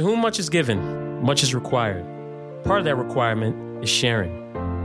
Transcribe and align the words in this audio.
To 0.00 0.06
whom 0.06 0.20
much 0.20 0.38
is 0.38 0.48
given, 0.48 1.22
much 1.22 1.42
is 1.42 1.54
required. 1.54 2.06
Part 2.64 2.78
of 2.78 2.86
that 2.86 2.94
requirement 2.94 3.84
is 3.84 3.90
sharing. 3.90 4.32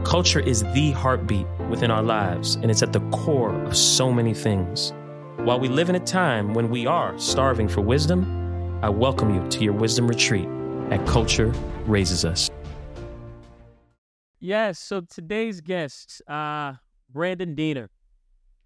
Culture 0.03 0.41
is 0.41 0.63
the 0.73 0.91
heartbeat 0.91 1.47
within 1.69 1.89
our 1.89 2.03
lives, 2.03 2.55
and 2.55 2.69
it's 2.69 2.83
at 2.83 2.91
the 2.91 2.99
core 3.11 3.55
of 3.63 3.77
so 3.77 4.11
many 4.11 4.33
things. 4.33 4.91
While 5.37 5.61
we 5.61 5.69
live 5.69 5.87
in 5.87 5.95
a 5.95 6.01
time 6.01 6.53
when 6.53 6.69
we 6.69 6.85
are 6.85 7.17
starving 7.17 7.69
for 7.69 7.79
wisdom, 7.79 8.77
I 8.83 8.89
welcome 8.89 9.33
you 9.33 9.49
to 9.51 9.63
your 9.63 9.71
wisdom 9.71 10.05
retreat 10.05 10.49
at 10.91 11.07
Culture 11.07 11.53
Raises 11.85 12.25
Us. 12.25 12.49
Yes, 14.41 14.79
so 14.79 14.99
today's 14.99 15.61
guest, 15.61 16.21
uh, 16.27 16.73
Brandon 17.09 17.55
Deener, 17.55 17.87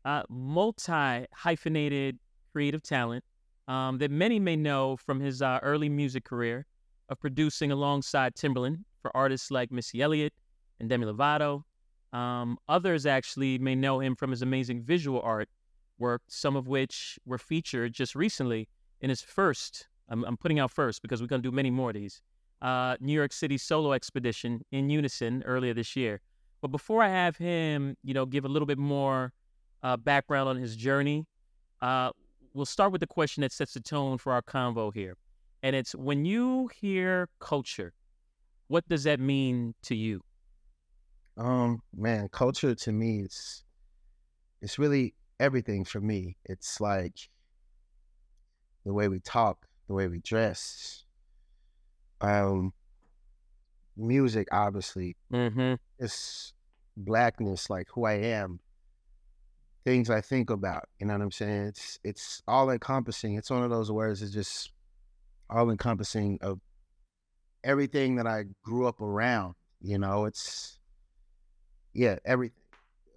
uh, 0.04 0.24
multi 0.28 1.28
hyphenated 1.32 2.18
creative 2.52 2.82
talent 2.82 3.24
um, 3.70 4.00
that 4.00 4.10
many 4.10 4.40
may 4.40 4.56
know 4.56 4.98
from 4.98 5.22
his 5.22 5.42
uh, 5.42 5.60
early 5.62 5.88
music 5.88 6.26
career 6.26 6.66
of 7.08 7.20
producing 7.20 7.72
alongside 7.72 8.36
Timbaland 8.36 8.80
for 9.02 9.16
artists 9.16 9.52
like 9.52 9.72
Missy 9.72 10.02
Elliott 10.02 10.34
and 10.80 10.90
Demi 10.90 11.06
Lovato. 11.06 11.64
Um, 12.12 12.58
others 12.68 13.06
actually 13.06 13.60
may 13.60 13.76
know 13.76 14.00
him 14.00 14.16
from 14.16 14.32
his 14.32 14.42
amazing 14.42 14.82
visual 14.82 15.22
art 15.22 15.48
work, 16.00 16.24
some 16.28 16.56
of 16.56 16.68
which 16.68 17.20
were 17.26 17.38
featured 17.38 17.94
just 17.94 18.16
recently 18.16 18.68
in 19.02 19.10
his 19.10 19.22
first, 19.22 19.88
I'm, 20.10 20.24
I'm 20.26 20.36
putting 20.36 20.60
out 20.60 20.72
first 20.72 21.04
because 21.04 21.22
we're 21.22 21.28
going 21.28 21.44
to 21.44 21.48
do 21.48 21.56
many 21.56 21.70
more 21.70 21.92
of 21.92 21.94
these, 21.94 22.22
uh, 22.64 22.98
New 23.00 23.14
York 23.14 23.32
City 23.32 23.58
solo 23.58 23.94
expedition 23.94 24.66
in 24.72 24.90
Unison 24.90 25.44
earlier 25.46 25.76
this 25.76 25.96
year. 25.96 26.22
But 26.62 26.70
before 26.70 27.04
I 27.04 27.10
have 27.10 27.38
him, 27.38 27.96
you 28.04 28.16
know, 28.16 28.26
give 28.26 28.46
a 28.46 28.50
little 28.50 28.66
bit 28.66 28.80
more 28.80 29.32
uh, 29.84 29.96
background 29.96 30.50
on 30.50 30.58
his 30.58 30.76
journey, 30.76 31.28
uh, 31.82 32.12
we'll 32.54 32.66
start 32.66 32.92
with 32.92 33.02
the 33.02 33.08
question 33.08 33.42
that 33.42 33.52
sets 33.52 33.74
the 33.74 33.80
tone 33.80 34.18
for 34.18 34.34
our 34.34 34.42
convo 34.42 34.94
here. 34.94 35.16
And 35.62 35.76
it's 35.76 35.94
when 35.94 36.26
you 36.26 36.70
hear 36.80 37.28
culture, 37.40 37.94
what 38.68 38.88
does 38.88 39.04
that 39.04 39.20
mean 39.20 39.76
to 39.84 39.96
you? 39.96 40.22
Um, 41.38 41.82
man, 41.96 42.30
culture 42.30 42.76
to 42.76 42.92
me 42.92 43.22
is 43.22 43.64
it's 44.62 44.78
really 44.78 45.14
everything 45.40 45.86
for 45.86 46.02
me. 46.02 46.36
It's 46.46 46.82
like 46.82 47.30
the 48.86 48.94
way 48.94 49.08
we 49.08 49.20
talk, 49.20 49.66
the 49.88 49.94
way 49.94 50.08
we 50.08 50.20
dress, 50.20 51.06
um, 52.22 52.74
music, 53.98 54.48
obviously. 54.52 55.16
Mm-hmm. 55.32 55.76
It's 55.98 56.54
blackness, 56.98 57.70
like 57.70 57.88
who 57.94 58.06
I 58.06 58.14
am, 58.14 58.60
things 59.90 60.12
I 60.12 60.22
think 60.22 60.52
about. 60.52 60.88
You 61.00 61.08
know 61.08 61.14
what 61.14 61.24
I'm 61.24 61.32
saying? 61.32 61.68
It's 61.68 62.00
it's 62.04 62.44
all 62.48 62.70
encompassing. 62.70 63.34
It's 63.34 63.50
one 63.50 63.64
of 63.64 63.72
those 63.72 63.92
words. 63.92 64.22
It's 64.22 64.32
just 64.32 64.72
all 65.50 65.72
encompassing 65.72 66.38
of 66.42 66.60
everything 67.64 68.16
that 68.18 68.28
I 68.28 68.46
grew 68.64 68.88
up 68.88 69.02
around. 69.02 69.56
You 69.82 69.98
know, 69.98 70.26
it's 70.26 70.78
yeah, 71.94 72.18
everything. 72.24 72.62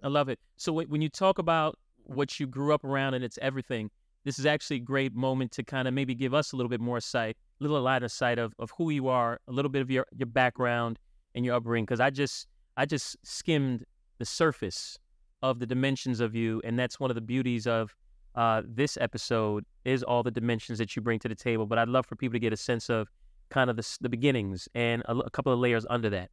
I 0.01 0.07
love 0.07 0.29
it. 0.29 0.39
So 0.57 0.73
when 0.73 1.01
you 1.01 1.09
talk 1.09 1.37
about 1.37 1.77
what 2.05 2.39
you 2.39 2.47
grew 2.47 2.73
up 2.73 2.83
around 2.83 3.13
and 3.13 3.23
it's 3.23 3.37
everything, 3.39 3.91
this 4.25 4.39
is 4.39 4.47
actually 4.47 4.77
a 4.77 4.87
great 4.93 5.13
moment 5.13 5.51
to 5.51 5.63
kind 5.63 5.87
of 5.87 5.93
maybe 5.93 6.15
give 6.15 6.33
us 6.33 6.53
a 6.53 6.55
little 6.55 6.69
bit 6.69 6.81
more 6.81 6.99
sight, 6.99 7.37
a 7.61 7.63
little 7.63 7.79
lighter 7.81 8.09
sight 8.09 8.39
of, 8.39 8.53
of 8.57 8.71
who 8.77 8.89
you 8.89 9.09
are, 9.09 9.39
a 9.47 9.51
little 9.51 9.69
bit 9.69 9.81
of 9.83 9.91
your, 9.91 10.05
your 10.17 10.25
background 10.25 10.97
and 11.35 11.45
your 11.45 11.55
upbringing. 11.55 11.85
Cause 11.85 11.99
I 11.99 12.09
just, 12.09 12.47
I 12.75 12.85
just 12.85 13.15
skimmed 13.23 13.85
the 14.17 14.25
surface 14.25 14.97
of 15.43 15.59
the 15.59 15.67
dimensions 15.67 16.21
of 16.21 16.33
you. 16.33 16.61
And 16.63 16.79
that's 16.79 16.99
one 16.99 17.11
of 17.11 17.15
the 17.15 17.21
beauties 17.21 17.67
of 17.67 17.95
uh, 18.33 18.63
this 18.65 18.97
episode 18.99 19.65
is 19.85 20.01
all 20.01 20.23
the 20.23 20.31
dimensions 20.31 20.79
that 20.79 20.95
you 20.95 21.01
bring 21.01 21.19
to 21.19 21.27
the 21.29 21.35
table. 21.35 21.67
But 21.67 21.77
I'd 21.77 21.89
love 21.89 22.07
for 22.07 22.15
people 22.15 22.33
to 22.33 22.39
get 22.39 22.53
a 22.53 22.57
sense 22.57 22.89
of 22.89 23.09
kind 23.49 23.69
of 23.69 23.75
the, 23.75 23.97
the 24.01 24.09
beginnings 24.09 24.67
and 24.73 25.03
a, 25.05 25.15
a 25.15 25.29
couple 25.29 25.53
of 25.53 25.59
layers 25.59 25.85
under 25.89 26.09
that. 26.09 26.31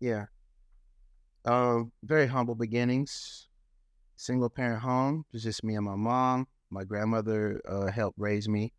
Yeah. 0.00 0.26
Um, 1.46 1.92
very 2.02 2.26
humble 2.26 2.56
beginnings. 2.56 3.48
Single 4.16 4.50
parent 4.50 4.82
home. 4.82 5.24
It 5.30 5.36
was 5.36 5.44
just 5.44 5.64
me 5.64 5.76
and 5.76 5.86
my 5.86 5.96
mom. 5.96 6.46
My 6.70 6.84
grandmother 6.84 7.62
uh, 7.66 7.90
helped 7.90 8.18
raise 8.18 8.48
me. 8.48 8.72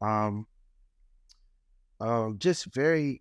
Um, 0.00 0.46
um, 2.00 2.38
just 2.38 2.72
very 2.72 3.20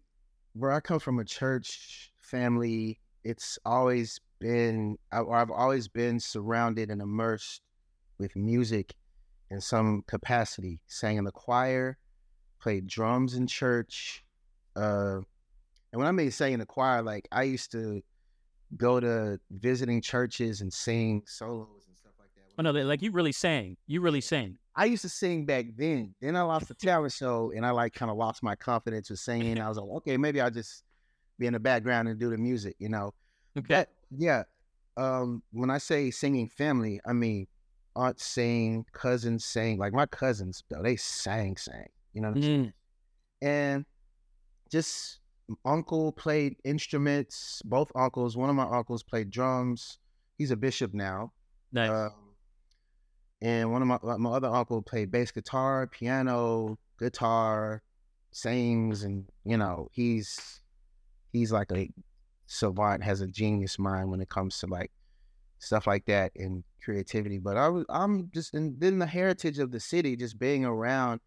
where 0.53 0.71
I 0.71 0.79
come 0.79 0.99
from 0.99 1.19
a 1.19 1.25
church 1.25 2.13
family. 2.21 2.99
It's 3.23 3.57
always 3.65 4.19
been, 4.43 4.97
I, 5.11 5.21
I've 5.21 5.49
always 5.49 5.87
been 5.87 6.19
surrounded 6.19 6.91
and 6.91 7.01
immersed 7.01 7.61
with 8.19 8.35
music 8.35 8.93
in 9.49 9.61
some 9.61 10.03
capacity. 10.05 10.81
Sang 10.87 11.17
in 11.17 11.23
the 11.23 11.31
choir, 11.31 11.97
played 12.61 12.87
drums 12.87 13.35
in 13.35 13.47
church. 13.47 14.23
Uh, 14.75 15.19
and 15.91 15.99
when 15.99 16.07
I 16.07 16.11
mean 16.11 16.29
sang 16.29 16.53
in 16.53 16.59
the 16.59 16.65
choir, 16.65 17.01
like 17.01 17.27
I 17.31 17.43
used 17.43 17.71
to 17.71 18.01
go 18.75 18.99
to 18.99 19.39
visiting 19.49 20.01
churches 20.01 20.59
and 20.59 20.73
sing 20.73 21.23
solos 21.25 21.85
and 21.87 21.95
stuff 21.95 22.13
like 22.19 22.29
that. 22.35 22.41
Oh 22.57 22.63
no, 22.63 22.71
like 22.85 23.01
you 23.01 23.11
really 23.11 23.31
sang. 23.31 23.77
You 23.87 24.01
really 24.01 24.21
sang. 24.21 24.57
I 24.75 24.85
used 24.85 25.03
to 25.03 25.09
sing 25.09 25.45
back 25.45 25.67
then. 25.77 26.15
Then 26.19 26.35
I 26.35 26.41
lost 26.41 26.67
the 26.67 26.73
talent 26.73 27.13
show, 27.13 27.53
and 27.55 27.65
I 27.65 27.69
like 27.69 27.93
kind 27.93 28.11
of 28.11 28.17
lost 28.17 28.43
my 28.43 28.55
confidence 28.55 29.09
with 29.09 29.19
singing. 29.19 29.61
I 29.61 29.69
was 29.69 29.77
like, 29.77 29.89
okay, 29.97 30.17
maybe 30.17 30.41
I'll 30.41 30.51
just 30.51 30.83
be 31.39 31.45
in 31.45 31.53
the 31.53 31.59
background 31.59 32.09
and 32.09 32.19
do 32.19 32.29
the 32.29 32.37
music, 32.37 32.75
you 32.79 32.89
know. 32.89 33.13
Okay. 33.55 33.67
But, 33.67 33.89
yeah. 34.15 34.43
Um, 34.95 35.41
when 35.51 35.69
I 35.69 35.79
say 35.79 36.11
singing 36.11 36.49
family, 36.49 36.99
I 37.05 37.13
mean 37.13 37.47
aunts 37.95 38.25
sing, 38.25 38.85
cousins 38.93 39.45
sing. 39.45 39.77
Like 39.77 39.93
my 39.93 40.05
cousins, 40.05 40.63
though, 40.69 40.81
they 40.83 40.95
sang, 40.95 41.57
sang. 41.57 41.87
You 42.13 42.21
know 42.21 42.29
what 42.29 42.37
I'm 42.37 42.43
mm. 42.43 42.45
saying? 42.45 42.73
And 43.41 43.85
just 44.71 45.19
uncle 45.65 46.11
played 46.11 46.55
instruments. 46.63 47.61
Both 47.65 47.91
uncles. 47.95 48.37
One 48.37 48.49
of 48.49 48.55
my 48.55 48.63
uncles 48.65 49.03
played 49.03 49.29
drums. 49.29 49.99
He's 50.37 50.51
a 50.51 50.55
bishop 50.55 50.93
now. 50.93 51.31
Nice. 51.71 51.89
Um, 51.89 52.11
and 53.41 53.71
one 53.71 53.81
of 53.81 53.87
my 53.87 54.17
my 54.17 54.31
other 54.31 54.47
uncle 54.47 54.81
played 54.81 55.11
bass 55.11 55.31
guitar, 55.31 55.85
piano, 55.87 56.77
guitar, 56.97 57.83
sings, 58.31 59.03
and 59.03 59.25
you 59.43 59.57
know 59.57 59.89
he's 59.91 60.61
he's 61.33 61.51
like 61.51 61.71
a 61.71 61.89
savant, 62.45 63.03
has 63.03 63.21
a 63.21 63.27
genius 63.27 63.79
mind 63.79 64.09
when 64.09 64.21
it 64.21 64.29
comes 64.29 64.57
to 64.59 64.67
like 64.67 64.91
stuff 65.59 65.87
like 65.87 66.05
that 66.05 66.31
and 66.35 66.63
creativity. 66.83 67.37
But 67.37 67.57
I 67.57 67.69
was 67.69 67.85
I'm 67.89 68.29
just 68.33 68.53
in 68.53 68.75
then 68.77 68.99
the 68.99 69.05
heritage 69.05 69.59
of 69.59 69.71
the 69.71 69.79
city, 69.79 70.15
just 70.15 70.37
being 70.37 70.65
around 70.65 71.21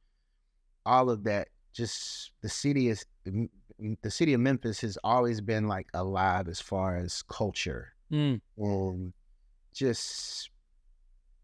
all 0.85 1.11
of 1.11 1.25
that. 1.25 1.49
Just 1.73 2.33
the 2.41 2.49
city 2.49 2.89
is 2.89 3.05
the 3.27 4.11
city 4.11 4.33
of 4.33 4.41
Memphis 4.41 4.81
has 4.81 4.97
always 5.05 5.41
been 5.41 5.69
like 5.69 5.89
alive 5.93 6.49
as 6.49 6.61
far 6.61 6.97
as 6.97 7.23
culture. 7.23 7.93
Mm. 8.11 8.41
And 8.57 9.13
just 9.75 10.51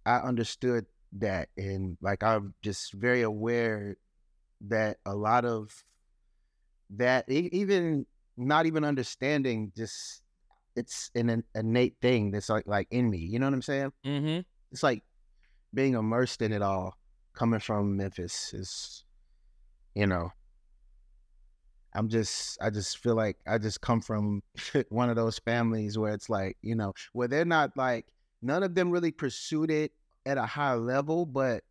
I 0.06 0.16
understood 0.16 0.86
that 1.18 1.48
and 1.58 1.98
like 2.00 2.22
I'm 2.22 2.54
just 2.62 2.94
very 2.94 3.22
aware 3.22 3.96
that 4.68 4.96
a 5.04 5.14
lot 5.14 5.44
of 5.44 5.84
that 6.96 7.28
even 7.28 8.06
not 8.46 8.66
even 8.66 8.84
understanding 8.84 9.72
just 9.76 10.22
it's 10.76 11.10
an 11.14 11.44
innate 11.54 11.96
thing 12.00 12.30
that's 12.30 12.48
like 12.48 12.66
like 12.66 12.88
in 12.90 13.10
me. 13.10 13.18
You 13.18 13.38
know 13.38 13.46
what 13.46 13.54
I'm 13.54 13.62
saying? 13.62 13.92
Mm-hmm. 14.06 14.40
It's 14.70 14.82
like 14.82 15.02
being 15.74 15.94
immersed 15.94 16.42
in 16.42 16.52
it 16.52 16.62
all. 16.62 16.96
Coming 17.34 17.60
from 17.60 17.96
Memphis 17.96 18.52
is, 18.52 19.04
you 19.94 20.06
know, 20.06 20.30
I'm 21.94 22.08
just 22.08 22.58
I 22.60 22.70
just 22.70 22.98
feel 22.98 23.14
like 23.14 23.38
I 23.46 23.58
just 23.58 23.80
come 23.80 24.00
from 24.00 24.42
one 24.90 25.08
of 25.08 25.16
those 25.16 25.38
families 25.38 25.98
where 25.98 26.12
it's 26.12 26.28
like, 26.28 26.56
you 26.62 26.74
know, 26.74 26.92
where 27.12 27.28
they're 27.28 27.44
not 27.44 27.76
like 27.76 28.06
none 28.42 28.62
of 28.62 28.74
them 28.74 28.90
really 28.90 29.12
pursued 29.12 29.70
it 29.70 29.92
at 30.26 30.38
a 30.38 30.46
high 30.46 30.74
level, 30.74 31.26
but 31.26 31.64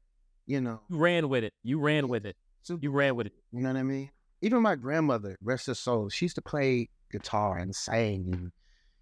you 0.48 0.62
know, 0.62 0.82
you 0.90 0.98
ran 0.98 1.30
with 1.30 1.44
it. 1.44 1.54
You 1.64 1.80
ran 1.80 2.08
with 2.08 2.26
it. 2.26 2.36
You 2.68 2.92
ran 2.92 3.16
with 3.16 3.28
it. 3.28 3.34
You 3.52 3.62
know 3.62 3.70
what 3.70 3.78
I 3.78 3.84
mean? 3.84 4.10
Even 4.42 4.62
my 4.62 4.76
grandmother, 4.76 5.38
rest 5.42 5.68
her 5.68 5.74
soul, 5.74 6.10
she 6.10 6.26
used 6.26 6.36
to 6.36 6.42
play 6.42 6.90
guitar 7.12 7.58
and 7.58 7.76
sing 7.76 8.34
and 8.34 8.52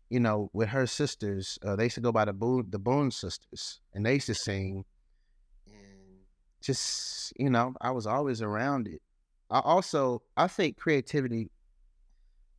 you 0.09 0.19
know, 0.19 0.49
with 0.53 0.69
her 0.69 0.87
sisters, 0.87 1.59
uh, 1.63 1.75
they 1.75 1.83
used 1.83 1.95
to 1.95 2.01
go 2.01 2.11
by 2.11 2.25
the 2.25 2.33
Boone, 2.33 2.65
the 2.69 2.79
Boone 2.79 3.11
sisters, 3.11 3.79
and 3.93 4.05
they 4.05 4.15
used 4.15 4.25
to 4.25 4.33
sing. 4.33 4.83
And 5.67 6.21
just, 6.61 7.31
you 7.37 7.49
know, 7.49 7.73
I 7.79 7.91
was 7.91 8.07
always 8.07 8.41
around 8.41 8.87
it. 8.87 9.01
I 9.51 9.59
also 9.59 10.23
I 10.35 10.47
think 10.47 10.77
creativity. 10.77 11.51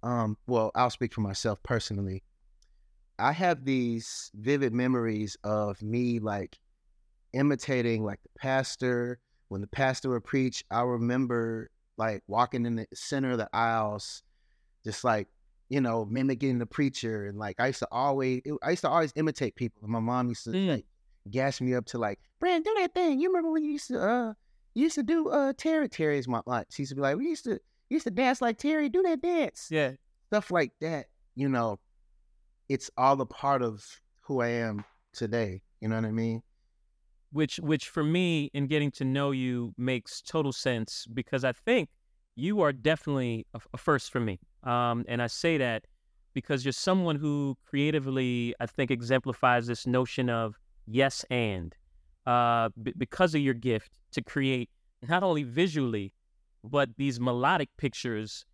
Um, 0.03 0.37
well, 0.47 0.71
I'll 0.75 0.91
speak 0.91 1.13
for 1.13 1.21
myself 1.21 1.63
personally. 1.63 2.23
I 3.19 3.33
have 3.33 3.65
these 3.65 4.31
vivid 4.35 4.73
memories 4.73 5.37
of 5.45 5.83
me 5.83 6.21
like 6.21 6.59
imitating 7.33 8.05
like 8.05 8.23
the 8.23 8.39
pastor. 8.39 9.19
When 9.49 9.61
the 9.61 9.67
pastor 9.67 10.11
would 10.11 10.25
preach, 10.25 10.65
I 10.71 10.83
remember 10.83 11.71
like 11.97 12.23
walking 12.27 12.67
in 12.67 12.77
the 12.77 12.87
center 12.95 13.31
of 13.31 13.39
the 13.39 13.49
aisles, 13.53 14.23
just 14.85 15.05
like 15.05 15.29
you 15.69 15.81
know 15.81 16.05
mimicking 16.05 16.59
the 16.59 16.67
preacher, 16.67 17.27
and 17.27 17.39
like 17.39 17.57
I 17.59 17.69
used 17.69 17.81
to 17.81 17.89
always, 17.91 18.43
I 18.63 18.71
used 18.71 18.83
to 18.83 18.91
always 18.91 19.13
imitate 19.17 19.57
people. 19.57 19.83
And 19.83 19.93
my 19.93 20.01
mom 20.01 20.29
used 20.29 20.45
to 20.45 20.51
mm. 20.51 20.69
like 20.69 20.87
gas 21.31 21.61
me 21.61 21.75
up 21.75 21.87
to 21.87 21.99
like, 21.99 22.19
Brand, 22.41 22.65
do 22.65 22.75
that 22.79 22.95
thing. 22.95 23.21
You 23.21 23.29
remember 23.29 23.51
when 23.53 23.65
you 23.65 23.73
used 23.73 23.89
to, 23.89 24.01
uh, 24.01 24.33
you 24.75 24.85
used 24.85 24.95
to 24.97 25.03
do 25.03 25.29
uh 25.29 25.53
Terry 25.57 25.89
Terry's 25.89 26.29
my 26.29 26.41
aunt. 26.47 26.69
She 26.71 26.83
used 26.83 26.91
to 26.91 26.97
be 26.97 27.03
like, 27.03 27.17
we 27.17 27.29
used 27.29 27.45
to 27.45 27.59
used 27.91 28.05
to 28.05 28.11
dance 28.11 28.41
like 28.41 28.57
Terry, 28.57 28.89
do 28.89 29.03
that 29.03 29.21
dance. 29.21 29.69
Yeah. 29.71 29.93
Stuff 30.29 30.51
like 30.51 30.73
that. 30.81 31.07
You 31.35 31.49
know, 31.49 31.79
it's 32.69 32.91
all 32.97 33.21
a 33.21 33.27
part 33.27 33.63
of 33.63 33.85
who 34.21 34.41
I 34.41 34.49
am 34.49 34.85
today. 35.13 35.63
You 35.81 35.89
know 35.89 35.97
what 35.97 36.05
I 36.05 36.13
mean? 36.13 36.43
Which 37.33 37.59
which 37.59 37.89
for 37.89 38.03
me 38.03 38.51
in 38.55 38.67
getting 38.67 38.91
to 38.93 39.05
know 39.05 39.31
you 39.31 39.73
makes 39.79 40.21
total 40.21 40.53
sense 40.53 41.07
because 41.13 41.45
I 41.45 41.53
think 41.53 41.89
you 42.35 42.61
are 42.61 42.73
definitely 42.73 43.47
a, 43.55 43.61
a 43.73 43.77
first 43.79 44.11
for 44.11 44.21
me. 44.21 44.41
Um, 44.65 45.05
and 45.09 45.23
I 45.23 45.29
say 45.29 45.57
that 45.59 45.85
because 46.35 46.65
you're 46.65 46.73
someone 46.73 47.17
who 47.17 47.57
creatively, 47.67 48.55
I 48.61 48.67
think, 48.67 48.91
exemplifies 48.91 49.67
this 49.67 49.87
notion 49.87 50.29
of 50.31 50.59
yes 50.87 51.25
and 51.31 51.75
uh, 52.27 52.71
b- 52.83 52.95
because 52.97 53.35
of 53.35 53.41
your 53.41 53.55
gift 53.55 53.99
to 54.13 54.23
create 54.23 54.71
not 55.09 55.23
only 55.23 55.43
visually, 55.43 56.13
but 56.65 56.91
these 56.97 57.19
melodic 57.19 57.69
pictures, 57.79 58.45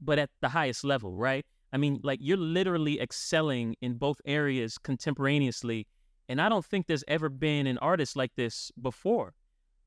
but 0.00 0.18
at 0.18 0.30
the 0.40 0.48
highest 0.48 0.84
level, 0.84 1.16
right? 1.16 1.44
I 1.72 1.76
mean, 1.76 2.00
like 2.02 2.20
you're 2.22 2.36
literally 2.36 3.00
excelling 3.00 3.76
in 3.80 3.94
both 3.94 4.20
areas 4.24 4.78
contemporaneously. 4.78 5.86
And 6.28 6.40
I 6.40 6.48
don't 6.48 6.64
think 6.64 6.86
there's 6.86 7.04
ever 7.08 7.28
been 7.28 7.66
an 7.66 7.78
artist 7.78 8.16
like 8.16 8.32
this 8.36 8.72
before, 8.80 9.34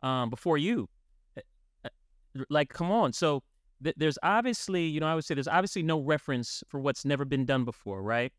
um, 0.03 0.29
before 0.29 0.57
you. 0.57 0.87
Uh, 1.35 1.41
uh, 1.85 2.43
like, 2.49 2.69
come 2.69 2.91
on. 2.91 3.13
So 3.13 3.43
th- 3.83 3.95
there's 3.97 4.17
obviously, 4.21 4.85
you 4.85 4.99
know, 4.99 5.07
I 5.07 5.15
would 5.15 5.25
say 5.25 5.33
there's 5.33 5.47
obviously 5.47 5.83
no 5.83 5.99
reference 5.99 6.63
for 6.67 6.79
what's 6.79 7.05
never 7.05 7.25
been 7.25 7.45
done 7.45 7.65
before, 7.65 8.03
right? 8.03 8.31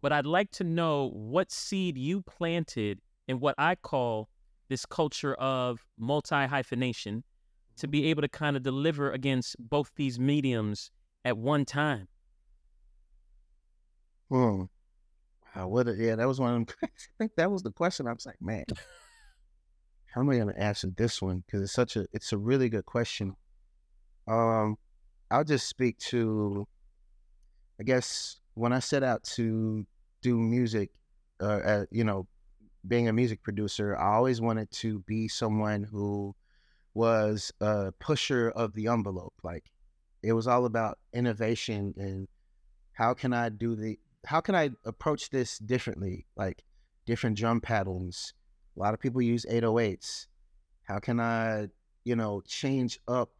But 0.00 0.12
I'd 0.12 0.26
like 0.26 0.50
to 0.52 0.64
know 0.64 1.10
what 1.14 1.50
seed 1.50 1.96
you 1.96 2.22
planted 2.22 3.00
in 3.26 3.40
what 3.40 3.54
I 3.58 3.74
call 3.74 4.28
this 4.68 4.84
culture 4.84 5.34
of 5.34 5.84
multi 5.98 6.46
hyphenation 6.46 7.24
to 7.78 7.88
be 7.88 8.06
able 8.10 8.22
to 8.22 8.28
kind 8.28 8.56
of 8.56 8.62
deliver 8.62 9.10
against 9.12 9.56
both 9.58 9.92
these 9.96 10.18
mediums 10.18 10.90
at 11.24 11.38
one 11.38 11.64
time. 11.64 12.08
Hmm. 14.28 14.64
Wow, 15.58 15.66
what? 15.66 15.88
A, 15.88 15.94
yeah, 15.96 16.14
that 16.14 16.28
was 16.28 16.38
one 16.38 16.54
of 16.54 16.66
them. 16.66 16.76
I 16.84 16.88
think 17.18 17.32
that 17.36 17.50
was 17.50 17.62
the 17.64 17.72
question. 17.72 18.06
I 18.06 18.12
was 18.12 18.26
like, 18.26 18.40
man, 18.40 18.64
how 20.14 20.20
am 20.20 20.30
I 20.30 20.36
going 20.36 20.54
to 20.54 20.60
answer 20.60 20.88
this 20.96 21.20
one? 21.20 21.42
Because 21.44 21.62
it's 21.62 21.72
such 21.72 21.96
a, 21.96 22.06
it's 22.12 22.32
a 22.32 22.38
really 22.38 22.68
good 22.68 22.86
question. 22.86 23.34
Um, 24.28 24.76
I'll 25.32 25.42
just 25.42 25.68
speak 25.68 25.98
to, 25.98 26.68
I 27.80 27.82
guess, 27.82 28.40
when 28.54 28.72
I 28.72 28.78
set 28.78 29.02
out 29.02 29.24
to 29.34 29.84
do 30.22 30.38
music, 30.38 30.90
uh, 31.40 31.60
uh, 31.64 31.84
you 31.90 32.04
know, 32.04 32.28
being 32.86 33.08
a 33.08 33.12
music 33.12 33.42
producer, 33.42 33.96
I 33.96 34.14
always 34.14 34.40
wanted 34.40 34.70
to 34.70 35.00
be 35.00 35.26
someone 35.26 35.82
who 35.82 36.36
was 36.94 37.52
a 37.60 37.90
pusher 37.98 38.50
of 38.50 38.74
the 38.74 38.86
envelope. 38.86 39.34
Like 39.42 39.64
it 40.22 40.34
was 40.34 40.46
all 40.46 40.66
about 40.66 40.98
innovation 41.12 41.94
and 41.96 42.28
how 42.92 43.14
can 43.14 43.32
I 43.32 43.48
do 43.48 43.74
the 43.74 43.98
how 44.28 44.42
can 44.42 44.54
I 44.54 44.68
approach 44.84 45.30
this 45.30 45.58
differently? 45.58 46.26
Like 46.36 46.62
different 47.06 47.38
drum 47.38 47.62
patterns. 47.62 48.34
A 48.76 48.80
lot 48.80 48.92
of 48.92 49.00
people 49.00 49.22
use 49.22 49.46
808s. 49.50 50.26
How 50.82 50.98
can 50.98 51.18
I, 51.18 51.68
you 52.04 52.14
know, 52.14 52.42
change 52.46 53.00
up 53.08 53.30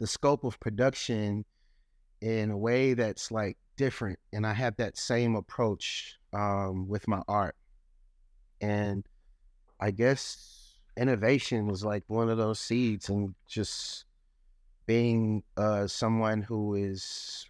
the 0.00 0.08
scope 0.08 0.42
of 0.42 0.58
production 0.58 1.44
in 2.20 2.50
a 2.50 2.58
way 2.58 2.94
that's 2.94 3.30
like 3.30 3.56
different? 3.76 4.18
And 4.32 4.44
I 4.44 4.52
have 4.52 4.76
that 4.78 4.98
same 4.98 5.36
approach 5.36 6.18
um, 6.32 6.88
with 6.88 7.06
my 7.06 7.22
art. 7.28 7.54
And 8.60 9.06
I 9.78 9.92
guess 9.92 10.74
innovation 10.96 11.68
was 11.68 11.84
like 11.84 12.02
one 12.08 12.28
of 12.28 12.36
those 12.36 12.58
seeds 12.58 13.10
and 13.10 13.36
just 13.46 14.06
being 14.86 15.44
uh, 15.56 15.86
someone 15.86 16.42
who 16.42 16.74
is 16.74 17.46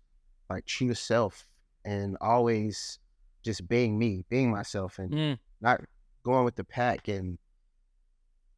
like 0.50 0.66
true 0.66 0.92
self 0.92 1.46
and 1.84 2.16
always 2.20 2.98
just 3.42 3.66
being 3.68 3.98
me, 3.98 4.24
being 4.28 4.50
myself 4.50 4.98
and 4.98 5.12
Mm. 5.12 5.38
not 5.60 5.80
going 6.22 6.44
with 6.44 6.56
the 6.56 6.64
pack. 6.64 7.08
And 7.08 7.38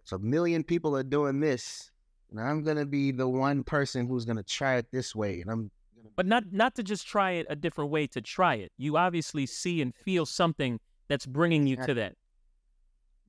it's 0.00 0.12
a 0.12 0.19
million 0.19 0.64
people 0.64 0.96
are 0.96 1.02
doing 1.02 1.40
this. 1.40 1.90
And 2.30 2.40
I'm 2.40 2.62
to 2.78 2.86
be 2.86 3.10
the 3.12 3.28
one 3.28 3.62
person 3.62 4.06
who's 4.08 4.24
to 4.38 4.42
try 4.42 4.76
it 4.76 4.90
this 4.90 5.14
way. 5.14 5.40
And 5.40 5.50
I'm 5.50 5.70
gonna 5.96 6.10
But 6.16 6.26
not 6.26 6.52
not 6.52 6.74
to 6.76 6.82
just 6.82 7.06
try 7.06 7.32
it 7.32 7.46
a 7.48 7.56
different 7.56 7.90
way 7.90 8.06
to 8.08 8.20
try 8.20 8.54
it. 8.56 8.72
You 8.76 8.96
obviously 8.96 9.46
see 9.46 9.80
and 9.82 9.94
feel 9.94 10.26
something 10.26 10.80
that's 11.08 11.26
bringing 11.26 11.66
you 11.66 11.76
to 11.76 11.94
that. 11.94 12.16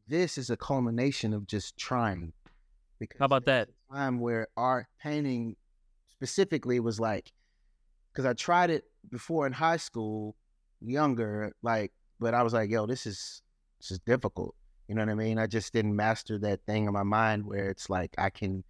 this 0.07 0.37
is 0.37 0.49
a 0.49 0.57
culmination 0.57 1.33
of 1.33 1.47
just 1.47 1.77
trying. 1.77 2.33
Because 2.99 3.19
How 3.19 3.25
about 3.25 3.45
that? 3.45 3.69
time 3.91 4.19
where 4.19 4.47
art 4.57 4.87
painting 5.01 5.55
specifically 6.09 6.79
was 6.79 6.99
like, 6.99 7.31
because 8.11 8.25
I 8.25 8.33
tried 8.33 8.69
it 8.69 8.83
before 9.09 9.45
in 9.47 9.53
high 9.53 9.77
school, 9.77 10.35
younger, 10.81 11.53
like, 11.61 11.91
but 12.19 12.33
I 12.33 12.43
was 12.43 12.53
like, 12.53 12.69
yo, 12.69 12.85
this 12.85 13.05
is 13.05 13.41
this 13.79 13.91
is 13.91 13.99
difficult. 13.99 14.55
You 14.87 14.95
know 14.95 15.01
what 15.01 15.11
I 15.11 15.15
mean? 15.15 15.37
I 15.39 15.47
just 15.47 15.73
didn't 15.73 15.95
master 15.95 16.37
that 16.39 16.65
thing 16.65 16.85
in 16.85 16.93
my 16.93 17.03
mind 17.03 17.45
where 17.45 17.69
it's 17.69 17.89
like 17.89 18.13
I 18.17 18.29
can, 18.29 18.63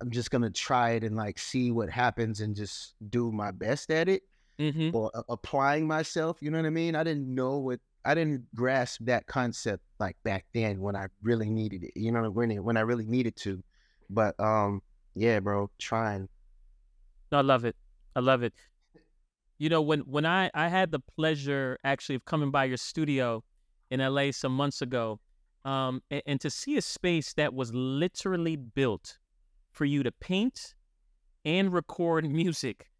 I'm 0.00 0.10
just 0.10 0.30
gonna 0.30 0.50
try 0.50 0.90
it 0.90 1.04
and 1.04 1.16
like 1.16 1.38
see 1.38 1.70
what 1.70 1.88
happens 1.90 2.40
and 2.40 2.54
just 2.54 2.94
do 3.10 3.32
my 3.32 3.50
best 3.50 3.90
at 3.90 4.08
it 4.08 4.22
Mm-hmm. 4.60 4.94
or 4.94 5.10
applying 5.28 5.84
myself. 5.84 6.38
You 6.40 6.52
know 6.52 6.58
what 6.58 6.66
I 6.66 6.70
mean? 6.70 6.94
I 6.94 7.02
didn't 7.02 7.26
know 7.34 7.58
what 7.58 7.80
I 8.04 8.14
didn't 8.14 8.44
grasp 8.54 9.00
that 9.06 9.26
concept 9.26 9.82
like 9.98 10.16
back 10.22 10.44
then 10.54 10.80
when 10.80 10.94
I 10.94 11.06
really 11.22 11.50
needed 11.50 11.82
it. 11.82 11.90
You 11.96 12.12
know 12.12 12.30
when 12.30 12.52
it, 12.52 12.62
when 12.62 12.76
I 12.76 12.82
really 12.82 13.06
needed 13.06 13.34
to. 13.38 13.60
But 14.08 14.38
um, 14.38 14.80
yeah, 15.16 15.40
bro, 15.40 15.70
trying. 15.80 16.28
I 17.32 17.40
love 17.40 17.64
it. 17.64 17.74
I 18.14 18.20
love 18.20 18.44
it. 18.44 18.52
You 19.64 19.70
know, 19.70 19.80
when 19.80 20.00
when 20.00 20.26
I 20.26 20.50
I 20.52 20.68
had 20.68 20.90
the 20.90 21.00
pleasure 21.00 21.78
actually 21.84 22.16
of 22.16 22.26
coming 22.26 22.50
by 22.50 22.64
your 22.64 22.76
studio 22.76 23.42
in 23.90 24.00
LA 24.00 24.30
some 24.30 24.54
months 24.54 24.82
ago, 24.82 25.20
um, 25.64 26.02
and, 26.10 26.22
and 26.26 26.40
to 26.42 26.50
see 26.50 26.76
a 26.76 26.82
space 26.82 27.32
that 27.32 27.54
was 27.54 27.72
literally 27.72 28.56
built 28.56 29.16
for 29.70 29.86
you 29.86 30.02
to 30.02 30.12
paint 30.12 30.74
and 31.46 31.72
record 31.72 32.30
music 32.42 32.90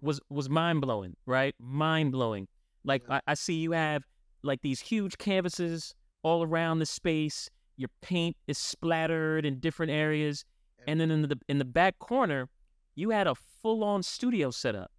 was 0.00 0.20
was 0.30 0.48
mind 0.48 0.80
blowing, 0.80 1.16
right? 1.26 1.56
Mind 1.58 2.12
blowing. 2.12 2.46
Like 2.84 3.02
I, 3.10 3.20
I 3.26 3.34
see 3.34 3.54
you 3.54 3.72
have 3.72 4.04
like 4.44 4.62
these 4.62 4.78
huge 4.78 5.18
canvases 5.18 5.92
all 6.22 6.44
around 6.44 6.78
the 6.78 6.86
space. 6.86 7.50
Your 7.78 7.90
paint 8.00 8.36
is 8.46 8.58
splattered 8.58 9.44
in 9.44 9.58
different 9.58 9.90
areas, 9.90 10.44
and 10.86 11.00
then 11.00 11.10
in 11.10 11.22
the 11.22 11.40
in 11.48 11.58
the 11.58 11.64
back 11.64 11.98
corner, 11.98 12.48
you 12.94 13.10
had 13.10 13.26
a 13.26 13.34
full 13.34 13.82
on 13.82 14.04
studio 14.04 14.52
setup 14.52 14.92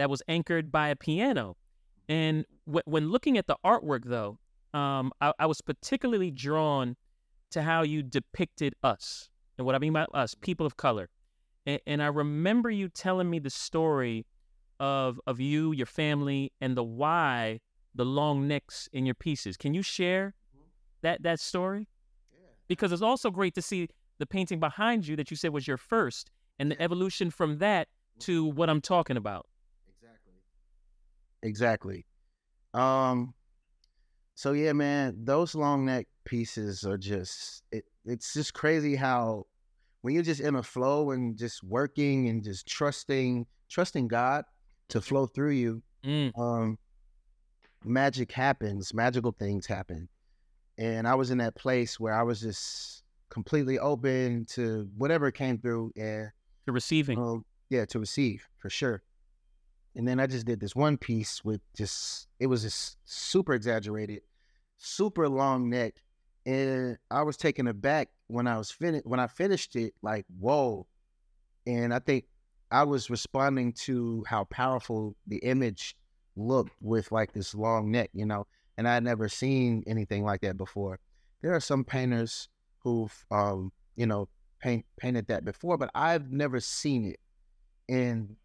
that 0.00 0.08
was 0.08 0.22
anchored 0.28 0.72
by 0.72 0.88
a 0.88 0.96
piano. 0.96 1.56
And 2.08 2.46
w- 2.66 2.82
when 2.86 3.10
looking 3.10 3.36
at 3.36 3.46
the 3.46 3.56
artwork, 3.64 4.04
though, 4.06 4.38
um, 4.72 5.12
I, 5.20 5.32
I 5.38 5.46
was 5.46 5.60
particularly 5.60 6.30
drawn 6.30 6.96
to 7.50 7.62
how 7.62 7.82
you 7.82 8.02
depicted 8.02 8.74
us. 8.82 9.28
And 9.58 9.66
what 9.66 9.74
I 9.74 9.78
mean 9.78 9.92
by 9.92 10.06
us, 10.14 10.34
people 10.34 10.64
of 10.64 10.78
color. 10.78 11.10
And, 11.66 11.80
and 11.86 12.02
I 12.02 12.06
remember 12.06 12.70
you 12.70 12.88
telling 12.88 13.28
me 13.28 13.38
the 13.38 13.50
story 13.50 14.24
of 14.78 15.20
of 15.26 15.38
you, 15.38 15.72
your 15.72 15.86
family, 15.86 16.50
and 16.62 16.74
the 16.74 16.82
why 16.82 17.60
the 17.94 18.06
long 18.06 18.48
necks 18.48 18.88
in 18.94 19.04
your 19.04 19.14
pieces. 19.14 19.58
Can 19.58 19.74
you 19.74 19.82
share 19.82 20.34
that 21.02 21.22
that 21.22 21.40
story? 21.40 21.88
Because 22.68 22.90
it's 22.90 23.02
also 23.02 23.30
great 23.30 23.54
to 23.56 23.62
see 23.62 23.88
the 24.18 24.26
painting 24.26 24.60
behind 24.60 25.06
you 25.06 25.16
that 25.16 25.30
you 25.30 25.36
said 25.36 25.52
was 25.52 25.68
your 25.68 25.76
first, 25.76 26.30
and 26.58 26.70
the 26.70 26.80
evolution 26.80 27.30
from 27.30 27.58
that 27.58 27.88
to 28.20 28.46
what 28.46 28.70
I'm 28.70 28.80
talking 28.80 29.18
about. 29.18 29.46
Exactly. 31.42 32.06
Um. 32.74 33.34
So 34.34 34.52
yeah, 34.52 34.72
man, 34.72 35.16
those 35.24 35.54
long 35.54 35.84
neck 35.84 36.06
pieces 36.24 36.84
are 36.84 36.96
just 36.98 37.62
it. 37.72 37.84
It's 38.06 38.32
just 38.32 38.54
crazy 38.54 38.96
how 38.96 39.46
when 40.02 40.14
you're 40.14 40.22
just 40.22 40.40
in 40.40 40.56
a 40.56 40.62
flow 40.62 41.10
and 41.10 41.36
just 41.36 41.62
working 41.62 42.28
and 42.28 42.42
just 42.42 42.66
trusting 42.66 43.46
trusting 43.68 44.08
God 44.08 44.44
to 44.88 45.00
flow 45.00 45.26
through 45.26 45.50
you, 45.52 45.82
Mm, 46.04 46.32
um, 46.38 46.78
magic 47.84 48.32
happens, 48.32 48.94
magical 48.94 49.32
things 49.32 49.66
happen. 49.66 50.08
And 50.78 51.06
I 51.06 51.14
was 51.14 51.30
in 51.30 51.38
that 51.38 51.54
place 51.54 52.00
where 52.00 52.14
I 52.14 52.22
was 52.22 52.40
just 52.40 53.02
completely 53.28 53.78
open 53.78 54.46
to 54.46 54.88
whatever 54.96 55.30
came 55.30 55.58
through 55.58 55.92
and 55.96 56.30
to 56.66 56.72
receiving. 56.72 57.18
um, 57.18 57.44
yeah, 57.68 57.84
to 57.86 57.98
receive 57.98 58.48
for 58.56 58.70
sure. 58.70 59.02
And 59.96 60.06
then 60.06 60.20
I 60.20 60.26
just 60.26 60.46
did 60.46 60.60
this 60.60 60.76
one 60.76 60.96
piece 60.96 61.44
with 61.44 61.60
just 61.76 62.28
it 62.38 62.46
was 62.46 62.62
just 62.62 62.98
super 63.04 63.54
exaggerated, 63.54 64.22
super 64.76 65.28
long 65.28 65.68
neck, 65.68 65.94
and 66.46 66.96
I 67.10 67.22
was 67.22 67.36
taken 67.36 67.66
aback 67.66 68.08
when 68.28 68.46
I 68.46 68.56
was 68.56 68.70
finished 68.70 69.06
when 69.06 69.20
I 69.20 69.26
finished 69.26 69.74
it. 69.76 69.94
Like 70.02 70.26
whoa, 70.38 70.86
and 71.66 71.92
I 71.92 71.98
think 71.98 72.26
I 72.70 72.84
was 72.84 73.10
responding 73.10 73.72
to 73.84 74.24
how 74.28 74.44
powerful 74.44 75.16
the 75.26 75.38
image 75.38 75.96
looked 76.36 76.72
with 76.80 77.10
like 77.10 77.32
this 77.32 77.54
long 77.54 77.90
neck, 77.90 78.10
you 78.12 78.26
know, 78.26 78.46
and 78.78 78.88
I 78.88 78.94
had 78.94 79.04
never 79.04 79.28
seen 79.28 79.82
anything 79.86 80.24
like 80.24 80.40
that 80.42 80.56
before. 80.56 81.00
There 81.42 81.54
are 81.54 81.60
some 81.60 81.84
painters 81.84 82.48
who've, 82.78 83.26
um, 83.30 83.72
you 83.96 84.06
know, 84.06 84.28
paint, 84.60 84.84
painted 84.96 85.26
that 85.28 85.44
before, 85.44 85.76
but 85.76 85.90
I've 85.94 86.30
never 86.30 86.60
seen 86.60 87.04
it. 87.04 87.20
And 87.88 88.36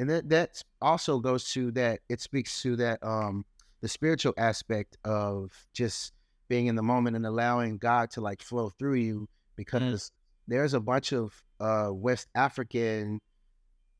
and 0.00 0.08
that 0.08 0.28
that 0.30 0.62
also 0.80 1.20
goes 1.20 1.52
to 1.52 1.70
that 1.72 2.00
it 2.08 2.20
speaks 2.20 2.62
to 2.62 2.74
that 2.76 2.98
um 3.04 3.44
the 3.82 3.88
spiritual 3.88 4.32
aspect 4.36 4.96
of 5.04 5.52
just 5.74 6.12
being 6.48 6.66
in 6.66 6.74
the 6.74 6.82
moment 6.82 7.16
and 7.16 7.24
allowing 7.24 7.78
God 7.78 8.10
to 8.12 8.20
like 8.20 8.42
flow 8.42 8.70
through 8.70 8.94
you 8.94 9.28
because 9.56 10.10
there's 10.48 10.74
a 10.74 10.80
bunch 10.80 11.12
of 11.12 11.42
uh 11.60 11.90
West 11.92 12.28
African 12.34 13.20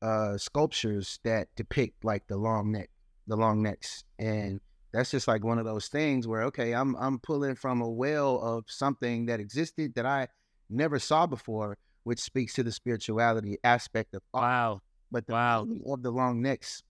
uh 0.03 0.39
sculptures 0.39 1.21
that 1.23 1.49
depict 1.55 2.05
like 2.05 2.27
the 2.27 2.37
long 2.37 2.73
neck 2.73 2.89
the 3.27 3.37
long 3.37 3.63
necks 3.63 4.05
and 4.19 4.61
that's 4.93 5.11
just 5.11 5.29
like 5.29 5.45
one 5.45 5.59
of 5.59 5.67
those 5.67 5.89
things 5.89 6.27
where 6.27 6.43
okay 6.45 6.73
i'm 6.73 6.97
i'm 6.97 7.19
pulling 7.19 7.55
from 7.55 7.83
a 7.83 7.89
well 7.89 8.41
of 8.41 8.65
something 8.67 9.27
that 9.27 9.39
existed 9.39 9.95
that 9.95 10.07
i 10.07 10.27
never 10.71 10.99
saw 10.99 11.27
before 11.27 11.77
which 12.05 12.19
speaks 12.19 12.55
to 12.55 12.63
the 12.63 12.73
spirituality 12.73 13.59
aspect 13.63 14.15
of 14.15 14.23
art. 14.33 14.43
Wow. 14.43 14.81
But 15.11 15.27
the 15.27 15.33
Wow. 15.33 15.67
of 15.87 16.03
the 16.03 16.11
long 16.11 16.41
necks 16.43 16.83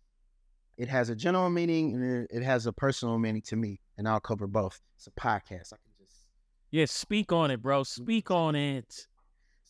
it 0.77 0.89
has 0.89 1.11
a 1.11 1.15
general 1.17 1.51
meaning 1.51 1.95
and 1.95 2.05
it- 2.23 2.31
it 2.31 2.43
has 2.43 2.67
a 2.67 2.73
personal 2.73 3.19
meaning 3.19 3.43
to 3.43 3.57
me 3.57 3.81
and 3.99 4.09
i'll 4.09 4.21
cover 4.21 4.47
both 4.47 4.81
it's 4.97 5.07
a 5.07 5.11
podcast 5.13 5.73
i 5.73 5.77
can 5.85 5.93
just 5.99 6.27
Yeah, 6.71 6.85
speak 6.87 7.33
on 7.33 7.51
it, 7.51 7.61
bro. 7.61 7.83
Speak 7.83 8.31
on 8.31 8.55
it. 8.55 9.07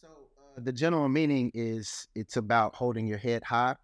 so 0.00 0.09
uh, 0.57 0.61
the 0.61 0.73
general 0.73 1.09
meaning 1.09 1.50
is 1.54 2.09
it's 2.14 2.37
about 2.37 2.75
holding 2.76 3.07
your 3.07 3.19
head 3.19 3.42
high 3.45 3.76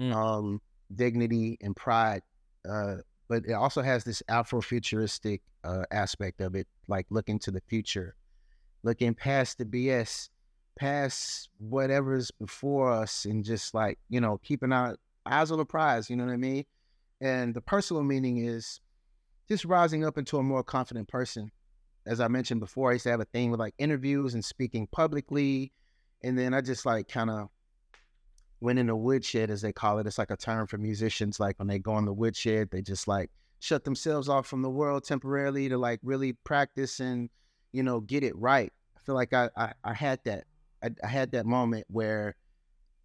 Mm. 0.00 0.12
um 0.14 0.60
dignity 0.94 1.56
and 1.62 1.74
pride 1.74 2.20
uh 2.68 2.96
but 3.28 3.44
it 3.46 3.54
also 3.54 3.80
has 3.82 4.04
this 4.04 4.22
afrofuturistic 4.28 5.40
uh 5.64 5.84
aspect 5.90 6.40
of 6.42 6.54
it 6.54 6.66
like 6.86 7.06
looking 7.10 7.38
to 7.38 7.50
the 7.50 7.62
future 7.66 8.14
looking 8.82 9.14
past 9.14 9.56
the 9.58 9.64
bs 9.64 10.28
past 10.76 11.48
whatever's 11.58 12.30
before 12.30 12.90
us 12.90 13.24
and 13.24 13.44
just 13.44 13.74
like 13.74 13.98
you 14.08 14.20
know 14.20 14.38
keeping 14.44 14.72
our 14.72 14.96
eyes 15.24 15.50
on 15.50 15.58
the 15.58 15.64
prize 15.64 16.08
you 16.08 16.16
know 16.16 16.24
what 16.24 16.32
i 16.32 16.36
mean? 16.36 16.64
And 17.20 17.54
the 17.54 17.62
personal 17.62 18.02
meaning 18.02 18.44
is 18.44 18.80
just 19.48 19.64
rising 19.64 20.04
up 20.04 20.18
into 20.18 20.36
a 20.36 20.42
more 20.42 20.62
confident 20.62 21.08
person. 21.08 21.50
As 22.06 22.20
i 22.20 22.28
mentioned 22.28 22.60
before 22.60 22.90
i 22.90 22.92
used 22.94 23.04
to 23.04 23.10
have 23.10 23.20
a 23.20 23.24
thing 23.24 23.50
with 23.50 23.58
like 23.58 23.74
interviews 23.78 24.34
and 24.34 24.44
speaking 24.44 24.86
publicly 24.86 25.72
and 26.22 26.38
then 26.38 26.54
i 26.54 26.60
just 26.60 26.86
like 26.86 27.08
kind 27.08 27.30
of 27.30 27.48
went 28.60 28.78
in 28.78 28.86
the 28.86 28.96
woodshed 28.96 29.50
as 29.50 29.60
they 29.60 29.72
call 29.72 29.98
it. 29.98 30.06
It's 30.06 30.18
like 30.18 30.30
a 30.30 30.36
term 30.36 30.66
for 30.66 30.78
musicians 30.78 31.40
like 31.40 31.58
when 31.58 31.68
they 31.68 31.78
go 31.78 31.98
in 31.98 32.04
the 32.04 32.12
woodshed 32.12 32.70
they 32.70 32.82
just 32.82 33.08
like 33.08 33.30
shut 33.60 33.84
themselves 33.84 34.28
off 34.28 34.46
from 34.46 34.62
the 34.62 34.70
world 34.70 35.04
temporarily 35.04 35.68
to 35.68 35.78
like 35.78 36.00
really 36.02 36.34
practice 36.34 37.00
and 37.00 37.30
you 37.72 37.82
know 37.82 38.00
get 38.00 38.22
it 38.22 38.36
right. 38.36 38.72
I 38.96 39.00
feel 39.00 39.14
like 39.14 39.32
i 39.32 39.48
i, 39.56 39.72
I 39.82 39.94
had 39.94 40.20
that 40.24 40.44
I, 40.86 41.06
I 41.06 41.08
had 41.08 41.32
that 41.32 41.46
moment 41.46 41.86
where 41.88 42.36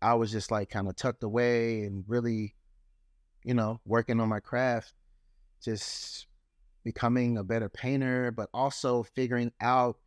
i 0.01 0.13
was 0.13 0.31
just 0.31 0.51
like 0.51 0.69
kind 0.69 0.87
of 0.87 0.95
tucked 0.95 1.23
away 1.23 1.81
and 1.81 2.03
really 2.07 2.55
you 3.43 3.53
know 3.53 3.79
working 3.85 4.19
on 4.19 4.29
my 4.29 4.39
craft 4.39 4.93
just 5.63 6.27
becoming 6.83 7.37
a 7.37 7.43
better 7.43 7.69
painter 7.69 8.31
but 8.31 8.49
also 8.53 9.03
figuring 9.03 9.51
out 9.61 9.97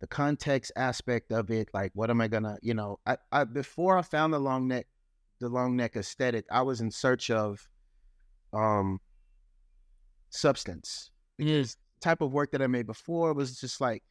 the 0.00 0.06
context 0.06 0.72
aspect 0.76 1.32
of 1.32 1.50
it 1.50 1.68
like 1.72 1.92
what 1.94 2.10
am 2.10 2.20
i 2.20 2.28
gonna 2.28 2.56
you 2.62 2.74
know 2.74 2.98
i, 3.06 3.16
I 3.30 3.44
before 3.44 3.98
i 3.98 4.02
found 4.02 4.32
the 4.32 4.38
long 4.38 4.68
neck 4.68 4.86
the 5.40 5.48
long 5.48 5.76
neck 5.76 5.96
aesthetic 5.96 6.44
i 6.50 6.62
was 6.62 6.80
in 6.80 6.90
search 6.90 7.30
of 7.30 7.68
um 8.52 9.00
substance 10.30 11.10
Yes. 11.38 11.76
type 12.00 12.20
of 12.20 12.32
work 12.32 12.52
that 12.52 12.62
i 12.62 12.66
made 12.66 12.86
before 12.86 13.32
was 13.32 13.60
just 13.60 13.80
like 13.80 14.02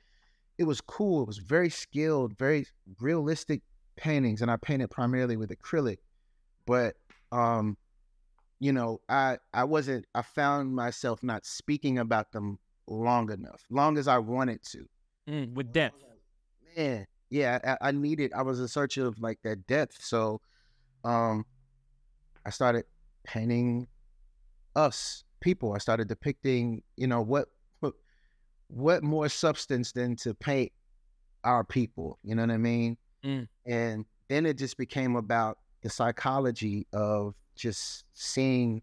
it 0.57 0.63
was 0.65 0.81
cool 0.81 1.23
it 1.23 1.27
was 1.27 1.37
very 1.37 1.69
skilled 1.69 2.37
very 2.37 2.65
realistic 2.99 3.61
paintings 3.95 4.41
and 4.41 4.49
i 4.51 4.57
painted 4.57 4.89
primarily 4.89 5.37
with 5.37 5.49
acrylic 5.49 5.97
but 6.65 6.95
um 7.31 7.77
you 8.59 8.71
know 8.71 8.99
i 9.09 9.37
i 9.53 9.63
wasn't 9.63 10.05
i 10.15 10.21
found 10.21 10.73
myself 10.75 11.23
not 11.23 11.45
speaking 11.45 11.97
about 11.97 12.31
them 12.31 12.57
long 12.87 13.31
enough 13.31 13.63
long 13.69 13.97
as 13.97 14.07
i 14.07 14.17
wanted 14.17 14.61
to 14.63 14.85
Mm, 15.29 15.53
with 15.53 15.71
depth. 15.71 15.95
man 16.75 17.05
yeah 17.29 17.59
I, 17.81 17.89
I 17.89 17.91
needed 17.91 18.33
i 18.33 18.41
was 18.41 18.59
in 18.59 18.67
search 18.67 18.97
of 18.97 19.19
like 19.19 19.39
that 19.43 19.67
depth 19.67 20.03
so 20.03 20.41
um 21.03 21.45
i 22.45 22.49
started 22.49 22.85
painting 23.23 23.87
us 24.75 25.23
people 25.41 25.73
i 25.73 25.77
started 25.77 26.07
depicting 26.07 26.81
you 26.97 27.07
know 27.07 27.21
what 27.21 27.47
what, 28.71 29.03
more 29.03 29.29
substance 29.29 29.91
than 29.91 30.15
to 30.15 30.33
paint 30.33 30.71
our 31.43 31.63
people 31.63 32.19
you 32.23 32.35
know 32.35 32.43
what 32.43 32.51
i 32.51 32.57
mean? 32.57 32.97
Mm. 33.23 33.47
and 33.65 34.05
then 34.29 34.45
it 34.45 34.57
just 34.57 34.77
became 34.77 35.15
about 35.15 35.57
the 35.81 35.89
psychology 35.89 36.87
of 36.93 37.35
just 37.55 38.05
seeing 38.13 38.81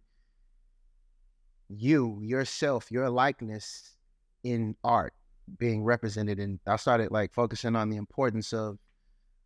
you 1.68 2.20
yourself 2.22 2.90
your 2.90 3.10
likeness 3.10 3.96
in 4.44 4.74
art 4.84 5.12
being 5.58 5.82
represented. 5.84 6.38
And 6.38 6.58
I 6.66 6.76
started 6.76 7.10
like 7.10 7.32
focusing 7.32 7.76
on 7.76 7.88
the 7.88 7.96
importance 7.96 8.52
of 8.52 8.78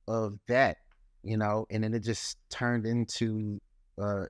of 0.08 0.38
that, 0.48 0.78
you 1.22 1.36
know, 1.36 1.66
and 1.70 1.84
then 1.84 1.94
it 1.94 2.00
just 2.00 2.36
turned 2.50 2.86
into 2.86 3.60
uh, 4.00 4.24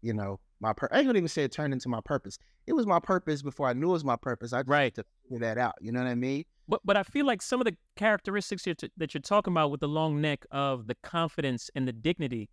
you 0.00 0.14
know, 0.14 0.40
my 0.62 0.72
pur- 0.72 0.88
I 0.92 0.98
ain't 0.98 1.06
gonna 1.06 1.18
even 1.18 1.28
say 1.28 1.42
it 1.44 1.52
turned 1.52 1.72
into 1.74 1.88
my 1.88 2.00
purpose. 2.00 2.38
It 2.66 2.72
was 2.72 2.86
my 2.86 3.00
purpose 3.00 3.42
before 3.42 3.68
I 3.68 3.72
knew 3.72 3.90
it 3.90 3.92
was 3.94 4.04
my 4.04 4.16
purpose. 4.16 4.52
I 4.52 4.62
Right. 4.62 4.84
had 4.84 4.94
to 4.94 5.04
figure 5.24 5.40
that 5.40 5.58
out. 5.58 5.74
You 5.80 5.90
know 5.92 6.00
what 6.00 6.08
I 6.08 6.14
mean? 6.14 6.44
But 6.68 6.80
but 6.84 6.96
I 6.96 7.02
feel 7.02 7.26
like 7.26 7.42
some 7.42 7.60
of 7.60 7.64
the 7.66 7.76
characteristics 7.96 8.64
you're 8.64 8.76
t- 8.76 8.90
that 8.96 9.12
you're 9.12 9.20
talking 9.20 9.52
about 9.52 9.72
with 9.72 9.80
the 9.80 9.88
long 9.88 10.20
neck 10.20 10.46
of 10.52 10.86
the 10.86 10.94
confidence 11.02 11.68
and 11.74 11.86
the 11.86 11.92
dignity, 11.92 12.48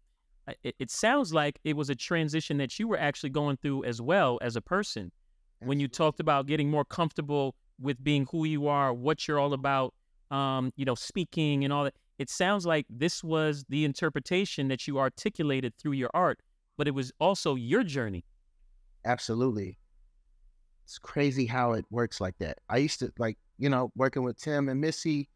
uh, 0.48 0.54
it, 0.64 0.76
it 0.80 0.90
sounds 0.90 1.34
like 1.34 1.60
it 1.64 1.76
was 1.76 1.90
a 1.92 1.96
transition 1.96 2.58
that 2.58 2.80
you 2.80 2.88
were 2.88 2.98
actually 2.98 3.30
going 3.30 3.58
through 3.58 3.84
as 3.86 4.02
well 4.02 4.40
as 4.42 4.56
a 4.56 4.62
person. 4.62 5.12
When 5.60 5.80
you 5.80 5.88
talked 5.88 6.20
about 6.20 6.48
getting 6.48 6.70
more 6.72 6.86
comfortable 6.86 7.56
with 7.80 8.04
being 8.04 8.28
who 8.32 8.46
you 8.46 8.68
are, 8.68 8.94
what 8.94 9.28
you're 9.28 9.40
all 9.40 9.54
about, 9.54 9.94
um, 10.32 10.72
you 10.76 10.86
know, 10.86 10.96
speaking 10.96 11.64
and 11.64 11.72
all 11.72 11.84
that. 11.84 11.96
It 12.18 12.30
sounds 12.30 12.66
like 12.66 12.86
this 12.90 13.24
was 13.24 13.64
the 13.70 13.86
interpretation 13.86 14.68
that 14.70 14.88
you 14.88 15.00
articulated 15.00 15.74
through 15.78 15.94
your 15.94 16.10
art, 16.14 16.40
but 16.80 16.88
it 16.88 16.96
was 16.96 17.12
also 17.20 17.56
your 17.56 17.84
journey. 17.84 18.24
Absolutely. 19.04 19.78
It's 20.86 20.98
crazy 20.98 21.46
how 21.46 21.74
it 21.74 21.84
works 21.92 22.22
like 22.22 22.38
that. 22.40 22.60
I 22.70 22.78
used 22.78 23.00
to 23.00 23.12
like, 23.20 23.38
you 23.58 23.70
know, 23.70 23.92
working 23.98 24.24
with 24.24 24.38
Tim 24.38 24.70
and 24.70 24.80
Missy, 24.80 25.28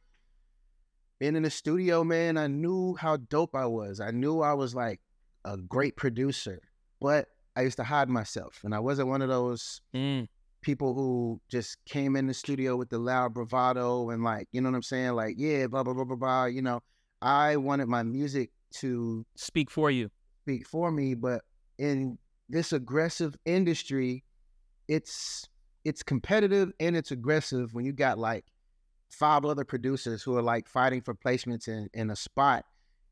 being 1.19 1.35
in 1.35 1.43
the 1.43 1.49
studio, 1.49 2.05
man, 2.05 2.37
I 2.37 2.47
knew 2.47 2.95
how 2.95 3.17
dope 3.17 3.55
I 3.55 3.65
was. 3.65 3.99
I 3.99 4.11
knew 4.11 4.39
I 4.39 4.53
was 4.53 4.73
like 4.73 5.01
a 5.43 5.57
great 5.57 5.97
producer, 5.97 6.61
but 7.01 7.27
I 7.57 7.63
used 7.63 7.77
to 7.77 7.83
hide 7.83 8.07
myself. 8.07 8.61
And 8.63 8.73
I 8.73 8.79
wasn't 8.79 9.09
one 9.09 9.21
of 9.21 9.27
those 9.27 9.81
Mm, 9.93 10.29
people 10.61 10.93
who 10.93 11.41
just 11.49 11.77
came 11.83 12.15
in 12.15 12.27
the 12.27 12.33
studio 12.33 12.77
with 12.77 12.89
the 12.89 12.99
loud 12.99 13.33
bravado 13.33 14.11
and 14.11 14.23
like, 14.23 14.47
you 14.53 14.61
know 14.61 14.69
what 14.69 14.77
I'm 14.77 14.81
saying? 14.81 15.11
Like, 15.11 15.35
yeah, 15.37 15.67
blah, 15.67 15.83
blah, 15.83 15.93
blah, 15.93 16.05
blah, 16.05 16.15
blah. 16.15 16.45
You 16.45 16.61
know, 16.61 16.79
I 17.21 17.57
wanted 17.57 17.89
my 17.89 18.03
music 18.03 18.49
to 18.75 19.25
speak 19.35 19.69
for 19.69 19.91
you. 19.91 20.09
Speak 20.43 20.67
for 20.67 20.91
me, 20.91 21.13
but 21.13 21.41
in 21.77 22.17
this 22.49 22.73
aggressive 22.73 23.35
industry, 23.45 24.23
it's 24.87 25.47
it's 25.85 26.03
competitive 26.03 26.71
and 26.79 26.95
it's 26.95 27.11
aggressive 27.11 27.73
when 27.73 27.85
you 27.85 27.93
got 27.93 28.17
like 28.17 28.45
five 29.09 29.45
other 29.45 29.63
producers 29.63 30.23
who 30.23 30.35
are 30.35 30.41
like 30.41 30.67
fighting 30.67 31.01
for 31.01 31.13
placements 31.13 31.67
in, 31.67 31.89
in 31.93 32.09
a 32.09 32.15
spot 32.15 32.65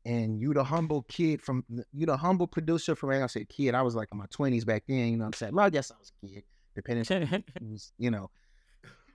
and 0.04 0.40
you 0.40 0.52
the 0.52 0.64
humble 0.64 1.02
kid 1.02 1.40
from 1.40 1.64
you 1.92 2.06
the 2.06 2.16
humble 2.16 2.46
producer 2.46 2.94
from 2.94 3.10
I 3.10 3.26
said 3.26 3.48
kid, 3.48 3.74
I 3.74 3.82
was 3.82 3.94
like 3.94 4.08
in 4.12 4.18
my 4.18 4.26
twenties 4.30 4.64
back 4.64 4.84
then, 4.86 5.12
you 5.12 5.16
know 5.16 5.24
what 5.24 5.28
I'm 5.28 5.32
saying? 5.34 5.54
Well, 5.54 5.66
I 5.66 5.70
guess 5.70 5.90
I 5.90 5.94
was 5.98 6.12
a 6.22 6.26
kid, 6.26 6.42
depending 6.74 7.32
on 7.32 7.44
who's, 7.60 7.92
you 7.98 8.10
know. 8.10 8.30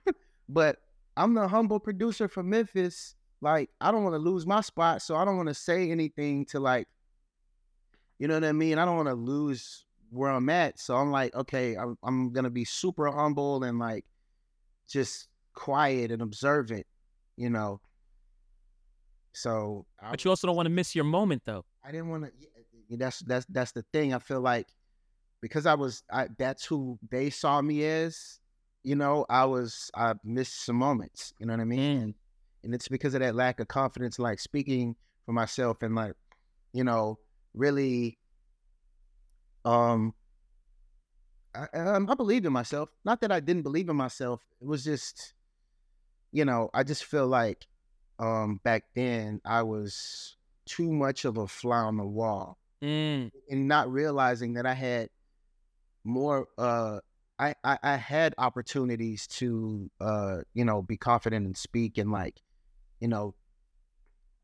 but 0.48 0.78
I'm 1.16 1.34
the 1.34 1.46
humble 1.46 1.78
producer 1.78 2.26
from 2.26 2.50
Memphis. 2.50 3.14
Like, 3.40 3.70
I 3.80 3.92
don't 3.92 4.02
want 4.02 4.14
to 4.14 4.18
lose 4.18 4.46
my 4.46 4.60
spot, 4.62 5.00
so 5.00 5.14
I 5.14 5.24
don't 5.24 5.36
want 5.36 5.48
to 5.48 5.54
say 5.54 5.90
anything 5.92 6.44
to 6.46 6.58
like 6.58 6.88
you 8.18 8.28
know 8.28 8.34
what 8.34 8.44
I 8.44 8.52
mean? 8.52 8.78
I 8.78 8.84
don't 8.84 8.96
want 8.96 9.08
to 9.08 9.14
lose 9.14 9.84
where 10.10 10.30
I'm 10.30 10.48
at. 10.48 10.78
So 10.78 10.96
I'm 10.96 11.10
like, 11.10 11.34
okay, 11.34 11.76
I'm, 11.76 11.96
I'm 12.02 12.32
going 12.32 12.44
to 12.44 12.50
be 12.50 12.64
super 12.64 13.10
humble 13.10 13.62
and 13.62 13.78
like 13.78 14.04
just 14.88 15.28
quiet 15.54 16.10
and 16.10 16.22
observant, 16.22 16.86
you 17.36 17.50
know? 17.50 17.80
So 19.32 19.86
I, 20.00 20.10
But 20.10 20.24
you 20.24 20.30
also 20.30 20.46
don't 20.46 20.56
want 20.56 20.66
to 20.66 20.70
miss 20.70 20.94
your 20.94 21.04
moment, 21.04 21.42
though. 21.44 21.64
I 21.84 21.92
didn't 21.92 22.08
want 22.08 22.24
to, 22.24 22.96
that's, 22.96 23.20
that's, 23.20 23.46
that's 23.46 23.72
the 23.72 23.84
thing. 23.92 24.14
I 24.14 24.18
feel 24.18 24.40
like 24.40 24.66
because 25.40 25.66
I 25.66 25.74
was, 25.74 26.02
I, 26.10 26.28
that's 26.38 26.64
who 26.64 26.98
they 27.10 27.30
saw 27.30 27.60
me 27.60 27.84
as, 27.84 28.40
you 28.82 28.96
know, 28.96 29.26
I 29.28 29.44
was, 29.44 29.90
I 29.94 30.14
missed 30.24 30.64
some 30.64 30.76
moments, 30.76 31.32
you 31.38 31.46
know 31.46 31.52
what 31.52 31.60
I 31.60 31.64
mean? 31.64 31.98
Mm. 31.98 32.02
And, 32.02 32.14
and 32.64 32.74
it's 32.74 32.88
because 32.88 33.14
of 33.14 33.20
that 33.20 33.36
lack 33.36 33.60
of 33.60 33.68
confidence, 33.68 34.18
like 34.18 34.40
speaking 34.40 34.96
for 35.26 35.32
myself 35.32 35.82
and 35.82 35.94
like, 35.94 36.14
you 36.72 36.82
know, 36.82 37.18
really 37.58 38.18
um 39.64 40.14
I, 41.54 41.66
um, 41.74 42.08
I 42.10 42.14
believed 42.14 42.46
in 42.46 42.52
myself. 42.52 42.90
Not 43.04 43.20
that 43.20 43.32
i 43.32 43.40
didn't 43.40 43.62
believe 43.62 43.88
in 43.88 43.96
myself. 43.96 44.42
It 44.60 44.66
was 44.66 44.84
just 44.84 45.34
you 46.32 46.44
know 46.44 46.70
i 46.74 46.82
just 46.82 47.04
feel 47.04 47.26
like 47.26 47.66
um 48.18 48.60
back 48.64 48.84
then 48.94 49.40
I 49.44 49.62
was 49.62 50.36
too 50.66 50.92
much 50.92 51.24
of 51.24 51.38
a 51.38 51.46
fly 51.48 51.78
on 51.78 51.96
the 51.96 52.06
wall 52.06 52.58
Mm, 52.82 53.30
and 53.50 53.68
not 53.68 53.90
realizing 53.92 54.54
that 54.54 54.66
I 54.66 54.74
had 54.74 55.10
more 56.04 56.48
uh 56.58 57.00
I, 57.38 57.54
I 57.64 57.78
I 57.82 57.96
had 57.96 58.34
opportunities 58.38 59.26
to 59.38 59.90
uh 60.00 60.38
you 60.54 60.64
know 60.64 60.82
be 60.82 60.96
confident 60.96 61.46
and 61.46 61.56
speak 61.56 61.98
and 61.98 62.12
like 62.12 62.42
you 63.00 63.08
know 63.08 63.34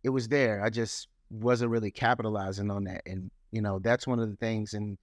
it 0.02 0.10
was 0.10 0.28
there. 0.28 0.62
I 0.62 0.70
just 0.70 1.08
wasn't 1.30 1.70
really 1.70 1.90
capitalizing 1.90 2.70
on 2.70 2.84
that 2.84 3.02
and 3.06 3.30
you 3.50 3.60
know 3.60 3.78
that's 3.78 4.06
one 4.06 4.18
of 4.18 4.30
the 4.30 4.36
things 4.36 4.74
in 4.74 4.96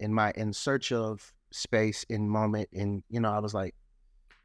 in 0.00 0.12
my 0.12 0.32
in 0.36 0.52
search 0.52 0.92
of 0.92 1.32
space 1.50 2.04
in 2.08 2.28
moment 2.28 2.68
and 2.72 3.02
you 3.08 3.20
know 3.20 3.30
I 3.30 3.38
was 3.38 3.54
like 3.54 3.74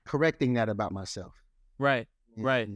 correcting 0.05 0.53
that 0.53 0.69
about 0.69 0.91
myself 0.91 1.33
right. 1.79 2.07
Right. 2.37 2.69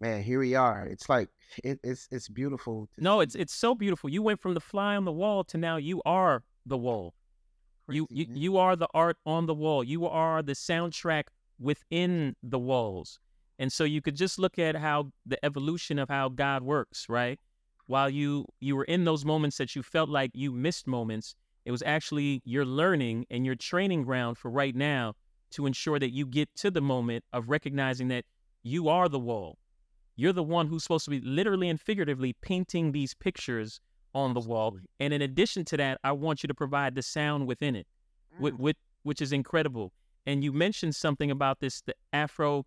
Man 0.00 0.22
here 0.22 0.40
we 0.40 0.54
are 0.54 0.86
it's 0.86 1.08
like 1.08 1.28
it, 1.64 1.78
it's 1.82 2.08
it's 2.10 2.28
beautiful 2.28 2.88
No, 2.98 3.20
it's 3.20 3.34
it's 3.34 3.54
so 3.54 3.74
beautiful. 3.74 4.10
You 4.10 4.20
went 4.22 4.40
from 4.40 4.54
the 4.54 4.60
fly 4.60 4.96
on 4.96 5.04
the 5.04 5.12
wall 5.12 5.44
to 5.44 5.56
now 5.56 5.76
you 5.76 6.02
are 6.04 6.42
the 6.66 6.76
wall. 6.76 7.14
You 7.88 8.06
Crazy, 8.06 8.20
you 8.20 8.26
man. 8.28 8.36
you 8.36 8.56
are 8.58 8.76
the 8.76 8.88
art 8.92 9.16
on 9.24 9.46
the 9.46 9.54
wall. 9.54 9.84
You 9.84 10.06
are 10.06 10.42
the 10.42 10.52
soundtrack 10.54 11.24
within 11.58 12.34
the 12.42 12.58
walls. 12.58 13.20
And 13.58 13.72
so 13.72 13.84
you 13.84 14.02
could 14.02 14.16
just 14.16 14.38
look 14.38 14.58
at 14.58 14.76
how 14.76 15.10
the 15.24 15.42
evolution 15.44 15.98
of 15.98 16.08
how 16.08 16.28
God 16.28 16.62
works, 16.62 17.08
right? 17.08 17.40
While 17.86 18.10
you 18.10 18.46
you 18.60 18.76
were 18.76 18.84
in 18.84 19.04
those 19.04 19.24
moments 19.24 19.56
that 19.58 19.74
you 19.74 19.82
felt 19.82 20.08
like 20.08 20.30
you 20.34 20.52
missed 20.52 20.86
moments, 20.86 21.34
it 21.64 21.70
was 21.70 21.82
actually 21.82 22.42
your 22.44 22.64
learning 22.64 23.26
and 23.30 23.46
your 23.46 23.54
training 23.54 24.02
ground 24.02 24.38
for 24.38 24.50
right 24.50 24.74
now 24.74 25.14
to 25.52 25.66
ensure 25.66 25.98
that 25.98 26.10
you 26.10 26.26
get 26.26 26.48
to 26.56 26.70
the 26.70 26.80
moment 26.80 27.24
of 27.32 27.48
recognizing 27.48 28.08
that 28.08 28.24
you 28.62 28.88
are 28.88 29.08
the 29.08 29.18
wall. 29.18 29.58
You're 30.16 30.32
the 30.32 30.42
one 30.42 30.66
who's 30.66 30.82
supposed 30.82 31.04
to 31.04 31.10
be 31.10 31.20
literally 31.20 31.68
and 31.68 31.80
figuratively 31.80 32.34
painting 32.42 32.92
these 32.92 33.14
pictures 33.14 33.80
on 34.14 34.34
the 34.34 34.40
wall. 34.40 34.78
And 34.98 35.12
in 35.12 35.22
addition 35.22 35.64
to 35.66 35.76
that, 35.76 35.98
I 36.02 36.12
want 36.12 36.42
you 36.42 36.48
to 36.48 36.54
provide 36.54 36.94
the 36.94 37.02
sound 37.02 37.46
within 37.46 37.76
it, 37.76 37.86
Mm. 38.40 38.58
which, 38.58 38.76
which 39.02 39.20
is 39.20 39.32
incredible. 39.32 39.92
And 40.26 40.42
you 40.42 40.52
mentioned 40.52 40.94
something 40.96 41.30
about 41.30 41.60
this, 41.60 41.82
the 41.82 41.94
Afro 42.12 42.66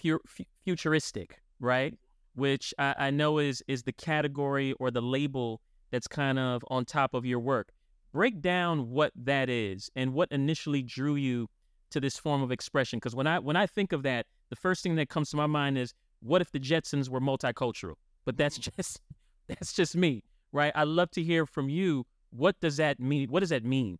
fu- 0.00 0.20
fu- 0.26 0.44
futuristic, 0.64 1.40
right? 1.60 1.94
Which 2.34 2.72
I, 2.78 2.94
I 2.98 3.10
know 3.10 3.38
is 3.38 3.62
is 3.66 3.82
the 3.82 3.92
category 3.92 4.72
or 4.74 4.90
the 4.90 5.02
label 5.02 5.60
that's 5.90 6.06
kind 6.06 6.38
of 6.38 6.64
on 6.68 6.84
top 6.84 7.14
of 7.14 7.24
your 7.24 7.40
work. 7.40 7.72
Break 8.12 8.40
down 8.40 8.90
what 8.90 9.12
that 9.16 9.48
is 9.48 9.90
and 9.96 10.14
what 10.14 10.28
initially 10.30 10.82
drew 10.82 11.14
you 11.14 11.48
to 11.90 12.00
this 12.00 12.18
form 12.18 12.42
of 12.42 12.50
expression. 12.50 12.98
Because 12.98 13.14
when 13.14 13.26
I 13.26 13.38
when 13.38 13.56
I 13.56 13.66
think 13.66 13.92
of 13.92 14.02
that, 14.04 14.26
the 14.50 14.56
first 14.56 14.82
thing 14.82 14.96
that 14.96 15.08
comes 15.08 15.30
to 15.30 15.36
my 15.36 15.46
mind 15.46 15.78
is, 15.78 15.94
what 16.20 16.40
if 16.40 16.50
the 16.50 16.60
Jetsons 16.60 17.08
were 17.08 17.20
multicultural? 17.20 17.94
But 18.24 18.36
that's 18.36 18.58
just 18.76 19.00
that's 19.46 19.72
just 19.72 19.96
me, 19.96 20.22
right? 20.52 20.72
I 20.74 20.84
love 20.84 21.10
to 21.12 21.22
hear 21.22 21.46
from 21.46 21.68
you. 21.68 22.06
What 22.30 22.60
does 22.60 22.76
that 22.76 23.00
mean? 23.00 23.30
What 23.30 23.40
does 23.40 23.50
that 23.50 23.64
mean? 23.64 23.98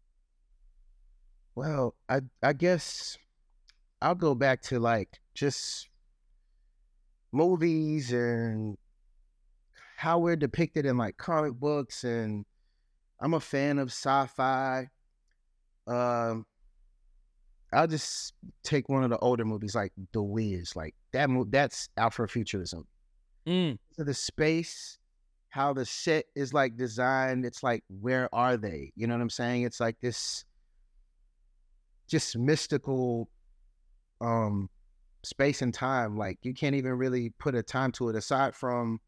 Well, 1.54 1.94
I 2.08 2.20
I 2.42 2.52
guess 2.52 3.18
I'll 4.00 4.14
go 4.14 4.34
back 4.34 4.62
to 4.62 4.78
like 4.78 5.20
just 5.34 5.88
movies 7.32 8.12
and 8.12 8.76
how 9.96 10.18
we're 10.18 10.36
depicted 10.36 10.86
in 10.86 10.96
like 10.96 11.16
comic 11.16 11.54
books 11.54 12.04
and 12.04 12.44
I'm 13.20 13.34
a 13.34 13.40
fan 13.40 13.78
of 13.78 13.88
sci-fi. 13.88 14.88
Um 15.86 16.46
I'll 17.72 17.86
just 17.86 18.32
take 18.62 18.88
one 18.88 19.04
of 19.04 19.10
the 19.10 19.18
older 19.18 19.44
movies 19.44 19.74
like 19.74 19.92
The 20.12 20.22
Wiz, 20.22 20.74
like 20.74 20.94
that 21.12 21.28
mo- 21.28 21.46
that's 21.48 21.90
Afrofuturism. 21.98 22.84
Mm, 23.46 23.78
So 23.92 24.04
the 24.04 24.14
space, 24.14 24.98
how 25.50 25.74
the 25.74 25.84
set 25.84 26.24
is 26.34 26.54
like 26.54 26.76
designed, 26.76 27.44
it's 27.44 27.62
like 27.62 27.82
where 28.00 28.32
are 28.34 28.56
they? 28.56 28.92
You 28.96 29.06
know 29.06 29.14
what 29.14 29.20
I'm 29.20 29.30
saying? 29.30 29.62
It's 29.62 29.80
like 29.80 29.96
this 30.00 30.44
just 32.06 32.38
mystical 32.38 33.28
um 34.20 34.68
space 35.22 35.62
and 35.62 35.74
time. 35.74 36.16
Like 36.16 36.38
you 36.42 36.54
can't 36.54 36.74
even 36.74 36.92
really 36.92 37.31
put 37.38 37.54
a 37.54 37.62
time 37.62 37.92
to 37.92 38.09
it 38.09 38.16
aside 38.16 38.54
from 38.54 39.00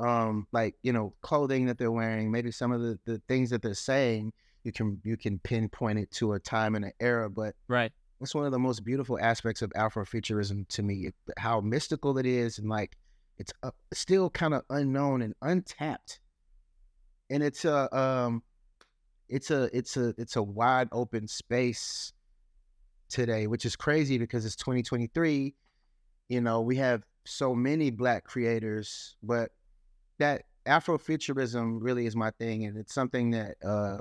um 0.00 0.46
like, 0.52 0.74
you 0.82 0.92
know, 0.92 1.14
clothing 1.22 1.66
that 1.66 1.78
they're 1.78 1.92
wearing, 1.92 2.30
maybe 2.30 2.50
some 2.50 2.72
of 2.72 2.80
the, 2.80 2.98
the 3.04 3.22
things 3.28 3.50
that 3.50 3.62
they're 3.62 3.74
saying, 3.74 4.32
you 4.64 4.72
can 4.72 5.00
you 5.04 5.16
can 5.16 5.38
pinpoint 5.38 5.98
it 5.98 6.10
to 6.12 6.32
a 6.32 6.40
time 6.40 6.74
and 6.74 6.86
an 6.86 6.92
era, 7.00 7.30
but 7.30 7.54
right. 7.68 7.92
it's 8.20 8.34
one 8.34 8.46
of 8.46 8.52
the 8.52 8.58
most 8.58 8.84
beautiful 8.84 9.18
aspects 9.20 9.62
of 9.62 9.70
Afrofuturism 9.70 10.66
to 10.68 10.82
me, 10.82 11.10
how 11.38 11.60
mystical 11.60 12.18
it 12.18 12.26
is, 12.26 12.58
and 12.58 12.68
like 12.68 12.96
it's 13.38 13.52
uh, 13.62 13.70
still 13.92 14.30
kind 14.30 14.54
of 14.54 14.62
unknown 14.70 15.22
and 15.22 15.34
untapped. 15.42 16.20
And 17.30 17.42
it's 17.42 17.64
a 17.64 17.94
um, 17.96 18.42
it's 19.28 19.50
a 19.50 19.70
it's 19.76 19.96
a 19.96 20.14
it's 20.18 20.36
a 20.36 20.42
wide 20.42 20.88
open 20.92 21.28
space 21.28 22.12
today, 23.14 23.46
which 23.46 23.64
is 23.64 23.76
crazy 23.76 24.18
because 24.18 24.44
it's 24.44 24.56
2023. 24.56 25.54
You 26.28 26.40
know, 26.40 26.60
we 26.62 26.76
have 26.76 27.04
so 27.26 27.54
many 27.54 27.90
black 27.90 28.24
creators, 28.24 29.16
but 29.22 29.52
that 30.18 30.44
Afrofuturism 30.66 31.78
really 31.80 32.06
is 32.06 32.16
my 32.16 32.30
thing, 32.32 32.64
and 32.66 32.76
it's 32.78 32.94
something 32.94 33.30
that 33.32 33.56
uh, 33.64 33.98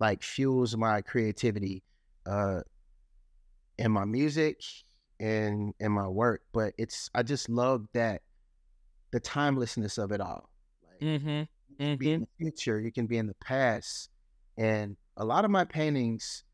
like 0.00 0.22
fuels 0.22 0.76
my 0.76 1.02
creativity. 1.02 1.84
Uh, 2.26 2.62
in 3.78 3.92
my 3.92 4.04
music 4.04 4.60
and 5.18 5.74
in 5.80 5.92
my 5.92 6.08
work, 6.08 6.42
but 6.52 6.74
it's 6.78 7.10
I 7.14 7.22
just 7.22 7.48
love 7.48 7.86
that 7.94 8.22
the 9.12 9.20
timelessness 9.20 9.98
of 9.98 10.12
it 10.12 10.20
all. 10.20 10.50
Like 10.84 11.02
Mm-hmm. 11.02 11.42
you 11.68 11.76
can 11.76 11.96
be 11.98 12.10
in 12.12 12.20
the 12.20 12.28
future, 12.38 12.80
you 12.80 12.92
can 12.92 13.06
be 13.06 13.18
in 13.18 13.26
the 13.26 13.34
past, 13.36 14.10
and 14.56 14.96
a 15.16 15.24
lot 15.24 15.44
of 15.44 15.50
my 15.50 15.64
paintings 15.64 16.44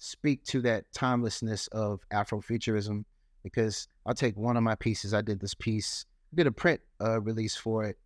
speak 0.00 0.42
to 0.44 0.60
that 0.62 0.90
timelessness 0.92 1.68
of 1.68 2.00
Afrofuturism. 2.12 3.04
Because 3.44 3.88
I'll 4.04 4.14
take 4.14 4.36
one 4.36 4.56
of 4.56 4.62
my 4.62 4.74
pieces. 4.74 5.14
I 5.14 5.22
did 5.22 5.40
this 5.40 5.54
piece, 5.54 6.04
did 6.34 6.46
a 6.46 6.52
print 6.52 6.80
uh, 7.00 7.20
release 7.20 7.56
for 7.56 7.84
it. 7.84 7.96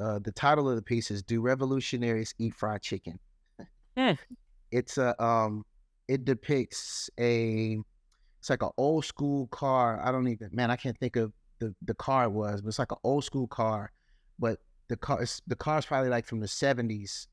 Uh, 0.00 0.18
the 0.18 0.32
title 0.32 0.68
of 0.68 0.74
the 0.74 0.82
piece 0.82 1.12
is 1.12 1.22
"Do 1.22 1.40
Revolutionaries 1.40 2.34
Eat 2.38 2.54
Fried 2.54 2.82
Chicken?" 2.82 3.18
Hmm. 3.96 4.12
It's 4.72 4.98
a 4.98 5.22
um, 5.22 5.64
it 6.08 6.24
depicts 6.24 7.08
a 7.20 7.78
it's 8.40 8.50
like 8.50 8.62
an 8.62 8.70
old 8.76 9.04
school 9.04 9.46
car. 9.46 10.00
I 10.04 10.10
don't 10.10 10.26
even 10.26 10.50
man, 10.52 10.68
I 10.68 10.74
can't 10.74 10.98
think 10.98 11.14
of 11.14 11.32
the 11.60 11.72
the 11.82 11.94
car 11.94 12.24
it 12.24 12.32
was, 12.32 12.60
but 12.60 12.68
it's 12.68 12.80
like 12.80 12.90
an 12.90 12.98
old 13.04 13.24
school 13.24 13.46
car. 13.46 13.92
But 14.36 14.58
the 14.88 14.96
car 14.96 15.22
is 15.22 15.40
the 15.46 15.54
car's 15.54 15.86
probably 15.86 16.10
like 16.10 16.26
from 16.26 16.40
the 16.40 16.48
seventies, 16.48 17.28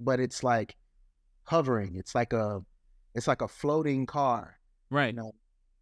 but 0.00 0.18
it's 0.18 0.42
like 0.42 0.76
hovering. 1.44 1.96
It's 1.96 2.14
like 2.14 2.32
a 2.32 2.62
it's 3.14 3.26
like 3.26 3.42
a 3.42 3.48
floating 3.48 4.06
car, 4.06 4.58
Right. 4.90 5.14
you 5.14 5.20
know. 5.20 5.32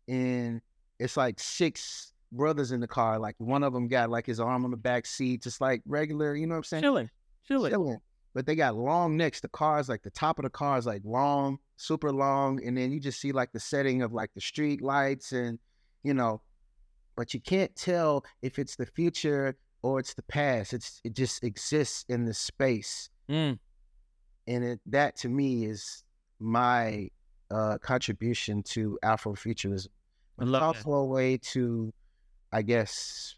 And 0.09 0.61
it's 0.99 1.17
like 1.17 1.39
six 1.41 2.13
brothers 2.33 2.73
in 2.73 2.81
the 2.81 2.87
car. 2.89 3.19
Like 3.19 3.35
one 3.39 3.63
of 3.63 3.73
them 3.73 3.89
got 3.89 4.11
like 4.11 4.27
his 4.27 4.41
arm 4.41 4.65
on 4.65 4.71
the 4.71 4.77
back 4.77 5.07
seat, 5.07 5.43
just 5.43 5.61
like 5.61 5.83
regular, 5.87 6.35
you 6.35 6.47
know 6.47 6.55
what 6.55 6.59
I'm 6.59 6.65
saying? 6.65 6.83
Chilling. 6.83 7.11
Chilling. 7.47 7.71
chilling. 7.73 7.99
But 8.35 8.45
they 8.47 8.55
got 8.55 8.77
long 8.77 9.17
necks. 9.17 9.41
The 9.41 9.49
cars, 9.49 9.89
like 9.89 10.03
the 10.03 10.11
top 10.11 10.39
of 10.39 10.43
the 10.45 10.51
car 10.51 10.77
is 10.79 10.87
like 10.87 11.03
long, 11.05 11.59
super 11.77 12.13
long, 12.13 12.63
and 12.65 12.77
then 12.77 12.93
you 12.93 13.01
just 13.01 13.21
see 13.21 13.33
like 13.33 13.53
the 13.53 13.61
setting 13.61 14.03
of 14.03 14.13
like 14.13 14.31
the 14.35 14.41
street 14.41 14.83
lights 14.83 15.33
and 15.33 15.59
you 16.03 16.13
know, 16.15 16.43
but 17.17 17.33
you 17.35 17.41
can't 17.41 17.75
tell 17.75 18.25
if 18.43 18.59
it's 18.59 18.77
the 18.77 18.85
future 18.87 19.57
or 19.83 19.99
it's 19.99 20.13
the 20.15 20.23
past. 20.23 20.75
It's 20.75 21.01
it 21.03 21.15
just 21.15 21.43
exists 21.45 22.05
in 22.09 22.27
the 22.27 22.35
space, 22.35 23.09
Mm, 23.31 23.59
and 24.47 24.65
it 24.65 24.81
that 24.87 25.17
to 25.19 25.29
me 25.31 25.65
is 25.65 26.05
my 26.39 27.09
uh 27.51 27.79
contribution 27.79 28.63
to 28.63 28.99
Afrofuturism. 29.05 29.89
It's 30.39 30.51
love 30.51 30.75
that. 30.75 30.87
also 30.87 30.91
a 30.93 31.05
way 31.05 31.39
to, 31.53 31.93
I 32.53 32.63
guess, 32.63 33.37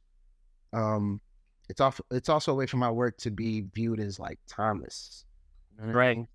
um, 0.72 1.20
it's 1.68 1.80
off. 1.80 2.00
It's 2.10 2.28
also 2.28 2.52
a 2.52 2.54
way 2.54 2.66
for 2.66 2.78
my 2.78 2.90
work 2.90 3.16
to 3.18 3.30
be 3.30 3.62
viewed 3.74 4.00
as 4.00 4.18
like 4.18 4.38
timeless. 4.48 5.24
You 5.72 5.82
know 5.82 5.86
what 5.88 5.94
I 5.94 5.98
Right. 5.98 6.16
mean? 6.16 6.28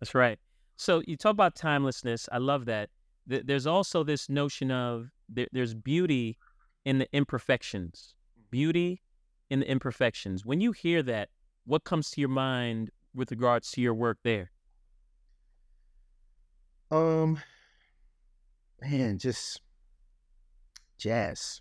That's 0.00 0.14
right. 0.14 0.38
So 0.76 1.02
you 1.06 1.16
talk 1.16 1.32
about 1.32 1.54
timelessness. 1.54 2.28
I 2.32 2.38
love 2.38 2.64
that. 2.66 2.90
Th- 3.28 3.44
There's 3.44 3.66
also 3.66 4.02
this 4.04 4.28
notion 4.28 4.70
of 4.70 5.10
there, 5.28 5.48
there's 5.52 5.74
beauty 5.74 6.38
in 6.84 6.98
the 6.98 7.08
imperfections. 7.12 8.14
Beauty 8.50 9.02
in 9.50 9.60
the 9.60 9.70
imperfections. 9.70 10.44
When 10.46 10.60
you 10.60 10.72
hear 10.72 11.02
that, 11.02 11.28
what 11.64 11.84
comes 11.84 12.10
to 12.12 12.20
your 12.20 12.30
mind 12.30 12.90
with 13.14 13.30
regards 13.30 13.70
to 13.72 13.80
your 13.80 13.94
work 13.94 14.18
there? 14.24 14.52
Um, 16.90 17.38
man, 18.80 19.18
just 19.18 19.60
jazz, 20.98 21.60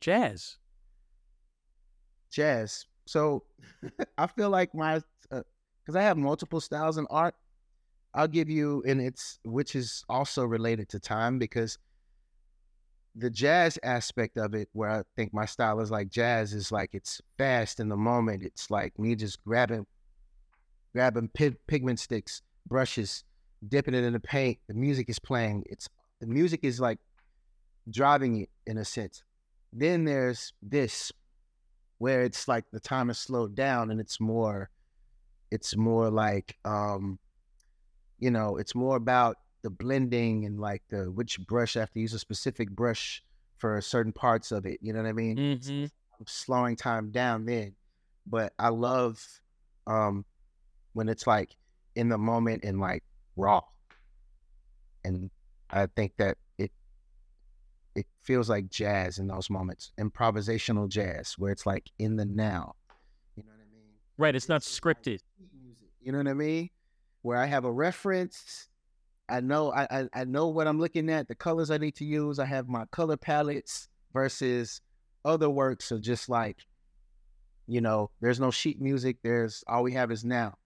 Jazz. 0.00 0.56
jazz. 2.30 2.86
So 3.06 3.44
I 4.18 4.26
feel 4.26 4.50
like 4.50 4.74
my, 4.74 5.02
because 5.30 5.96
I 5.96 6.02
have 6.02 6.16
multiple 6.16 6.60
styles 6.60 6.98
in 6.98 7.06
art. 7.10 7.34
I'll 8.14 8.28
give 8.28 8.48
you, 8.48 8.82
and 8.86 9.00
it's 9.00 9.40
which 9.44 9.74
is 9.74 10.04
also 10.08 10.44
related 10.44 10.88
to 10.90 11.00
time 11.00 11.38
because 11.38 11.78
the 13.16 13.28
jazz 13.30 13.78
aspect 13.82 14.36
of 14.36 14.54
it, 14.54 14.68
where 14.72 14.90
I 14.90 15.02
think 15.16 15.34
my 15.34 15.46
style 15.46 15.80
is 15.80 15.90
like 15.90 16.08
jazz, 16.10 16.52
is 16.52 16.70
like 16.72 16.90
it's 16.92 17.20
fast 17.38 17.80
in 17.80 17.88
the 17.88 17.96
moment. 17.96 18.42
It's 18.42 18.70
like 18.70 18.98
me 18.98 19.14
just 19.16 19.42
grabbing, 19.44 19.86
grabbing 20.92 21.28
pigment 21.66 21.98
sticks, 22.00 22.42
brushes, 22.66 23.24
dipping 23.68 23.94
it 23.94 24.04
in 24.04 24.12
the 24.12 24.20
paint. 24.20 24.58
The 24.68 24.74
music 24.74 25.08
is 25.08 25.18
playing. 25.18 25.64
It's 25.66 25.88
the 26.20 26.26
music 26.26 26.60
is 26.62 26.80
like 26.80 26.98
driving 27.90 28.42
it 28.42 28.50
in 28.66 28.78
a 28.78 28.84
sense. 28.84 29.22
Then 29.72 30.04
there's 30.04 30.52
this, 30.62 31.12
where 31.98 32.22
it's 32.22 32.48
like 32.48 32.64
the 32.72 32.80
time 32.80 33.10
is 33.10 33.18
slowed 33.18 33.54
down 33.54 33.90
and 33.90 34.00
it's 34.00 34.20
more, 34.20 34.70
it's 35.50 35.76
more 35.76 36.10
like, 36.10 36.56
um, 36.64 37.18
you 38.18 38.30
know, 38.30 38.56
it's 38.56 38.74
more 38.74 38.96
about 38.96 39.36
the 39.62 39.70
blending 39.70 40.44
and 40.44 40.60
like 40.60 40.82
the 40.90 41.10
which 41.10 41.40
brush 41.46 41.76
I 41.76 41.80
have 41.80 41.90
to 41.92 42.00
use 42.00 42.14
a 42.14 42.18
specific 42.18 42.70
brush 42.70 43.22
for 43.58 43.80
certain 43.80 44.12
parts 44.12 44.52
of 44.52 44.66
it. 44.66 44.78
You 44.82 44.92
know 44.92 45.02
what 45.02 45.08
I 45.08 45.12
mean? 45.12 45.36
Mm-hmm. 45.36 45.84
I'm 45.84 46.26
slowing 46.26 46.76
time 46.76 47.10
down 47.10 47.46
then, 47.46 47.74
but 48.26 48.52
I 48.58 48.68
love 48.68 49.20
um 49.86 50.24
when 50.92 51.08
it's 51.08 51.26
like 51.26 51.56
in 51.96 52.08
the 52.08 52.18
moment 52.18 52.64
and 52.64 52.78
like 52.78 53.02
raw, 53.36 53.60
and 55.04 55.30
I 55.70 55.86
think 55.86 56.16
that 56.18 56.36
it 56.58 56.72
it 57.94 58.06
feels 58.22 58.48
like 58.48 58.68
jazz 58.68 59.18
in 59.18 59.26
those 59.26 59.50
moments, 59.50 59.92
improvisational 59.98 60.88
jazz, 60.88 61.34
where 61.38 61.52
it's 61.52 61.66
like 61.66 61.90
in 61.98 62.16
the 62.16 62.24
now. 62.24 62.74
You 63.36 63.42
know 63.44 63.50
what 63.50 63.60
I 63.60 63.70
mean? 63.72 63.90
Right. 64.18 64.34
It's, 64.34 64.44
it's 64.44 64.48
not 64.48 64.62
scripted. 64.62 65.20
you 66.00 66.12
know 66.12 66.18
what 66.18 66.28
I 66.28 66.34
mean? 66.34 66.70
Where 67.22 67.38
I 67.38 67.46
have 67.46 67.64
a 67.64 67.72
reference 67.72 68.68
I 69.28 69.40
know 69.40 69.72
I, 69.72 69.86
I, 69.90 70.08
I 70.12 70.24
know 70.24 70.48
what 70.48 70.66
I'm 70.66 70.78
looking 70.78 71.08
at, 71.10 71.28
the 71.28 71.34
colors 71.34 71.70
I 71.70 71.78
need 71.78 71.94
to 71.96 72.04
use. 72.04 72.38
I 72.38 72.44
have 72.44 72.68
my 72.68 72.84
color 72.86 73.16
palettes 73.16 73.88
versus 74.12 74.80
other 75.24 75.48
works 75.48 75.90
of 75.90 76.02
just 76.02 76.28
like, 76.28 76.58
you 77.66 77.80
know, 77.80 78.10
there's 78.20 78.40
no 78.40 78.50
sheet 78.50 78.80
music. 78.80 79.18
There's 79.22 79.64
all 79.66 79.82
we 79.82 79.92
have 79.92 80.10
is 80.10 80.24
now, 80.24 80.58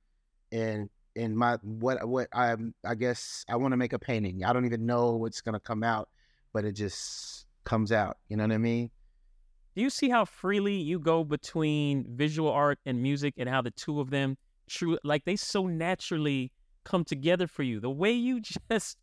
and 0.51 0.91
and 1.19 1.37
my 1.37 1.59
what 1.63 2.07
what 2.09 2.29
I 2.33 2.57
I 2.85 2.95
guess 2.95 3.45
I 3.49 3.57
want 3.57 3.73
to 3.73 3.77
make 3.77 3.93
a 3.93 3.99
painting. 3.99 4.45
I 4.45 4.53
don't 4.53 4.65
even 4.65 4.87
know 4.87 5.13
what's 5.13 5.41
gonna 5.41 5.61
come 5.61 5.83
out, 5.83 6.09
but 6.53 6.65
it 6.65 6.73
just 6.73 7.47
comes 7.65 7.93
out. 7.93 8.19
You 8.29 8.37
know 8.37 8.45
what 8.45 8.53
I 8.53 8.59
mean? 8.59 8.91
Do 9.75 9.83
you 9.83 9.91
see 9.91 10.09
how 10.09 10.25
freely 10.25 10.77
you 10.77 10.99
go 10.99 11.25
between 11.25 12.07
visual 12.17 12.51
art 12.51 12.79
and 12.87 13.03
music, 13.03 13.35
and 13.37 13.49
how 13.49 13.63
the 13.63 13.71
two 13.71 14.01
of 14.01 14.11
them 14.11 14.37
true 14.69 14.99
like 15.03 15.25
they 15.25 15.37
so 15.37 15.67
naturally 15.67 16.53
come 16.85 17.05
together 17.05 17.47
for 17.47 17.63
you. 17.63 17.81
The 17.81 17.91
way 17.91 18.13
you 18.13 18.41
just 18.71 18.97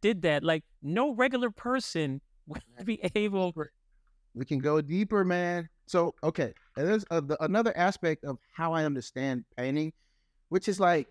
did 0.00 0.22
that, 0.22 0.44
like 0.44 0.64
no 0.82 1.14
regular 1.14 1.50
person 1.50 2.20
would 2.46 2.62
be 2.84 3.00
able. 3.14 3.54
We 4.34 4.44
can 4.44 4.58
go 4.58 4.80
deeper, 4.80 5.24
man. 5.24 5.68
So 5.86 6.14
okay, 6.22 6.54
and 6.76 6.88
there's 6.88 7.04
a, 7.10 7.20
the, 7.20 7.42
another 7.42 7.76
aspect 7.76 8.24
of 8.24 8.38
how 8.54 8.72
I 8.72 8.84
understand 8.84 9.44
painting, 9.56 9.92
which 10.48 10.68
is 10.68 10.80
like 10.80 11.08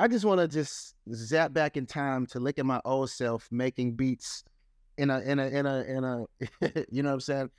I 0.00 0.08
just 0.08 0.24
want 0.24 0.40
to 0.40 0.48
just 0.48 0.94
zap 1.12 1.52
back 1.52 1.76
in 1.76 1.84
time 1.84 2.24
to 2.28 2.40
look 2.40 2.58
at 2.58 2.64
my 2.64 2.80
old 2.86 3.10
self 3.10 3.46
making 3.50 3.96
beats 3.96 4.44
in 4.96 5.10
a 5.10 5.20
in 5.20 5.38
a 5.38 5.46
in 5.48 5.66
a 5.66 5.82
in 5.82 6.04
a 6.04 6.24
you 6.90 7.02
know 7.02 7.10
what 7.10 7.14
I'm 7.16 7.20
saying, 7.20 7.50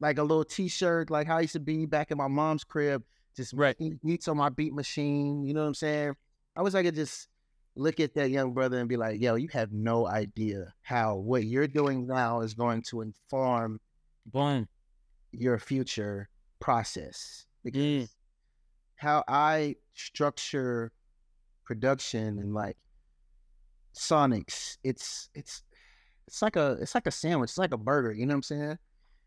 like 0.00 0.16
a 0.16 0.22
little 0.22 0.42
T-shirt, 0.42 1.10
like 1.10 1.26
how 1.26 1.36
I 1.36 1.42
used 1.42 1.52
to 1.52 1.60
be 1.60 1.84
back 1.84 2.10
in 2.10 2.16
my 2.16 2.28
mom's 2.28 2.64
crib 2.64 3.04
just 3.36 3.52
right. 3.52 3.76
beats 4.02 4.26
on 4.26 4.38
my 4.38 4.48
beat 4.48 4.72
machine. 4.72 5.44
You 5.44 5.52
know 5.52 5.60
what 5.60 5.66
I'm 5.66 5.74
saying? 5.74 6.14
I 6.56 6.62
wish 6.62 6.72
I 6.72 6.82
could 6.82 6.94
just 6.94 7.28
look 7.76 8.00
at 8.00 8.14
that 8.14 8.30
young 8.30 8.54
brother 8.54 8.78
and 8.78 8.88
be 8.88 8.96
like, 8.96 9.20
yo, 9.20 9.34
you 9.34 9.48
have 9.52 9.70
no 9.70 10.06
idea 10.06 10.72
how 10.80 11.16
what 11.16 11.44
you're 11.44 11.68
doing 11.68 12.06
now 12.06 12.40
is 12.40 12.54
going 12.54 12.80
to 12.84 13.02
inform 13.02 13.80
Boom. 14.24 14.66
your 15.30 15.58
future 15.58 16.30
process. 16.58 17.44
Because 17.62 17.82
mm. 17.82 18.08
how 18.96 19.24
I 19.28 19.76
structure 19.92 20.90
production 21.70 22.38
and 22.38 22.52
like 22.52 22.76
sonics, 23.94 24.78
it's 24.82 25.28
it's 25.34 25.62
it's 26.26 26.42
like 26.42 26.56
a 26.56 26.78
it's 26.80 26.94
like 26.96 27.06
a 27.06 27.12
sandwich, 27.12 27.50
it's 27.50 27.58
like 27.58 27.72
a 27.72 27.78
burger, 27.78 28.12
you 28.12 28.26
know 28.26 28.32
what 28.32 28.38
I'm 28.38 28.42
saying? 28.42 28.78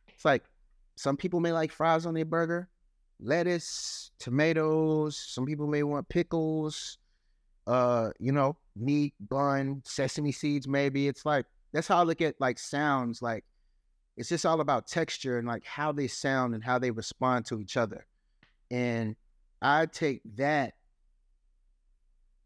It's 0.10 0.26
like 0.26 0.44
some 0.98 1.16
people 1.16 1.40
may 1.40 1.54
like 1.54 1.72
fries 1.72 2.06
on 2.06 2.14
their 2.14 2.26
burger 2.26 2.68
lettuce, 3.24 4.12
tomatoes. 4.20 5.18
Some 5.18 5.46
people 5.46 5.68
may 5.68 5.84
want 5.84 6.10
pickles. 6.10 6.98
Uh, 7.66 8.10
you 8.20 8.34
know, 8.34 8.58
meat, 8.76 9.14
bun, 9.22 9.82
sesame 9.86 10.34
seeds. 10.34 10.68
Maybe 10.68 11.08
it's 11.08 11.26
like 11.26 11.46
that's 11.72 11.88
how 11.88 11.98
I 11.98 12.04
look 12.04 12.22
at 12.22 12.36
like 12.40 12.60
sounds. 12.60 13.22
Like 13.22 13.46
it's 14.18 14.30
just 14.30 14.46
all 14.46 14.60
about 14.60 14.88
texture 14.88 15.38
and 15.38 15.48
like 15.48 15.66
how 15.66 15.92
they 15.92 16.08
sound 16.08 16.54
and 16.54 16.64
how 16.64 16.78
they 16.78 16.92
respond 16.92 17.46
to 17.48 17.62
each 17.62 17.78
other. 17.78 18.06
And 18.70 19.16
I 19.62 19.86
take 19.86 20.22
that 20.36 20.74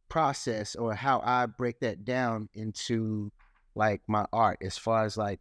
process 0.10 0.76
or 0.76 0.94
how 0.94 1.22
I 1.24 1.46
break 1.46 1.80
that 1.82 2.06
down 2.06 2.50
into 2.54 3.32
like 3.76 4.02
my 4.08 4.26
art 4.34 4.60
as 4.62 4.78
far 4.78 5.06
as 5.06 5.18
like 5.18 5.40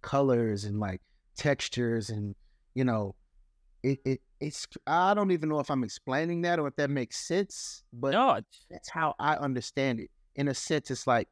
colors 0.00 0.64
and 0.64 0.80
like 0.80 1.00
textures 1.36 2.10
and 2.10 2.34
you 2.74 2.84
know 2.84 3.14
it, 3.82 4.00
it 4.04 4.20
it's 4.40 4.66
I 4.86 5.14
don't 5.14 5.30
even 5.30 5.48
know 5.48 5.60
if 5.60 5.70
I'm 5.70 5.84
explaining 5.84 6.42
that 6.42 6.58
or 6.58 6.66
if 6.66 6.76
that 6.76 6.90
makes 6.90 7.16
sense, 7.16 7.84
but 7.92 8.12
no. 8.12 8.40
that's 8.70 8.88
how 8.88 9.14
I 9.18 9.34
understand 9.34 10.00
it. 10.00 10.10
In 10.34 10.48
a 10.48 10.54
sense, 10.54 10.90
it's 10.90 11.06
like 11.06 11.28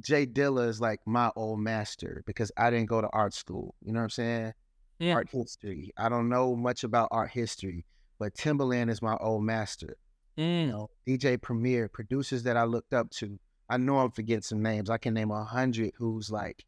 Jay 0.00 0.26
Dilla 0.26 0.68
is 0.68 0.80
like 0.80 1.00
my 1.06 1.30
old 1.36 1.60
master 1.60 2.22
because 2.26 2.52
I 2.56 2.70
didn't 2.70 2.88
go 2.88 3.00
to 3.00 3.08
art 3.12 3.34
school. 3.34 3.74
You 3.82 3.92
know 3.92 4.00
what 4.00 4.04
I'm 4.04 4.10
saying? 4.10 4.54
Yeah. 4.98 5.14
Art 5.14 5.28
history. 5.30 5.92
I 5.98 6.08
don't 6.08 6.28
know 6.28 6.56
much 6.56 6.84
about 6.84 7.08
art 7.10 7.30
history, 7.30 7.84
but 8.18 8.34
Timbaland 8.34 8.90
is 8.90 9.02
my 9.02 9.16
old 9.16 9.44
master. 9.44 9.96
Mm. 10.38 10.66
You 10.66 10.72
know, 10.72 10.90
DJ 11.06 11.40
Premier, 11.40 11.88
producers 11.88 12.42
that 12.44 12.56
I 12.56 12.64
looked 12.64 12.92
up 12.92 13.10
to. 13.12 13.38
I 13.68 13.78
know 13.78 13.98
I'm 13.98 14.12
forgetting 14.12 14.42
some 14.42 14.62
names. 14.62 14.90
I 14.90 14.98
can 14.98 15.14
name 15.14 15.30
a 15.30 15.44
hundred 15.44 15.92
who's 15.96 16.30
like 16.30 16.64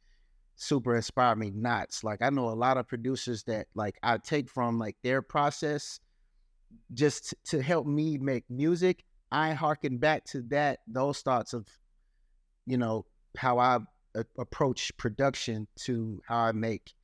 super 0.56 0.96
inspire 0.96 1.36
me 1.36 1.50
nuts. 1.50 2.02
Like 2.02 2.22
I 2.22 2.30
know 2.30 2.48
a 2.48 2.50
lot 2.50 2.76
of 2.76 2.88
producers 2.88 3.44
that 3.44 3.66
like 3.74 3.96
I 4.02 4.18
take 4.18 4.50
from 4.50 4.78
like 4.78 4.96
their 5.02 5.22
process 5.22 6.00
just 6.92 7.34
to 7.46 7.62
help 7.62 7.86
me 7.86 8.18
make 8.18 8.44
music. 8.50 9.04
I 9.30 9.52
harken 9.52 9.98
back 9.98 10.24
to 10.26 10.42
that 10.48 10.80
those 10.86 11.20
thoughts 11.20 11.52
of 11.52 11.66
you 12.66 12.78
know 12.78 13.04
how 13.36 13.58
I 13.58 13.78
a- 14.14 14.24
approach 14.38 14.96
production 14.96 15.68
to 15.80 16.20
how 16.26 16.38
I 16.38 16.52
make 16.52 16.94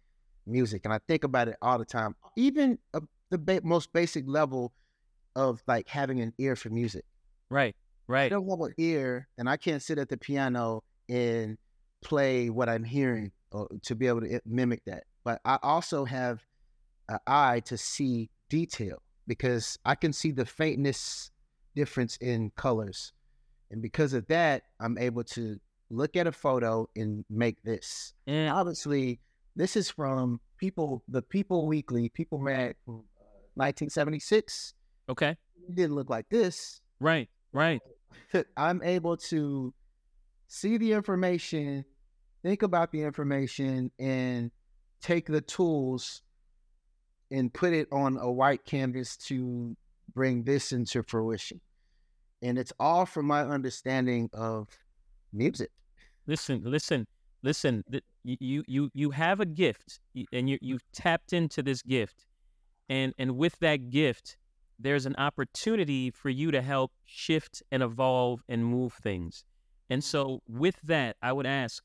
music, 0.46 0.82
and 0.84 0.92
I 0.92 0.98
think 1.06 1.24
about 1.24 1.48
it 1.48 1.56
all 1.62 1.78
the 1.78 1.84
time. 1.84 2.16
Even 2.36 2.78
a, 2.94 3.02
the 3.30 3.38
ba- 3.38 3.60
most 3.62 3.92
basic 3.92 4.24
level 4.26 4.72
of 5.36 5.62
like 5.66 5.88
having 5.88 6.20
an 6.20 6.32
ear 6.38 6.56
for 6.56 6.70
music. 6.70 7.04
Right, 7.50 7.74
right. 8.06 8.26
I 8.26 8.28
don't 8.28 8.48
have 8.48 8.60
an 8.60 8.74
ear, 8.78 9.28
and 9.38 9.48
I 9.48 9.56
can't 9.56 9.82
sit 9.82 9.98
at 9.98 10.08
the 10.08 10.16
piano 10.16 10.82
and 11.08 11.58
play 12.02 12.50
what 12.50 12.68
I'm 12.68 12.84
hearing 12.84 13.32
or 13.50 13.68
to 13.82 13.94
be 13.94 14.06
able 14.06 14.20
to 14.22 14.34
eh, 14.34 14.40
mimic 14.46 14.82
that. 14.86 15.04
But 15.24 15.40
I 15.44 15.58
also 15.62 16.04
have 16.04 16.44
an 17.08 17.18
eye 17.26 17.60
to 17.66 17.76
see 17.76 18.30
detail 18.48 19.02
because 19.26 19.78
I 19.84 19.94
can 19.94 20.12
see 20.12 20.30
the 20.30 20.44
faintness 20.44 21.30
difference 21.74 22.16
in 22.18 22.50
colors. 22.56 23.12
And 23.70 23.80
because 23.80 24.12
of 24.12 24.26
that, 24.28 24.64
I'm 24.80 24.98
able 24.98 25.24
to 25.24 25.58
look 25.90 26.16
at 26.16 26.26
a 26.26 26.32
photo 26.32 26.88
and 26.96 27.24
make 27.30 27.62
this. 27.62 28.12
And 28.26 28.50
mm. 28.50 28.54
obviously, 28.54 29.20
this 29.56 29.76
is 29.76 29.88
from 29.88 30.40
people, 30.58 31.02
the 31.08 31.22
People 31.22 31.66
Weekly, 31.66 32.08
People 32.10 32.38
Mag, 32.38 32.76
1976. 32.86 34.74
Okay. 35.08 35.36
It 35.68 35.74
didn't 35.74 35.94
look 35.94 36.10
like 36.10 36.28
this. 36.28 36.80
Right, 37.00 37.28
right. 37.52 37.80
I'm 38.56 38.82
able 38.82 39.16
to 39.16 39.72
see 40.48 40.76
the 40.76 40.92
information 40.92 41.84
think 42.44 42.62
about 42.62 42.92
the 42.92 43.02
information 43.02 43.90
and 43.98 44.52
take 45.00 45.26
the 45.26 45.40
tools 45.40 46.22
and 47.30 47.52
put 47.52 47.72
it 47.72 47.88
on 47.90 48.18
a 48.18 48.30
white 48.30 48.64
canvas 48.66 49.16
to 49.16 49.74
bring 50.14 50.44
this 50.44 50.70
into 50.70 51.02
fruition. 51.02 51.60
And 52.42 52.58
it's 52.58 52.72
all 52.78 53.06
from 53.06 53.26
my 53.26 53.40
understanding 53.40 54.28
of 54.34 54.68
music. 55.32 55.70
Listen, 56.26 56.62
listen, 56.64 57.06
listen. 57.42 57.82
You 58.22 58.62
you 58.66 58.90
you 58.92 59.10
have 59.10 59.40
a 59.40 59.46
gift, 59.46 60.00
and 60.32 60.48
you 60.48 60.58
you've 60.60 60.84
tapped 60.92 61.32
into 61.32 61.62
this 61.62 61.80
gift, 61.82 62.26
and 62.90 63.14
and 63.18 63.36
with 63.36 63.58
that 63.60 63.90
gift, 63.90 64.36
there's 64.78 65.06
an 65.06 65.14
opportunity 65.16 66.10
for 66.10 66.30
you 66.30 66.50
to 66.50 66.60
help 66.60 66.92
shift 67.04 67.62
and 67.70 67.82
evolve 67.82 68.42
and 68.48 68.64
move 68.64 68.92
things. 68.94 69.44
And 69.90 70.02
mm. 70.02 70.04
so, 70.04 70.42
with 70.48 70.76
that, 70.82 71.16
I 71.22 71.32
would 71.32 71.46
ask, 71.46 71.82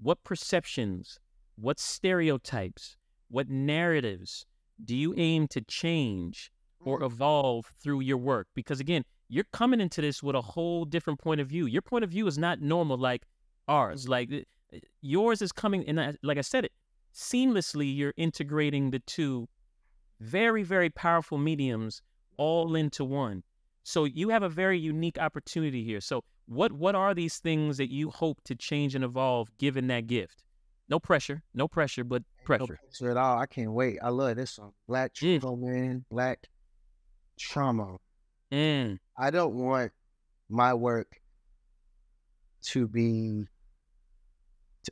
what 0.00 0.22
perceptions, 0.24 1.18
what 1.56 1.78
stereotypes, 1.78 2.96
what 3.28 3.48
narratives 3.48 4.46
do 4.84 4.96
you 4.96 5.14
aim 5.16 5.46
to 5.48 5.60
change 5.62 6.50
or 6.80 7.00
mm. 7.00 7.06
evolve 7.06 7.72
through 7.82 8.00
your 8.00 8.16
work? 8.16 8.48
Because 8.54 8.80
again, 8.80 9.04
you're 9.28 9.44
coming 9.52 9.80
into 9.80 10.00
this 10.00 10.22
with 10.22 10.36
a 10.36 10.42
whole 10.42 10.84
different 10.84 11.20
point 11.20 11.40
of 11.40 11.48
view. 11.48 11.66
Your 11.66 11.82
point 11.82 12.04
of 12.04 12.10
view 12.10 12.26
is 12.26 12.36
not 12.36 12.60
normal, 12.60 12.98
like 12.98 13.24
ours. 13.68 14.08
Like 14.08 14.46
yours 15.00 15.40
is 15.40 15.52
coming, 15.52 15.88
and 15.88 16.18
like 16.22 16.38
I 16.38 16.42
said, 16.42 16.66
it 16.66 16.72
seamlessly. 17.14 17.96
You're 17.96 18.14
integrating 18.16 18.90
the 18.90 18.98
two 19.00 19.48
very, 20.20 20.62
very 20.62 20.90
powerful 20.90 21.38
mediums 21.38 22.02
all 22.36 22.74
into 22.76 23.04
one. 23.04 23.42
So 23.84 24.04
you 24.04 24.28
have 24.30 24.42
a 24.42 24.48
very 24.48 24.78
unique 24.78 25.18
opportunity 25.18 25.84
here. 25.84 26.00
So 26.00 26.22
what 26.46 26.72
what 26.72 26.94
are 26.94 27.14
these 27.14 27.38
things 27.38 27.76
that 27.78 27.90
you 27.90 28.10
hope 28.10 28.40
to 28.44 28.54
change 28.54 28.94
and 28.94 29.04
evolve 29.04 29.48
given 29.58 29.86
that 29.88 30.06
gift? 30.06 30.42
No 30.88 30.98
pressure, 31.00 31.42
no 31.54 31.68
pressure, 31.68 32.04
but 32.04 32.22
No 32.40 32.44
pressure. 32.44 32.78
pressure 32.84 33.10
at 33.10 33.16
all. 33.16 33.38
I 33.38 33.46
can't 33.46 33.72
wait. 33.72 33.98
I 34.02 34.10
love 34.10 34.36
this 34.36 34.50
song. 34.52 34.72
Black 34.86 35.14
Mm. 35.14 35.60
Man. 35.60 36.04
Black 36.10 36.46
Trauma. 37.38 37.96
Mm, 38.52 38.98
I 39.16 39.30
don't 39.30 39.54
want 39.54 39.92
my 40.50 40.74
work 40.74 41.20
to 42.64 42.86
be 42.86 43.44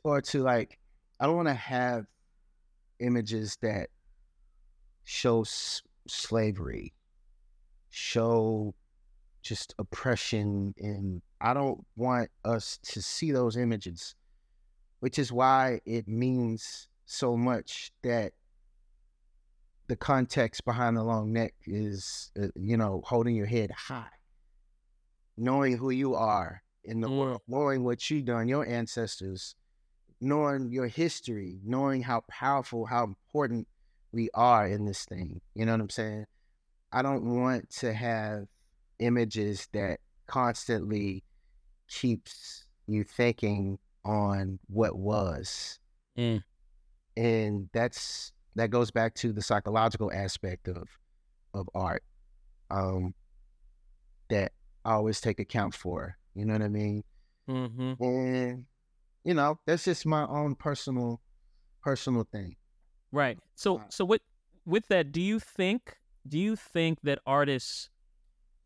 or 0.03 0.21
to 0.21 0.41
like 0.41 0.79
I 1.19 1.25
don't 1.27 1.35
want 1.35 1.47
to 1.49 1.53
have 1.53 2.05
images 2.99 3.57
that 3.61 3.89
show 5.03 5.41
s- 5.41 5.81
slavery, 6.07 6.93
show 7.91 8.73
just 9.43 9.73
oppression 9.79 10.73
and 10.77 11.21
I 11.39 11.53
don't 11.53 11.85
want 11.95 12.29
us 12.45 12.79
to 12.83 13.01
see 13.01 13.31
those 13.31 13.57
images, 13.57 14.15
which 14.99 15.17
is 15.17 15.31
why 15.31 15.81
it 15.85 16.07
means 16.07 16.87
so 17.05 17.35
much 17.35 17.91
that 18.03 18.33
the 19.87 19.95
context 19.95 20.63
behind 20.63 20.95
the 20.95 21.03
long 21.03 21.33
neck 21.33 21.53
is, 21.65 22.31
uh, 22.41 22.47
you 22.55 22.77
know, 22.77 23.01
holding 23.05 23.35
your 23.35 23.47
head 23.47 23.71
high, 23.71 24.07
knowing 25.35 25.77
who 25.77 25.89
you 25.89 26.15
are 26.15 26.63
in 26.83 27.01
the 27.01 27.09
Mm. 27.09 27.17
world, 27.17 27.41
knowing 27.47 27.83
what 27.83 28.09
you've 28.09 28.25
done, 28.25 28.47
your 28.47 28.65
ancestors, 28.65 29.55
knowing 30.21 30.71
your 30.71 30.87
history, 30.87 31.59
knowing 31.63 32.03
how 32.03 32.21
powerful, 32.29 32.85
how 32.85 33.03
important 33.03 33.67
we 34.11 34.29
are 34.33 34.67
in 34.67 34.85
this 34.85 35.03
thing. 35.05 35.41
You 35.55 35.65
know 35.65 35.73
what 35.73 35.81
I'm 35.81 35.89
saying? 35.89 36.25
I 36.91 37.01
don't 37.01 37.23
want 37.41 37.69
to 37.77 37.93
have 37.93 38.45
images 38.99 39.67
that 39.73 39.99
constantly 40.27 41.23
keeps 41.87 42.65
you 42.87 43.03
thinking 43.03 43.79
on 44.03 44.59
what 44.67 44.97
was. 44.97 45.79
Mm, 46.17 46.43
and 47.17 47.69
that's 47.73 48.33
that 48.55 48.69
goes 48.69 48.91
back 48.91 49.13
to 49.15 49.31
the 49.31 49.41
psychological 49.41 50.11
aspect 50.11 50.67
of 50.67 50.87
of 51.53 51.69
art 51.75 52.03
um 52.69 53.13
that 54.29 54.51
i 54.85 54.91
always 54.93 55.19
take 55.19 55.39
account 55.39 55.73
for 55.73 56.17
you 56.33 56.45
know 56.45 56.53
what 56.53 56.61
i 56.61 56.69
mean? 56.69 57.03
Hmm 57.47 57.93
and 57.99 58.65
you 59.23 59.33
know 59.33 59.59
that's 59.65 59.85
just 59.85 60.05
my 60.05 60.25
own 60.27 60.55
personal 60.55 61.21
personal 61.81 62.27
thing. 62.31 62.55
Right. 63.11 63.37
So 63.55 63.77
Uh, 63.77 63.83
so 63.89 64.05
with 64.05 64.21
with 64.65 64.87
that, 64.87 65.11
do 65.11 65.21
you 65.21 65.39
think 65.39 65.97
do 66.27 66.39
you 66.39 66.55
think 66.55 66.99
that 67.03 67.19
artists 67.25 67.89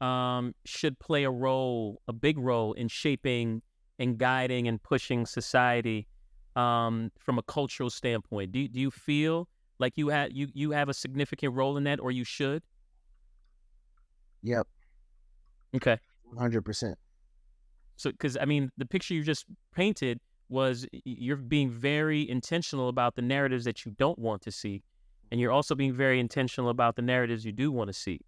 um 0.02 0.54
should 0.66 1.00
play 1.00 1.24
a 1.26 1.32
role, 1.32 2.02
a 2.08 2.14
big 2.14 2.38
role 2.38 2.74
in 2.74 2.88
shaping 2.90 3.62
and 4.00 4.18
guiding 4.20 4.68
and 4.68 4.82
pushing 4.84 5.26
society 5.26 6.08
um 6.56 7.12
from 7.20 7.38
a 7.40 7.44
cultural 7.44 7.90
standpoint? 7.90 8.52
Do 8.52 8.68
do 8.68 8.80
you 8.80 8.92
feel 8.92 9.50
like 9.80 9.98
you 9.98 10.10
had 10.10 10.34
you 10.36 10.50
you 10.54 10.72
have 10.72 10.90
a 10.90 10.94
significant 10.94 11.54
role 11.56 11.78
in 11.78 11.86
that 11.86 12.00
or 12.00 12.12
you 12.12 12.26
should? 12.26 12.64
yep 14.42 14.68
Okay. 15.74 16.00
100% 16.24 16.98
So 17.98 18.12
cuz 18.14 18.38
I 18.38 18.46
mean, 18.46 18.70
the 18.78 18.86
picture 18.86 19.14
you 19.14 19.24
just 19.24 19.46
painted 19.74 20.20
was 20.50 20.86
you're 21.06 21.38
being 21.38 21.72
very 21.72 22.28
intentional 22.28 22.88
about 22.90 23.16
the 23.16 23.22
narratives 23.22 23.66
that 23.66 23.86
you 23.86 23.92
don't 23.92 24.20
want 24.20 24.42
to 24.44 24.52
see 24.52 24.84
and 25.32 25.40
you're 25.40 25.52
also 25.52 25.76
being 25.76 25.94
very 25.94 26.20
intentional 26.20 26.70
about 26.70 26.96
the 26.96 27.02
narratives 27.02 27.46
you 27.46 27.52
do 27.52 27.72
want 27.72 27.88
to 27.90 27.94
see. 27.94 28.22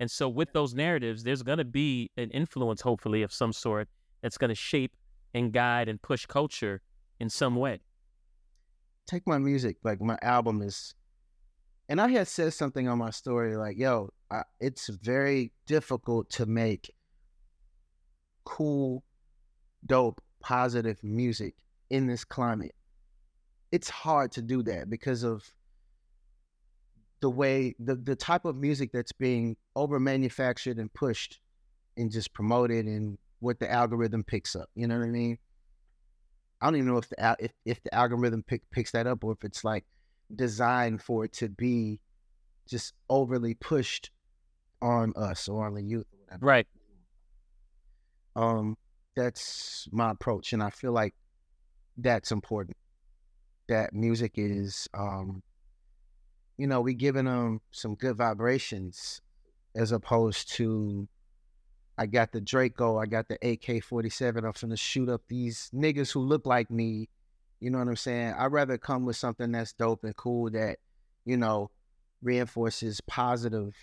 And 0.00 0.10
so 0.10 0.28
with 0.28 0.52
those 0.52 0.74
narratives, 0.74 1.22
there's 1.22 1.42
going 1.42 1.58
to 1.58 1.64
be 1.64 2.10
an 2.16 2.30
influence, 2.30 2.80
hopefully, 2.80 3.22
of 3.22 3.32
some 3.32 3.52
sort 3.52 3.88
that's 4.22 4.38
going 4.38 4.48
to 4.50 4.54
shape 4.54 4.96
and 5.34 5.52
guide 5.52 5.88
and 5.88 6.00
push 6.00 6.26
culture 6.26 6.80
in 7.20 7.28
some 7.30 7.56
way. 7.56 7.80
take 9.06 9.26
my 9.26 9.38
music 9.38 9.76
like 9.84 10.00
my 10.00 10.18
album 10.22 10.62
is 10.62 10.94
and 11.90 12.00
i 12.00 12.08
had 12.08 12.26
said 12.26 12.52
something 12.52 12.88
on 12.88 12.96
my 12.98 13.10
story 13.10 13.56
like 13.56 13.76
yo 13.76 14.08
I, 14.30 14.42
it's 14.60 14.88
very 14.88 15.52
difficult 15.66 16.30
to 16.30 16.46
make 16.46 16.90
cool 18.44 19.04
dope 19.84 20.22
positive 20.40 21.02
music 21.02 21.54
in 21.90 22.06
this 22.06 22.24
climate 22.24 22.74
it's 23.72 23.90
hard 23.90 24.32
to 24.32 24.42
do 24.42 24.62
that 24.62 24.88
because 24.88 25.22
of 25.22 25.44
the 27.24 27.30
way 27.30 27.74
the, 27.78 27.94
the 27.96 28.14
type 28.14 28.44
of 28.44 28.54
music 28.54 28.90
that's 28.92 29.12
being 29.12 29.56
over 29.74 29.98
manufactured 29.98 30.76
and 30.76 30.92
pushed 30.92 31.40
and 31.96 32.12
just 32.12 32.34
promoted 32.34 32.84
and 32.84 33.16
what 33.40 33.58
the 33.60 33.70
algorithm 33.70 34.22
picks 34.22 34.54
up 34.54 34.68
you 34.74 34.86
know 34.86 34.98
what 34.98 35.06
i 35.06 35.10
mean 35.10 35.38
I 36.60 36.68
don't 36.68 36.76
even 36.76 36.88
know 36.88 36.96
if 36.96 37.08
the 37.10 37.36
if, 37.38 37.52
if 37.66 37.82
the 37.82 37.94
algorithm 37.94 38.42
pick, 38.42 38.62
picks 38.70 38.92
that 38.92 39.06
up 39.06 39.22
or 39.22 39.32
if 39.32 39.44
it's 39.44 39.64
like 39.64 39.84
designed 40.34 41.02
for 41.02 41.26
it 41.26 41.32
to 41.34 41.50
be 41.50 42.00
just 42.66 42.94
overly 43.10 43.52
pushed 43.52 44.10
on 44.80 45.12
us 45.14 45.46
or 45.46 45.66
on 45.66 45.74
the 45.74 45.82
youth 45.82 46.06
or 46.12 46.18
whatever. 46.24 46.46
Right. 46.46 46.66
Um, 48.34 48.78
that's 49.14 49.86
my 49.92 50.10
approach, 50.12 50.54
and 50.54 50.62
I 50.62 50.70
feel 50.70 50.92
like 50.92 51.14
that's 51.98 52.32
important. 52.32 52.78
That 53.68 53.92
music 53.92 54.32
is, 54.36 54.88
um, 54.94 55.42
you 56.56 56.66
know, 56.66 56.80
we 56.80 56.94
giving 56.94 57.24
them 57.24 57.60
some 57.70 57.94
good 57.94 58.16
vibrations 58.16 59.20
as 59.74 59.92
opposed 59.92 60.52
to 60.54 61.08
I 61.96 62.06
got 62.06 62.32
the 62.32 62.40
Draco, 62.40 62.98
I 62.98 63.06
got 63.06 63.28
the 63.28 63.38
AK 63.46 63.84
47. 63.84 64.44
I'm 64.44 64.52
finna 64.52 64.78
shoot 64.78 65.08
up 65.08 65.22
these 65.28 65.70
niggas 65.72 66.12
who 66.12 66.20
look 66.20 66.44
like 66.44 66.70
me. 66.70 67.08
You 67.60 67.70
know 67.70 67.78
what 67.78 67.88
I'm 67.88 67.96
saying? 67.96 68.34
I'd 68.36 68.52
rather 68.52 68.78
come 68.78 69.04
with 69.04 69.16
something 69.16 69.52
that's 69.52 69.72
dope 69.72 70.04
and 70.04 70.16
cool 70.16 70.50
that, 70.50 70.78
you 71.24 71.36
know, 71.36 71.70
reinforces 72.22 73.00
positive 73.02 73.74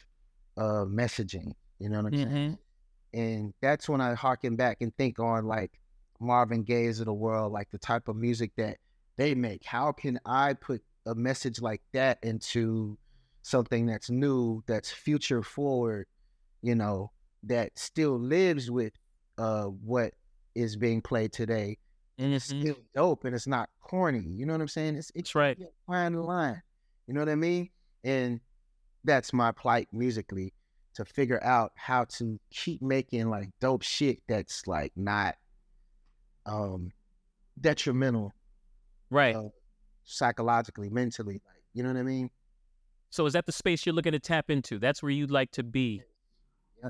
uh 0.57 0.85
messaging. 0.85 1.53
You 1.79 1.89
know 1.89 2.01
what 2.01 2.13
I'm 2.13 2.19
saying? 2.19 2.29
Mm-hmm. 2.29 3.19
And 3.19 3.53
that's 3.61 3.89
when 3.89 4.01
I 4.01 4.13
harken 4.13 4.55
back 4.55 4.77
and 4.81 4.95
think 4.97 5.19
on 5.19 5.45
like 5.45 5.71
Marvin 6.19 6.63
Gaye's 6.63 6.99
of 6.99 7.05
the 7.05 7.13
world, 7.13 7.51
like 7.51 7.71
the 7.71 7.77
type 7.77 8.07
of 8.07 8.15
music 8.15 8.51
that 8.57 8.77
they 9.17 9.35
make. 9.35 9.63
How 9.65 9.91
can 9.91 10.19
I 10.25 10.53
put 10.53 10.81
a 11.05 11.15
message 11.15 11.61
like 11.61 11.81
that 11.93 12.19
into 12.23 12.97
something 13.41 13.85
that's 13.85 14.09
new, 14.09 14.63
that's 14.67 14.91
future 14.91 15.41
forward, 15.43 16.05
you 16.61 16.75
know, 16.75 17.11
that 17.43 17.77
still 17.77 18.19
lives 18.19 18.69
with 18.69 18.93
uh 19.37 19.63
what 19.65 20.13
is 20.55 20.75
being 20.75 21.01
played 21.01 21.31
today. 21.33 21.77
And 22.17 22.33
it's 22.33 22.51
Mhm. 22.51 22.61
still 22.61 22.77
dope 22.93 23.23
and 23.25 23.33
it's 23.35 23.47
not 23.47 23.69
corny. 23.81 24.19
You 24.27 24.45
know 24.45 24.53
what 24.53 24.61
I'm 24.61 24.67
saying? 24.67 24.95
It's 24.95 25.11
it's 25.15 25.29
That's 25.29 25.35
right. 25.35 25.59
a 25.59 25.67
fine 25.87 26.13
line. 26.13 26.61
You 27.07 27.13
know 27.15 27.21
what 27.21 27.29
I 27.29 27.35
mean? 27.35 27.69
And 28.03 28.39
that's 29.03 29.33
my 29.33 29.51
plight 29.51 29.87
musically 29.91 30.53
to 30.93 31.05
figure 31.05 31.41
out 31.43 31.71
how 31.75 32.03
to 32.05 32.39
keep 32.51 32.81
making 32.81 33.29
like 33.29 33.49
dope 33.59 33.81
shit 33.81 34.21
that's 34.27 34.67
like 34.67 34.91
not 34.95 35.35
um 36.45 36.91
detrimental 37.59 38.33
Right. 39.09 39.35
uh, 39.35 39.49
psychologically, 40.11 40.89
mentally. 40.89 41.41
Like, 41.45 41.63
you 41.73 41.83
know 41.83 41.89
what 41.89 41.99
I 41.99 42.03
mean? 42.03 42.29
So 43.09 43.25
is 43.25 43.33
that 43.33 43.45
the 43.45 43.51
space 43.51 43.85
you're 43.85 43.95
looking 43.95 44.13
to 44.13 44.19
tap 44.19 44.49
into? 44.49 44.79
That's 44.79 45.03
where 45.03 45.11
you'd 45.11 45.31
like 45.31 45.51
to 45.51 45.63
be. 45.63 46.01
Yeah. 46.81 46.89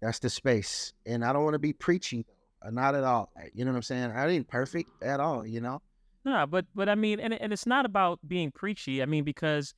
That's 0.00 0.18
the 0.20 0.30
space. 0.30 0.92
And 1.06 1.24
I 1.24 1.32
don't 1.32 1.44
want 1.44 1.54
to 1.54 1.58
be 1.58 1.72
preachy 1.72 2.24
though. 2.62 2.70
Not 2.70 2.94
at 2.94 3.04
all. 3.04 3.30
Like, 3.36 3.52
you 3.54 3.64
know 3.64 3.72
what 3.72 3.76
I'm 3.76 3.82
saying? 3.82 4.12
I 4.12 4.28
ain't 4.28 4.48
perfect 4.48 4.90
at 5.02 5.20
all, 5.20 5.46
you 5.46 5.60
know? 5.60 5.82
No, 6.24 6.46
but 6.46 6.64
but 6.74 6.88
I 6.88 6.94
mean, 6.94 7.20
and 7.20 7.34
and 7.34 7.52
it's 7.52 7.66
not 7.66 7.84
about 7.84 8.18
being 8.26 8.50
preachy. 8.50 9.02
I 9.02 9.06
mean, 9.06 9.24
because 9.24 9.74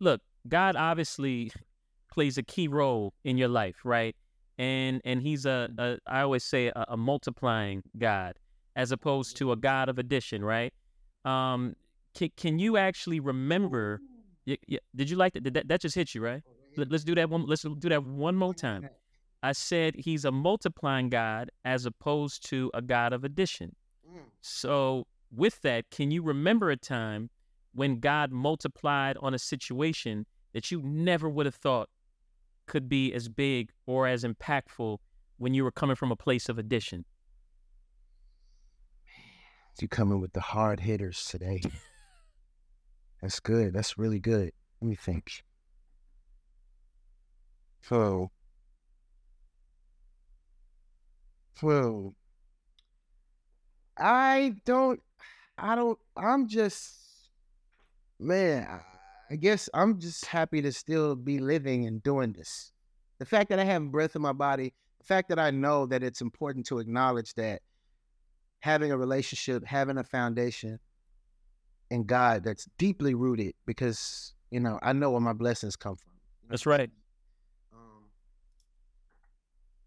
look, 0.00 0.20
God 0.48 0.74
obviously 0.74 1.52
plays 2.12 2.38
a 2.38 2.42
key 2.42 2.68
role 2.68 3.12
in 3.22 3.38
your 3.38 3.48
life, 3.48 3.76
right? 3.84 4.16
And 4.58 5.00
and 5.04 5.22
he's 5.22 5.46
a, 5.46 5.68
a 5.78 5.98
I 6.06 6.22
always 6.22 6.42
say 6.42 6.68
a, 6.68 6.84
a 6.88 6.96
multiplying 6.96 7.82
God 7.98 8.34
as 8.76 8.92
opposed 8.92 9.36
to 9.38 9.52
a 9.52 9.56
God 9.56 9.88
of 9.88 9.98
addition, 9.98 10.44
right? 10.44 10.72
Um, 11.24 11.74
can 12.14 12.30
can 12.36 12.58
you 12.58 12.76
actually 12.76 13.20
remember? 13.20 14.00
did 14.94 15.10
you 15.10 15.16
like 15.16 15.32
that? 15.34 15.42
Did 15.42 15.54
that? 15.54 15.68
That 15.68 15.80
just 15.80 15.94
hit 15.94 16.14
you, 16.14 16.22
right? 16.22 16.42
Let, 16.76 16.90
let's 16.90 17.04
do 17.04 17.14
that 17.14 17.30
one. 17.30 17.46
Let's 17.46 17.62
do 17.62 17.88
that 17.88 18.04
one 18.04 18.36
more 18.36 18.54
time. 18.54 18.88
I 19.42 19.52
said 19.52 19.94
he's 19.96 20.24
a 20.24 20.32
multiplying 20.32 21.08
God 21.10 21.50
as 21.64 21.84
opposed 21.86 22.48
to 22.48 22.70
a 22.74 22.80
God 22.82 23.12
of 23.12 23.24
addition. 23.24 23.74
So, 24.40 25.06
with 25.30 25.60
that, 25.62 25.90
can 25.90 26.10
you 26.10 26.22
remember 26.22 26.70
a 26.70 26.76
time 26.76 27.30
when 27.74 28.00
God 28.00 28.32
multiplied 28.32 29.16
on 29.18 29.34
a 29.34 29.38
situation 29.38 30.26
that 30.52 30.70
you 30.70 30.80
never 30.82 31.28
would 31.28 31.46
have 31.46 31.54
thought 31.56 31.88
could 32.66 32.88
be 32.88 33.12
as 33.12 33.28
big 33.28 33.70
or 33.86 34.06
as 34.06 34.24
impactful 34.24 34.98
when 35.38 35.52
you 35.52 35.64
were 35.64 35.72
coming 35.72 35.96
from 35.96 36.12
a 36.12 36.16
place 36.16 36.48
of 36.48 36.58
addition? 36.58 37.04
You 39.80 39.88
coming 39.88 40.20
with 40.20 40.32
the 40.32 40.40
hard 40.40 40.80
hitters 40.80 41.26
today. 41.26 41.60
That's 43.20 43.40
good. 43.40 43.74
That's 43.74 43.98
really 43.98 44.20
good. 44.20 44.52
Let 44.80 44.88
me 44.88 44.94
think. 44.94 45.42
So, 47.82 48.30
well, 51.62 52.14
I 53.98 54.54
don't, 54.64 55.00
I 55.58 55.74
don't, 55.74 55.98
I'm 56.16 56.48
just, 56.48 56.94
man, 58.18 58.80
I 59.30 59.36
guess 59.36 59.68
I'm 59.74 59.98
just 59.98 60.24
happy 60.26 60.62
to 60.62 60.72
still 60.72 61.14
be 61.14 61.38
living 61.38 61.86
and 61.86 62.02
doing 62.02 62.32
this. 62.32 62.72
The 63.18 63.26
fact 63.26 63.50
that 63.50 63.58
I 63.58 63.64
have 63.64 63.90
breath 63.90 64.16
in 64.16 64.22
my 64.22 64.32
body, 64.32 64.72
the 64.98 65.04
fact 65.04 65.28
that 65.28 65.38
I 65.38 65.50
know 65.50 65.84
that 65.86 66.02
it's 66.02 66.20
important 66.20 66.64
to 66.66 66.78
acknowledge 66.78 67.34
that 67.34 67.60
having 68.64 68.90
a 68.90 68.96
relationship, 68.96 69.62
having 69.66 69.98
a 69.98 70.02
foundation 70.02 70.78
in 71.90 72.02
God 72.04 72.42
that's 72.44 72.66
deeply 72.78 73.12
rooted 73.14 73.52
because, 73.66 74.32
you 74.50 74.58
know, 74.58 74.78
I 74.82 74.94
know 74.94 75.10
where 75.10 75.20
my 75.20 75.34
blessings 75.34 75.76
come 75.76 75.96
from. 75.96 76.12
That's 76.48 76.64
right. 76.64 76.90
Um, 77.74 78.04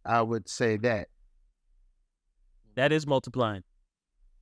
I 0.05 0.21
would 0.21 0.47
say 0.47 0.77
that. 0.77 1.07
That 2.75 2.91
is 2.91 3.07
multiplying. 3.07 3.63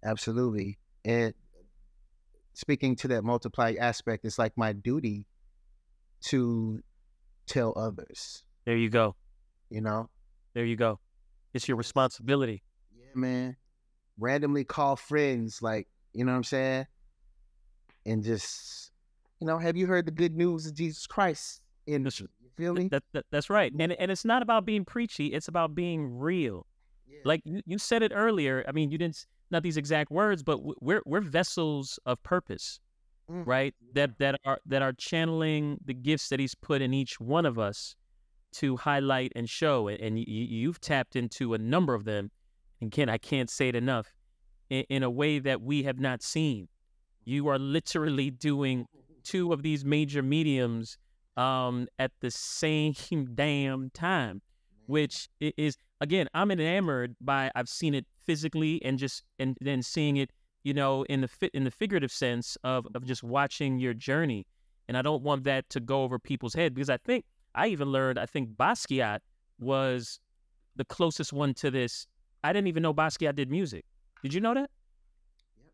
Absolutely. 0.04 0.80
And 1.06 1.34
speaking 2.56 2.98
to 2.98 3.08
that 3.08 3.24
multiply 3.24 3.76
aspect, 3.80 4.26
it's 4.26 4.38
like 4.38 4.52
my 4.58 4.74
duty 4.74 5.28
to 6.26 6.82
tell 7.48 7.72
others, 7.78 8.44
There 8.66 8.76
you 8.76 8.90
go. 8.90 9.16
you 9.70 9.80
know? 9.80 10.10
There 10.54 10.66
you 10.66 10.76
go. 10.76 11.00
It's 11.54 11.70
your 11.70 11.78
responsibility. 11.78 12.64
Yeah, 12.94 13.12
man. 13.16 13.56
Randomly 14.18 14.64
call 14.64 14.96
friends, 14.96 15.62
like, 15.62 15.88
you 16.14 16.24
know 16.26 16.32
what 16.32 16.38
I'm 16.38 16.44
saying? 16.44 16.88
And 18.06 18.24
just, 18.24 18.92
you 19.40 19.48
know, 19.48 19.58
have 19.58 19.76
you 19.76 19.88
heard 19.88 20.06
the 20.06 20.12
good 20.12 20.36
news 20.36 20.66
of 20.68 20.74
Jesus 20.76 21.06
Christ 21.08 21.62
in 21.88 22.04
That's- 22.04 22.20
you 22.22 22.28
feel 22.56 22.74
me? 22.74 22.88
That, 22.90 23.04
that 23.14 23.26
that's 23.32 23.50
right. 23.50 23.74
And 23.78 23.92
and 23.94 24.12
it's 24.12 24.24
not 24.26 24.42
about 24.42 24.66
being 24.66 24.86
preachy. 24.86 25.28
It's 25.28 25.48
about 25.48 25.76
being 25.76 26.18
real. 26.18 26.66
Yeah. 27.08 27.20
Like 27.26 27.42
you, 27.46 27.62
you 27.66 27.78
said 27.78 28.04
it 28.04 28.12
earlier. 28.16 28.64
I 28.68 28.72
mean, 28.72 28.92
you 28.92 28.98
didn't 28.98 29.26
not 29.52 29.64
these 29.64 29.78
exact 29.78 30.12
words, 30.12 30.44
but 30.44 30.60
we're 30.82 31.02
we're 31.06 31.22
vessels 31.22 32.00
of 32.06 32.22
purpose, 32.24 32.80
Mm. 33.30 33.46
right? 33.46 33.76
That 33.94 34.18
that 34.20 34.40
are 34.46 34.60
that 34.68 34.82
are 34.82 34.94
channeling 34.94 35.80
the 35.84 35.94
gifts 35.96 36.30
that 36.30 36.40
He's 36.40 36.56
put 36.56 36.82
in 36.82 36.94
each 36.94 37.20
one 37.20 37.46
of 37.46 37.58
us 37.60 37.96
to 38.54 38.78
highlight 38.78 39.34
and 39.36 39.50
show. 39.50 39.88
And, 39.90 40.00
and 40.00 40.20
you, 40.20 40.26
you've 40.28 40.80
tapped 40.80 41.16
into 41.16 41.54
a 41.56 41.58
number 41.58 41.94
of 41.96 42.06
them. 42.06 42.32
Ken, 42.92 43.10
I 43.10 43.18
can't 43.18 43.50
say 43.50 43.70
it 43.70 43.76
enough. 43.76 44.14
In, 44.70 44.84
in 44.90 45.04
a 45.04 45.10
way 45.10 45.40
that 45.40 45.62
we 45.62 45.84
have 45.84 46.00
not 46.00 46.24
seen. 46.24 46.68
You 47.24 47.48
are 47.48 47.60
literally 47.60 48.32
doing 48.32 48.88
two 49.24 49.52
of 49.52 49.64
these 49.64 49.84
major 49.84 50.22
mediums 50.22 50.98
um, 51.38 51.88
at 52.00 52.12
the 52.22 52.32
same 52.32 52.94
damn 53.36 53.90
time, 53.92 54.42
which 54.86 55.28
is 55.40 55.78
again, 56.02 56.28
I'm 56.34 56.52
enamored 56.52 57.16
by. 57.20 57.52
I've 57.56 57.70
seen 57.70 57.94
it 57.94 58.06
physically 58.26 58.84
and 58.84 58.98
just 58.98 59.24
and 59.40 59.58
then 59.62 59.82
seeing 59.82 60.18
it, 60.18 60.32
you 60.64 60.74
know, 60.74 61.04
in 61.04 61.22
the 61.22 61.28
fit 61.28 61.52
in 61.54 61.64
the 61.64 61.72
figurative 61.72 62.12
sense 62.12 62.58
of 62.64 62.88
of 62.96 63.06
just 63.06 63.24
watching 63.24 63.80
your 63.80 63.94
journey. 63.94 64.46
And 64.88 64.98
I 64.98 65.02
don't 65.02 65.24
want 65.24 65.44
that 65.46 65.68
to 65.72 65.80
go 65.80 66.04
over 66.04 66.20
people's 66.20 66.54
head 66.54 66.76
because 66.76 66.90
I 66.90 66.98
think 66.98 67.26
I 67.56 67.68
even 67.68 67.90
learned. 67.90 68.20
I 68.20 68.28
think 68.28 68.50
Basquiat 68.50 69.20
was 69.60 70.20
the 70.76 70.86
closest 70.86 71.34
one 71.34 71.54
to 71.56 71.72
this. 71.72 72.06
I 72.50 72.54
didn't 72.54 72.68
even 72.68 72.84
know 72.84 72.94
Basquiat 72.94 73.36
did 73.36 73.50
music. 73.50 73.86
Did 74.24 74.34
you 74.34 74.42
know 74.42 74.54
that? 74.54 74.70
Yep. 75.58 75.72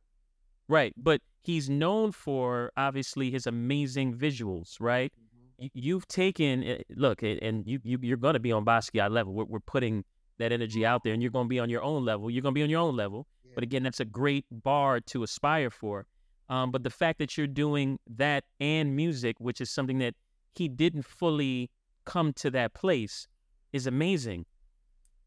Right, 0.68 0.94
but 0.98 1.22
he's 1.44 1.70
known 1.70 2.12
for 2.12 2.72
obviously 2.78 3.32
his 3.32 3.48
amazing 3.48 4.14
visuals, 4.16 4.78
right? 4.80 5.12
Mhm. 5.14 5.64
you- 5.64 5.70
you've 5.74 6.08
taken 6.08 6.64
eh, 6.64 6.82
look 6.96 7.22
eh, 7.24 7.38
and 7.42 7.68
you, 7.68 7.80
you 7.84 8.00
you're 8.02 8.18
going 8.18 8.34
to 8.34 8.40
be 8.40 8.52
on 8.52 8.66
Basquiat 8.66 9.12
level. 9.12 9.34
We're, 9.34 9.46
we're 9.46 9.60
putting 9.60 10.04
that 10.40 10.52
energy 10.52 10.86
out 10.86 11.04
there, 11.04 11.14
and 11.14 11.22
you're 11.22 11.32
going 11.32 11.46
to 11.46 11.50
be 11.50 11.60
on 11.60 11.70
your 11.70 11.84
own 11.84 12.04
level. 12.04 12.32
You're 12.32 12.42
going 12.42 12.54
to 12.56 12.60
be 12.60 12.64
on 12.64 12.70
your 12.70 12.82
own 12.82 12.96
level. 12.96 13.28
But 13.54 13.64
again, 13.64 13.84
that's 13.84 14.00
a 14.00 14.06
great 14.06 14.46
bar 14.50 15.02
to 15.12 15.24
aspire 15.24 15.70
for. 15.70 16.06
Um, 16.50 16.72
but 16.72 16.84
the 16.84 16.90
fact 16.90 17.20
that 17.20 17.38
you're 17.38 17.48
doing 17.48 18.00
that 18.18 18.44
and 18.60 18.96
music, 18.96 19.36
which 19.40 19.60
is 19.62 19.70
something 19.70 20.00
that 20.00 20.16
he 20.56 20.68
didn't 20.68 21.04
fully 21.06 21.70
come 22.06 22.34
to 22.34 22.50
that 22.52 22.74
place, 22.74 23.28
is 23.72 23.86
amazing. 23.88 24.46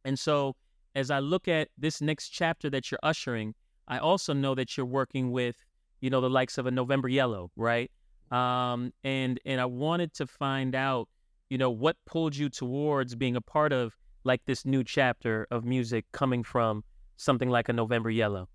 And 0.05 0.19
so, 0.19 0.57
as 0.95 1.11
I 1.11 1.19
look 1.19 1.49
at 1.49 1.69
this 1.77 2.01
next 2.01 2.31
chapter 2.31 2.71
that 2.71 2.91
you're 2.91 3.01
ushering, 3.03 3.55
I 3.89 3.99
also 3.99 4.33
know 4.33 4.55
that 4.55 4.77
you're 4.77 4.87
working 4.87 5.31
with, 5.31 5.57
you 6.01 6.11
know, 6.11 6.21
the 6.21 6.31
likes 6.31 6.59
of 6.59 6.67
a 6.67 6.71
November 6.71 7.09
Yellow, 7.09 7.51
right? 7.57 7.91
Um, 8.31 8.93
and 9.03 9.39
and 9.45 9.61
I 9.61 9.67
wanted 9.67 10.15
to 10.15 10.27
find 10.27 10.75
out, 10.75 11.09
you 11.51 11.59
know, 11.59 11.71
what 11.71 11.97
pulled 12.07 12.35
you 12.37 12.49
towards 12.49 13.15
being 13.15 13.37
a 13.37 13.41
part 13.41 13.73
of 13.73 13.95
like 14.25 14.41
this 14.47 14.65
new 14.65 14.83
chapter 14.83 15.47
of 15.51 15.65
music 15.65 16.07
coming 16.13 16.43
from 16.43 16.83
something 17.17 17.51
like 17.51 17.69
a 17.69 17.73
November 17.73 18.11
Yellow. 18.11 18.49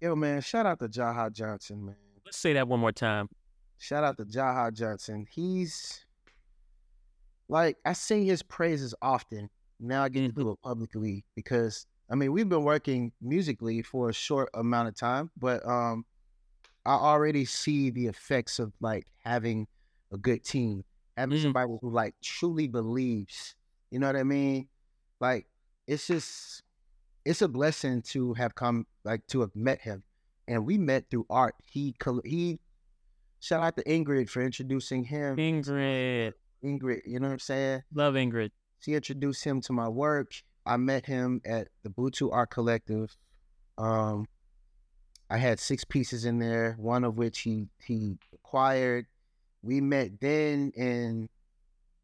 Yo, 0.00 0.14
man, 0.14 0.40
shout 0.40 0.66
out 0.66 0.78
to 0.80 0.88
Jaha 0.88 1.32
Johnson, 1.32 1.84
man. 1.84 1.96
Let's 2.24 2.36
say 2.36 2.52
that 2.52 2.68
one 2.68 2.80
more 2.80 2.92
time. 2.92 3.28
Shout 3.78 4.04
out 4.04 4.16
to 4.18 4.24
Jaha 4.24 4.72
Johnson. 4.72 5.26
He's 5.30 6.04
like 7.48 7.76
I 7.84 7.94
sing 7.94 8.24
his 8.24 8.42
praises 8.42 8.94
often. 9.00 9.48
Now 9.82 10.04
I 10.04 10.08
get 10.08 10.20
to 10.20 10.32
do 10.32 10.50
it 10.52 10.58
publicly 10.62 11.24
because 11.34 11.86
I 12.08 12.14
mean 12.14 12.32
we've 12.32 12.48
been 12.48 12.62
working 12.64 13.12
musically 13.20 13.82
for 13.82 14.08
a 14.08 14.12
short 14.12 14.48
amount 14.54 14.88
of 14.88 14.94
time, 14.96 15.30
but 15.36 15.66
um 15.66 16.04
I 16.86 16.94
already 16.94 17.44
see 17.44 17.90
the 17.90 18.06
effects 18.06 18.58
of 18.58 18.72
like 18.80 19.06
having 19.24 19.66
a 20.12 20.16
good 20.16 20.44
team, 20.44 20.84
having 21.16 21.38
Mm. 21.38 21.42
somebody 21.42 21.72
who 21.80 21.90
like 21.90 22.14
truly 22.22 22.68
believes. 22.68 23.56
You 23.90 23.98
know 23.98 24.06
what 24.06 24.16
I 24.16 24.22
mean? 24.22 24.68
Like 25.20 25.46
it's 25.86 26.06
just 26.06 26.62
it's 27.24 27.42
a 27.42 27.48
blessing 27.48 28.02
to 28.02 28.34
have 28.34 28.54
come 28.54 28.86
like 29.04 29.26
to 29.28 29.40
have 29.40 29.54
met 29.54 29.80
him, 29.80 30.02
and 30.48 30.64
we 30.64 30.78
met 30.78 31.10
through 31.10 31.26
art. 31.28 31.54
He 31.64 31.94
he 32.24 32.60
shout 33.40 33.62
out 33.62 33.76
to 33.76 33.84
Ingrid 33.84 34.28
for 34.28 34.42
introducing 34.42 35.04
him. 35.04 35.36
Ingrid. 35.36 36.34
Ingrid, 36.64 37.00
you 37.04 37.18
know 37.18 37.26
what 37.26 37.32
I'm 37.32 37.38
saying? 37.40 37.82
Love 37.92 38.14
Ingrid. 38.14 38.50
She 38.82 38.94
introduced 38.94 39.44
him 39.44 39.60
to 39.62 39.72
my 39.72 39.88
work. 39.88 40.32
I 40.66 40.76
met 40.76 41.06
him 41.06 41.40
at 41.44 41.68
the 41.84 41.88
Bluetooth 41.88 42.32
Art 42.32 42.50
Collective. 42.50 43.16
Um, 43.78 44.26
I 45.30 45.38
had 45.38 45.60
six 45.60 45.84
pieces 45.84 46.24
in 46.24 46.40
there, 46.40 46.74
one 46.78 47.04
of 47.04 47.16
which 47.16 47.40
he 47.40 47.68
he 47.78 48.18
acquired. 48.34 49.06
We 49.62 49.80
met 49.80 50.20
then, 50.20 50.72
and 50.76 51.28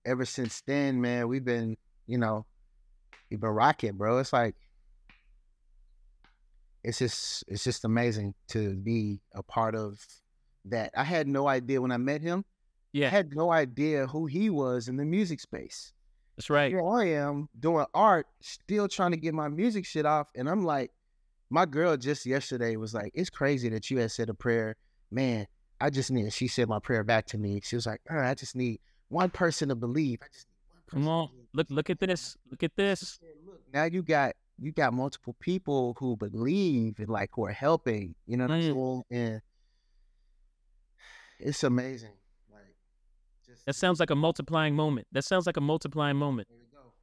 ever 0.07 0.25
since 0.25 0.63
then, 0.63 1.01
man, 1.01 1.27
we've 1.27 1.45
been, 1.45 1.77
you 2.07 2.17
know, 2.17 2.47
we've 3.29 3.41
been 3.41 3.51
rocking, 3.51 3.97
bro. 3.97 4.19
It's 4.19 4.33
like 4.33 4.55
it's 6.85 6.99
just 7.01 7.45
it's 7.49 7.65
just 7.65 7.85
amazing 7.85 8.35
to 8.51 8.77
be 8.77 9.21
a 9.35 9.43
part 9.43 9.75
of 9.75 9.99
that. 10.67 10.93
I 10.97 11.03
had 11.03 11.27
no 11.27 11.49
idea 11.49 11.83
when 11.83 11.91
I 11.91 11.97
met 11.97 12.23
him. 12.23 12.45
I 12.95 12.99
Yeah, 13.01 13.09
had 13.09 13.35
no 13.35 13.51
idea 13.51 14.07
who 14.07 14.27
he 14.27 14.49
was 14.49 14.87
in 14.87 14.97
the 14.97 15.05
music 15.05 15.41
space 15.41 15.93
that's 16.39 16.51
right. 16.51 16.71
here 16.71 16.81
I 16.87 17.07
am 17.07 17.49
doing 17.59 17.85
art, 17.93 18.29
still 18.41 18.87
trying 18.87 19.11
to 19.11 19.17
get 19.17 19.35
my 19.35 19.49
music 19.49 19.85
shit 19.85 20.07
off. 20.07 20.31
And 20.37 20.49
I'm 20.49 20.65
like, 20.65 20.93
my 21.51 21.67
girl 21.67 21.97
just 21.97 22.25
yesterday 22.27 22.77
was 22.77 22.95
like, 22.95 23.11
it's 23.13 23.29
crazy 23.29 23.69
that 23.71 23.91
you 23.91 23.99
had 23.99 24.13
said 24.13 24.29
a 24.31 24.35
prayer. 24.35 24.77
Man, 25.11 25.49
I 25.81 25.91
just 25.91 26.13
need, 26.13 26.33
she 26.33 26.47
said 26.47 26.69
my 26.69 26.79
prayer 26.79 27.03
back 27.03 27.27
to 27.27 27.39
me. 27.39 27.61
She 27.65 27.75
was 27.75 27.87
like, 27.87 28.01
"Uh, 28.09 28.19
I 28.19 28.35
just 28.35 28.55
need 28.55 28.79
one 29.09 29.31
person 29.31 29.69
to 29.71 29.75
believe. 29.75 30.21
I 30.23 30.27
just 30.33 30.47
need 30.47 30.75
one 30.75 30.83
person 30.87 31.01
Come 31.01 31.05
to 31.05 31.11
on. 31.11 31.29
believe." 31.29 31.49
Look 31.55 31.67
look 31.71 31.91
at 31.91 31.99
this. 31.99 32.37
Look 32.51 32.63
at 32.63 32.77
this. 32.77 33.19
Look, 33.45 33.61
now 33.73 33.85
you 33.85 34.03
got, 34.03 34.35
you 34.61 34.71
got 34.71 34.93
multiple 34.93 35.35
people 35.41 35.97
who 35.99 36.17
believe 36.17 36.99
and 37.01 37.09
like 37.09 37.31
who 37.33 37.47
are 37.47 37.53
helping, 37.53 38.15
you 38.27 38.37
know 38.37 38.45
what 38.45 38.53
I'm 38.55 38.61
Mm. 38.61 38.75
saying? 38.75 39.03
And 39.11 39.43
it's 41.41 41.65
amazing. 41.65 42.18
That 43.69 43.75
sounds 43.75 44.01
like 44.01 44.09
a 44.09 44.17
multiplying 44.17 44.75
moment. 44.75 45.09
That 45.13 45.25
sounds 45.25 45.45
like 45.45 45.59
a 45.59 45.61
multiplying 45.61 46.17
moment. 46.17 46.49
There 46.49 46.57
we 46.59 46.69
go. 46.73 46.95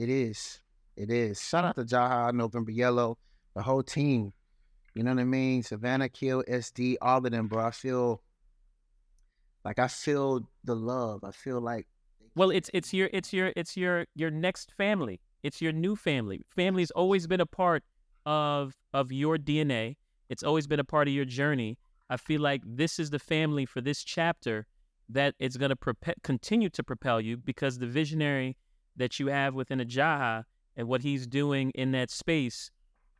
It 0.00 0.08
is. 0.08 0.60
It 0.96 1.10
is. 1.10 1.42
Shout 1.42 1.64
out 1.64 1.74
to 1.74 1.82
Jaha, 1.82 2.32
November 2.32 2.70
Yellow, 2.70 3.18
the 3.56 3.62
whole 3.62 3.82
team. 3.82 4.32
You 4.94 5.02
know 5.02 5.10
what 5.10 5.20
I 5.20 5.24
mean? 5.24 5.64
Savannah 5.64 6.08
Kill, 6.08 6.44
SD, 6.44 6.94
all 7.02 7.26
of 7.26 7.32
them, 7.32 7.48
bro. 7.48 7.66
I 7.66 7.72
feel 7.72 8.22
like 9.64 9.80
I 9.80 9.88
feel 9.88 10.48
the 10.62 10.76
love. 10.76 11.24
I 11.24 11.32
feel 11.32 11.60
like 11.60 11.88
Well, 12.36 12.50
it's 12.52 12.70
it's 12.72 12.94
your 12.94 13.10
it's 13.12 13.32
your 13.32 13.52
it's 13.56 13.76
your 13.76 14.06
your 14.14 14.30
next 14.30 14.70
family. 14.70 15.20
It's 15.42 15.60
your 15.60 15.72
new 15.72 15.96
family. 15.96 16.42
Family's 16.46 16.92
always 16.92 17.26
been 17.26 17.40
a 17.40 17.46
part 17.46 17.82
of 18.26 18.76
of 18.94 19.10
your 19.10 19.38
DNA. 19.38 19.96
It's 20.28 20.44
always 20.44 20.68
been 20.68 20.78
a 20.78 20.84
part 20.84 21.08
of 21.08 21.14
your 21.14 21.24
journey. 21.24 21.78
I 22.08 22.16
feel 22.16 22.40
like 22.40 22.62
this 22.64 23.00
is 23.00 23.10
the 23.10 23.18
family 23.18 23.66
for 23.66 23.80
this 23.80 24.04
chapter 24.04 24.68
that 25.12 25.34
it's 25.38 25.56
going 25.56 25.70
to 25.70 26.14
continue 26.22 26.68
to 26.70 26.82
propel 26.82 27.20
you 27.20 27.36
because 27.36 27.78
the 27.78 27.86
visionary 27.86 28.56
that 28.96 29.18
you 29.18 29.28
have 29.28 29.54
within 29.54 29.78
Ajaha 29.80 30.44
and 30.76 30.88
what 30.88 31.02
he's 31.02 31.26
doing 31.26 31.70
in 31.70 31.92
that 31.92 32.10
space 32.10 32.70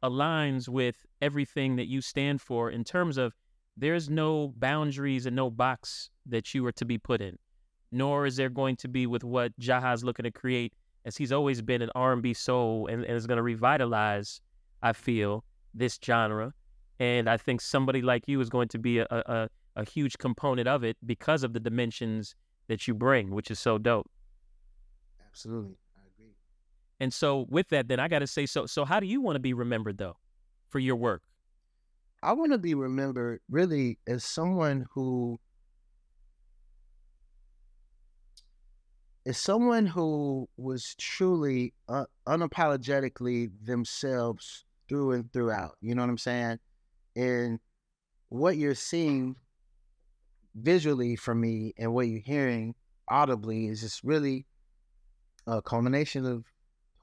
aligns 0.02 0.68
with 0.68 1.06
everything 1.20 1.76
that 1.76 1.86
you 1.86 2.00
stand 2.00 2.40
for 2.40 2.70
in 2.70 2.84
terms 2.84 3.16
of 3.16 3.34
there's 3.76 4.10
no 4.10 4.48
boundaries 4.58 5.26
and 5.26 5.36
no 5.36 5.50
box 5.50 6.10
that 6.26 6.54
you 6.54 6.66
are 6.66 6.72
to 6.72 6.84
be 6.84 6.98
put 6.98 7.20
in, 7.20 7.38
nor 7.90 8.26
is 8.26 8.36
there 8.36 8.50
going 8.50 8.76
to 8.76 8.88
be 8.88 9.06
with 9.06 9.24
what 9.24 9.58
Jaha's 9.58 10.04
looking 10.04 10.24
to 10.24 10.30
create, 10.30 10.74
as 11.04 11.16
he's 11.16 11.32
always 11.32 11.62
been 11.62 11.82
an 11.82 11.90
R&B 11.94 12.34
soul 12.34 12.86
and, 12.88 13.04
and 13.04 13.16
is 13.16 13.26
going 13.26 13.36
to 13.36 13.42
revitalize, 13.42 14.40
I 14.82 14.92
feel, 14.92 15.44
this 15.74 15.98
genre. 16.04 16.52
And 17.00 17.28
I 17.28 17.36
think 17.36 17.60
somebody 17.60 18.02
like 18.02 18.24
you 18.28 18.40
is 18.40 18.50
going 18.50 18.68
to 18.68 18.78
be 18.78 18.98
a, 18.98 19.06
a, 19.10 19.48
a 19.76 19.84
huge 19.84 20.18
component 20.18 20.68
of 20.68 20.84
it 20.84 20.96
because 21.04 21.42
of 21.42 21.52
the 21.52 21.60
dimensions 21.60 22.34
that 22.68 22.86
you 22.86 22.94
bring, 22.94 23.30
which 23.30 23.50
is 23.50 23.58
so 23.58 23.78
dope. 23.78 24.10
Absolutely. 25.26 25.76
I 25.96 26.06
agree. 26.14 26.34
And 27.00 27.12
so 27.12 27.46
with 27.48 27.68
that, 27.70 27.88
then 27.88 27.98
I 28.00 28.08
got 28.08 28.20
to 28.20 28.26
say, 28.26 28.46
so, 28.46 28.66
so 28.66 28.84
how 28.84 29.00
do 29.00 29.06
you 29.06 29.20
want 29.20 29.36
to 29.36 29.40
be 29.40 29.54
remembered 29.54 29.98
though 29.98 30.16
for 30.68 30.78
your 30.78 30.96
work? 30.96 31.22
I 32.22 32.32
want 32.34 32.52
to 32.52 32.58
be 32.58 32.74
remembered 32.74 33.40
really 33.50 33.98
as 34.06 34.24
someone 34.24 34.86
who 34.94 35.40
is 39.24 39.38
someone 39.38 39.86
who 39.86 40.48
was 40.56 40.94
truly 40.98 41.74
uh, 41.88 42.04
unapologetically 42.26 43.50
themselves 43.62 44.64
through 44.88 45.12
and 45.12 45.32
throughout. 45.32 45.76
You 45.80 45.94
know 45.94 46.02
what 46.02 46.10
I'm 46.10 46.18
saying? 46.18 46.58
And 47.16 47.58
what 48.28 48.56
you're 48.56 48.74
seeing 48.74 49.36
visually 50.54 51.16
for 51.16 51.34
me 51.34 51.72
and 51.78 51.92
what 51.94 52.08
you're 52.08 52.20
hearing 52.20 52.74
audibly 53.08 53.66
is 53.66 53.80
just 53.80 54.02
really 54.04 54.46
a 55.46 55.60
culmination 55.60 56.26
of 56.26 56.44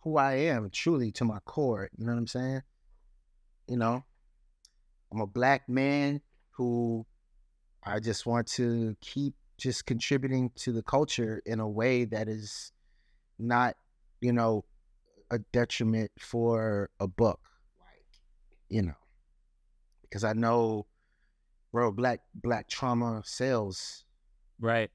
who 0.01 0.17
I 0.17 0.33
am 0.33 0.69
truly 0.69 1.11
to 1.13 1.25
my 1.25 1.39
core. 1.45 1.89
You 1.97 2.05
know 2.05 2.13
what 2.13 2.19
I'm 2.19 2.27
saying? 2.27 2.61
You 3.67 3.77
know, 3.77 4.03
I'm 5.11 5.21
a 5.21 5.27
black 5.27 5.67
man 5.67 6.21
who 6.51 7.05
I 7.83 7.99
just 7.99 8.25
want 8.25 8.47
to 8.47 8.95
keep 9.01 9.35
just 9.57 9.85
contributing 9.85 10.51
to 10.55 10.71
the 10.71 10.83
culture 10.83 11.41
in 11.45 11.59
a 11.59 11.67
way 11.67 12.05
that 12.05 12.27
is 12.27 12.71
not, 13.37 13.75
you 14.21 14.31
know, 14.31 14.63
a 15.31 15.39
detriment 15.39 16.11
for 16.17 16.89
a 16.99 17.07
book. 17.07 17.39
Like, 17.79 18.05
you 18.69 18.81
know, 18.83 18.95
because 20.01 20.23
I 20.23 20.33
know, 20.33 20.85
bro, 21.71 21.91
black 21.91 22.21
black 22.33 22.67
trauma 22.67 23.21
sells. 23.25 24.05
Right. 24.59 24.89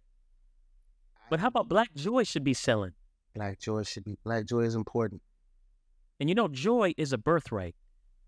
But 1.30 1.40
how 1.40 1.48
about 1.48 1.68
black 1.68 1.94
joy 1.94 2.24
should 2.24 2.44
be 2.44 2.54
selling? 2.54 2.92
Black 3.34 3.58
joy 3.58 3.82
should 3.82 4.04
be 4.04 4.16
black 4.24 4.46
joy 4.46 4.60
is 4.60 4.74
important. 4.74 5.22
And 6.20 6.28
you 6.28 6.34
know, 6.34 6.48
joy 6.48 6.94
is 6.96 7.12
a 7.12 7.18
birthright. 7.18 7.74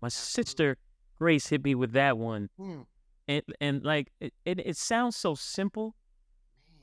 My 0.01 0.09
sister 0.09 0.77
Grace 1.17 1.47
hit 1.47 1.63
me 1.63 1.75
with 1.75 1.93
that 1.93 2.17
one. 2.17 2.49
Hmm. 2.57 2.81
And 3.27 3.43
and 3.59 3.83
like 3.83 4.11
it, 4.19 4.33
it, 4.45 4.59
it 4.59 4.77
sounds 4.77 5.15
so 5.15 5.35
simple. 5.35 5.95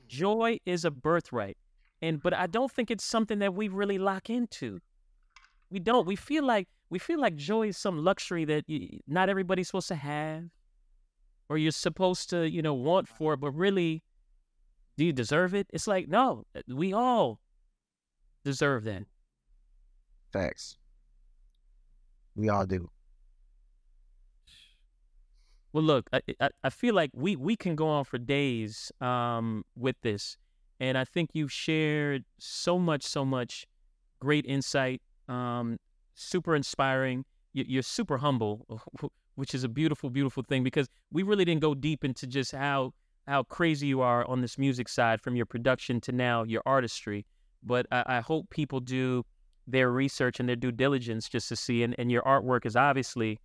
Joy 0.07 0.59
is 0.65 0.85
a 0.85 0.91
birthright. 0.91 1.57
And 2.01 2.21
but 2.21 2.33
I 2.33 2.47
don't 2.47 2.71
think 2.71 2.91
it's 2.91 3.03
something 3.03 3.39
that 3.39 3.53
we 3.53 3.67
really 3.67 3.97
lock 3.97 4.29
into. 4.29 4.79
We 5.69 5.79
don't. 5.79 6.05
We 6.05 6.15
feel 6.15 6.45
like 6.45 6.67
we 6.89 6.99
feel 6.99 7.19
like 7.19 7.35
joy 7.35 7.69
is 7.69 7.77
some 7.77 8.03
luxury 8.03 8.45
that 8.45 8.65
you, 8.67 8.99
not 9.07 9.29
everybody's 9.29 9.67
supposed 9.67 9.87
to 9.87 9.95
have 9.95 10.43
or 11.49 11.57
you're 11.57 11.71
supposed 11.71 12.29
to, 12.31 12.49
you 12.49 12.61
know, 12.61 12.73
want 12.73 13.07
for 13.07 13.33
it, 13.33 13.37
but 13.37 13.51
really 13.51 14.03
do 14.97 15.05
you 15.05 15.13
deserve 15.13 15.53
it? 15.53 15.67
It's 15.73 15.87
like, 15.87 16.07
no, 16.07 16.45
we 16.67 16.93
all 16.93 17.39
deserve 18.43 18.85
that. 18.85 19.03
Facts. 20.31 20.77
We 22.35 22.49
all 22.49 22.65
do. 22.65 22.89
Well, 25.73 25.83
look, 25.83 26.09
I, 26.13 26.21
I, 26.39 26.49
I 26.63 26.69
feel 26.69 26.95
like 26.95 27.11
we, 27.13 27.35
we 27.35 27.57
can 27.57 27.75
go 27.75 27.87
on 27.89 28.05
for 28.05 28.17
days 28.17 28.91
um, 29.01 29.65
with 29.75 29.97
this. 30.01 30.37
And 30.79 30.97
I 30.97 31.03
think 31.03 31.31
you've 31.33 31.51
shared 31.51 32.23
so 32.39 32.79
much, 32.79 33.03
so 33.03 33.25
much 33.25 33.65
great 34.19 34.45
insight, 34.45 35.01
um, 35.27 35.77
super 36.13 36.55
inspiring. 36.55 37.25
You're 37.53 37.83
super 37.83 38.17
humble, 38.17 38.65
which 39.35 39.53
is 39.53 39.63
a 39.63 39.69
beautiful, 39.69 40.09
beautiful 40.09 40.43
thing 40.43 40.63
because 40.63 40.87
we 41.11 41.23
really 41.23 41.45
didn't 41.45 41.61
go 41.61 41.73
deep 41.73 42.03
into 42.03 42.27
just 42.27 42.51
how 42.51 42.93
how 43.27 43.43
crazy 43.43 43.87
you 43.87 44.01
are 44.01 44.27
on 44.27 44.41
this 44.41 44.57
music 44.57 44.87
side 44.87 45.19
from 45.19 45.35
your 45.35 45.45
production 45.47 45.99
to 45.99 46.11
now 46.11 46.43
your 46.43 46.61
artistry. 46.65 47.25
But 47.63 47.87
I, 47.91 48.03
I 48.05 48.19
hope 48.19 48.49
people 48.51 48.79
do 48.79 49.23
their 49.67 49.91
research 49.91 50.39
and 50.39 50.47
their 50.47 50.55
due 50.55 50.71
diligence 50.71 51.27
just 51.27 51.49
to 51.49 51.55
see. 51.55 51.81
And, 51.81 51.95
and 51.97 52.11
your 52.11 52.21
artwork 52.21 52.67
is 52.67 52.75
obviously 52.75 53.39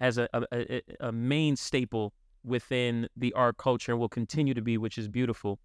has 0.00 0.16
a, 0.16 0.28
a, 0.32 0.80
a 1.00 1.12
main 1.12 1.54
staple 1.56 2.14
within 2.44 3.08
the 3.16 3.32
art 3.34 3.58
culture 3.58 3.92
and 3.92 4.00
will 4.00 4.08
continue 4.08 4.54
to 4.54 4.62
be, 4.62 4.78
which 4.78 4.96
is 4.96 5.08
beautiful. 5.08 5.58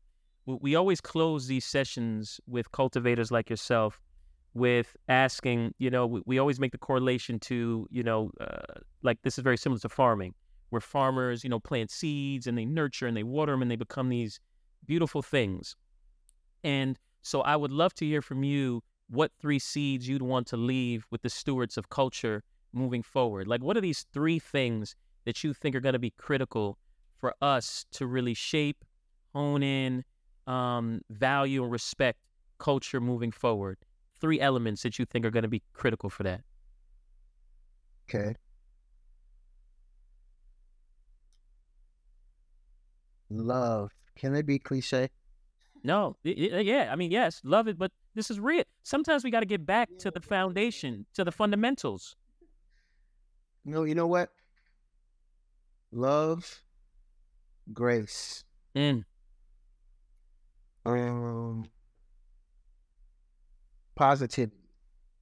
We 0.45 0.75
always 0.75 0.99
close 0.99 1.47
these 1.47 1.65
sessions 1.65 2.41
with 2.47 2.71
cultivators 2.71 3.32
like 3.32 3.49
yourself 3.49 4.01
with 4.54 4.95
asking, 5.08 5.74
you 5.78 5.89
know, 5.89 6.06
we, 6.06 6.22
we 6.26 6.39
always 6.39 6.60
make 6.60 6.72
the 6.72 6.78
correlation 6.78 7.39
to, 7.39 7.88
you 7.89 8.04
know, 8.04 8.32
uh, 8.39 8.80
like 9.02 9.22
this 9.24 9.38
is 9.38 9.43
very 9.43 9.58
similar 9.58 9.80
to 9.80 9.89
farming, 9.89 10.34
where 10.70 10.82
farmers, 10.82 11.43
you 11.43 11.49
know, 11.49 11.60
plant 11.60 11.89
seeds 11.89 12.47
and 12.47 12.58
they 12.58 12.66
nurture 12.66 13.08
and 13.08 13.16
they 13.16 13.24
water 13.24 13.54
them 13.54 13.62
and 13.62 13.72
they 13.72 13.76
become 13.76 14.10
these 14.10 14.39
beautiful 14.86 15.22
things. 15.22 15.76
And 16.64 16.99
so 17.22 17.41
I 17.41 17.56
would 17.56 17.72
love 17.72 17.93
to 17.95 18.06
hear 18.06 18.22
from 18.22 18.43
you 18.43 18.84
what 19.10 19.32
three 19.39 19.60
seeds 19.60 20.08
you'd 20.08 20.22
want 20.22 20.47
to 20.47 20.58
leave 20.58 21.06
with 21.12 21.22
the 21.22 21.30
stewards 21.30 21.78
of 21.78 21.89
culture 21.89 22.43
moving 22.74 23.04
forward? 23.04 23.47
Like, 23.47 23.62
what 23.62 23.78
are 23.78 23.82
these 23.82 24.06
three 24.14 24.39
things 24.39 24.95
that 25.26 25.43
you 25.43 25.54
think 25.54 25.76
are 25.76 25.82
going 25.82 25.93
to 25.93 25.99
be 25.99 26.12
critical 26.12 26.78
for 27.18 27.36
us 27.41 27.86
to 27.91 28.08
really 28.08 28.34
shape, 28.34 28.84
hone 29.34 29.64
in, 29.64 30.04
um, 30.47 31.02
value, 31.10 31.64
and 31.64 31.72
respect 31.72 32.20
culture 32.58 33.02
moving 33.02 33.32
forward? 33.32 33.78
Three 34.22 34.39
elements 34.39 34.84
that 34.84 34.99
you 34.99 35.05
think 35.05 35.26
are 35.26 35.32
going 35.32 35.43
to 35.43 35.49
be 35.49 35.63
critical 35.74 36.09
for 36.09 36.24
that. 36.24 36.41
Okay. 38.07 38.36
Love. 43.30 43.91
Can 44.15 44.36
it 44.36 44.45
be 44.45 44.59
cliche? 44.59 45.09
No, 45.84 46.15
yeah, 46.24 46.89
I 46.91 46.95
mean, 46.95 47.09
yes, 47.09 47.41
love 47.43 47.67
it, 47.67 47.80
but 47.80 47.91
this 48.13 48.30
is 48.30 48.39
real. 48.39 48.63
Sometimes 48.84 49.24
we 49.24 49.32
got 49.32 49.39
to 49.39 49.47
get 49.47 49.65
back 49.65 49.89
to 49.99 50.11
the 50.11 50.22
foundation, 50.22 51.07
to 51.15 51.24
the 51.24 51.32
fundamentals. 51.32 52.15
No, 53.65 53.84
you 53.84 53.95
know 53.95 54.05
what? 54.05 54.30
Love, 55.91 56.61
grace. 57.74 58.43
Mm. 58.76 59.05
Um, 60.86 61.65
positivity. 64.02 64.58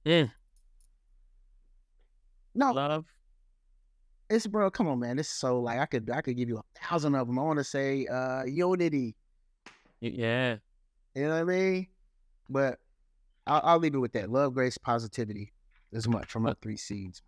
Mm. 0.06 0.32
No, 2.54 2.72
love. 2.72 3.04
It's 4.30 4.46
bro. 4.46 4.70
Come 4.70 4.88
on, 4.88 5.00
man. 5.00 5.18
It's 5.18 5.28
so 5.28 5.60
like 5.60 5.78
I 5.78 5.84
could 5.84 6.08
I 6.10 6.22
could 6.22 6.34
give 6.34 6.48
you 6.48 6.56
a 6.56 6.62
thousand 6.78 7.14
of 7.14 7.26
them. 7.26 7.38
I 7.38 7.42
want 7.42 7.58
to 7.58 7.64
say 7.64 8.06
uh 8.06 8.44
unity. 8.44 9.16
Yeah. 10.00 10.56
You 11.14 11.24
know 11.24 11.28
what 11.28 11.40
I 11.40 11.44
mean? 11.44 11.88
But 12.48 12.78
I'll, 13.46 13.60
I'll 13.64 13.78
leave 13.78 13.94
it 13.94 13.98
with 13.98 14.12
that. 14.12 14.30
Love, 14.30 14.54
grace, 14.54 14.78
positivity. 14.78 15.52
As 15.92 16.08
much 16.08 16.30
from 16.30 16.44
my 16.44 16.54
three 16.62 16.78
seeds. 16.78 17.20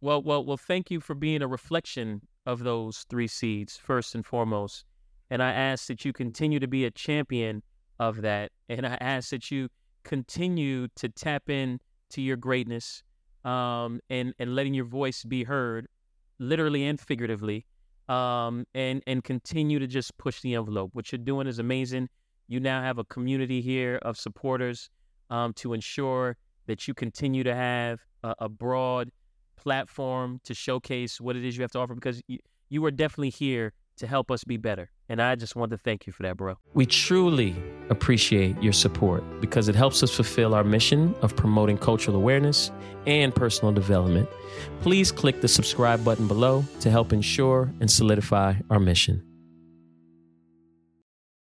Well, 0.00 0.22
well, 0.22 0.44
well. 0.44 0.58
Thank 0.58 0.90
you 0.90 1.00
for 1.00 1.14
being 1.14 1.42
a 1.42 1.48
reflection 1.48 2.20
of 2.46 2.62
those 2.62 3.06
three 3.10 3.26
seeds 3.26 3.76
first 3.76 4.14
and 4.14 4.24
foremost. 4.24 4.84
And 5.30 5.42
I 5.42 5.52
ask 5.52 5.86
that 5.86 6.04
you 6.04 6.12
continue 6.12 6.60
to 6.60 6.68
be 6.68 6.84
a 6.84 6.90
champion 6.90 7.62
of 7.98 8.22
that. 8.22 8.52
And 8.68 8.86
I 8.86 8.96
ask 9.00 9.30
that 9.30 9.50
you 9.50 9.70
continue 10.04 10.88
to 10.96 11.08
tap 11.08 11.48
in 11.48 11.80
to 12.10 12.20
your 12.20 12.36
greatness 12.36 13.02
um, 13.44 14.00
and 14.10 14.34
and 14.38 14.54
letting 14.54 14.74
your 14.74 14.84
voice 14.84 15.24
be 15.24 15.44
heard, 15.44 15.86
literally 16.38 16.86
and 16.86 17.00
figuratively, 17.00 17.66
um, 18.08 18.66
and 18.74 19.02
and 19.06 19.24
continue 19.24 19.78
to 19.78 19.86
just 19.86 20.16
push 20.18 20.40
the 20.40 20.54
envelope. 20.54 20.90
What 20.92 21.12
you're 21.12 21.18
doing 21.18 21.46
is 21.46 21.58
amazing. 21.58 22.08
You 22.48 22.60
now 22.60 22.82
have 22.82 22.98
a 22.98 23.04
community 23.04 23.60
here 23.60 23.98
of 24.02 24.16
supporters 24.18 24.90
um, 25.30 25.52
to 25.54 25.72
ensure 25.72 26.36
that 26.66 26.86
you 26.88 26.94
continue 26.94 27.44
to 27.44 27.54
have 27.54 28.00
a, 28.24 28.34
a 28.40 28.48
broad 28.48 29.10
platform 29.56 30.40
to 30.44 30.54
showcase 30.54 31.20
what 31.20 31.36
it 31.36 31.44
is 31.44 31.56
you 31.56 31.62
have 31.62 31.70
to 31.70 31.78
offer 31.78 31.94
because 31.94 32.22
you, 32.26 32.38
you 32.70 32.84
are 32.84 32.90
definitely 32.90 33.30
here 33.30 33.72
to 34.00 34.06
help 34.06 34.30
us 34.30 34.44
be 34.44 34.56
better. 34.56 34.90
And 35.08 35.22
I 35.22 35.34
just 35.36 35.56
want 35.56 35.70
to 35.70 35.78
thank 35.78 36.06
you 36.06 36.12
for 36.12 36.22
that, 36.24 36.36
bro. 36.36 36.56
We 36.74 36.86
truly 36.86 37.54
appreciate 37.88 38.60
your 38.62 38.72
support 38.72 39.22
because 39.40 39.68
it 39.68 39.74
helps 39.74 40.02
us 40.02 40.14
fulfill 40.14 40.54
our 40.54 40.64
mission 40.64 41.14
of 41.22 41.34
promoting 41.36 41.78
cultural 41.78 42.16
awareness 42.16 42.70
and 43.06 43.34
personal 43.34 43.72
development. 43.72 44.28
Please 44.80 45.10
click 45.12 45.40
the 45.40 45.48
subscribe 45.48 46.04
button 46.04 46.28
below 46.28 46.64
to 46.80 46.90
help 46.90 47.12
ensure 47.12 47.72
and 47.80 47.90
solidify 47.90 48.54
our 48.70 48.80
mission. 48.80 49.22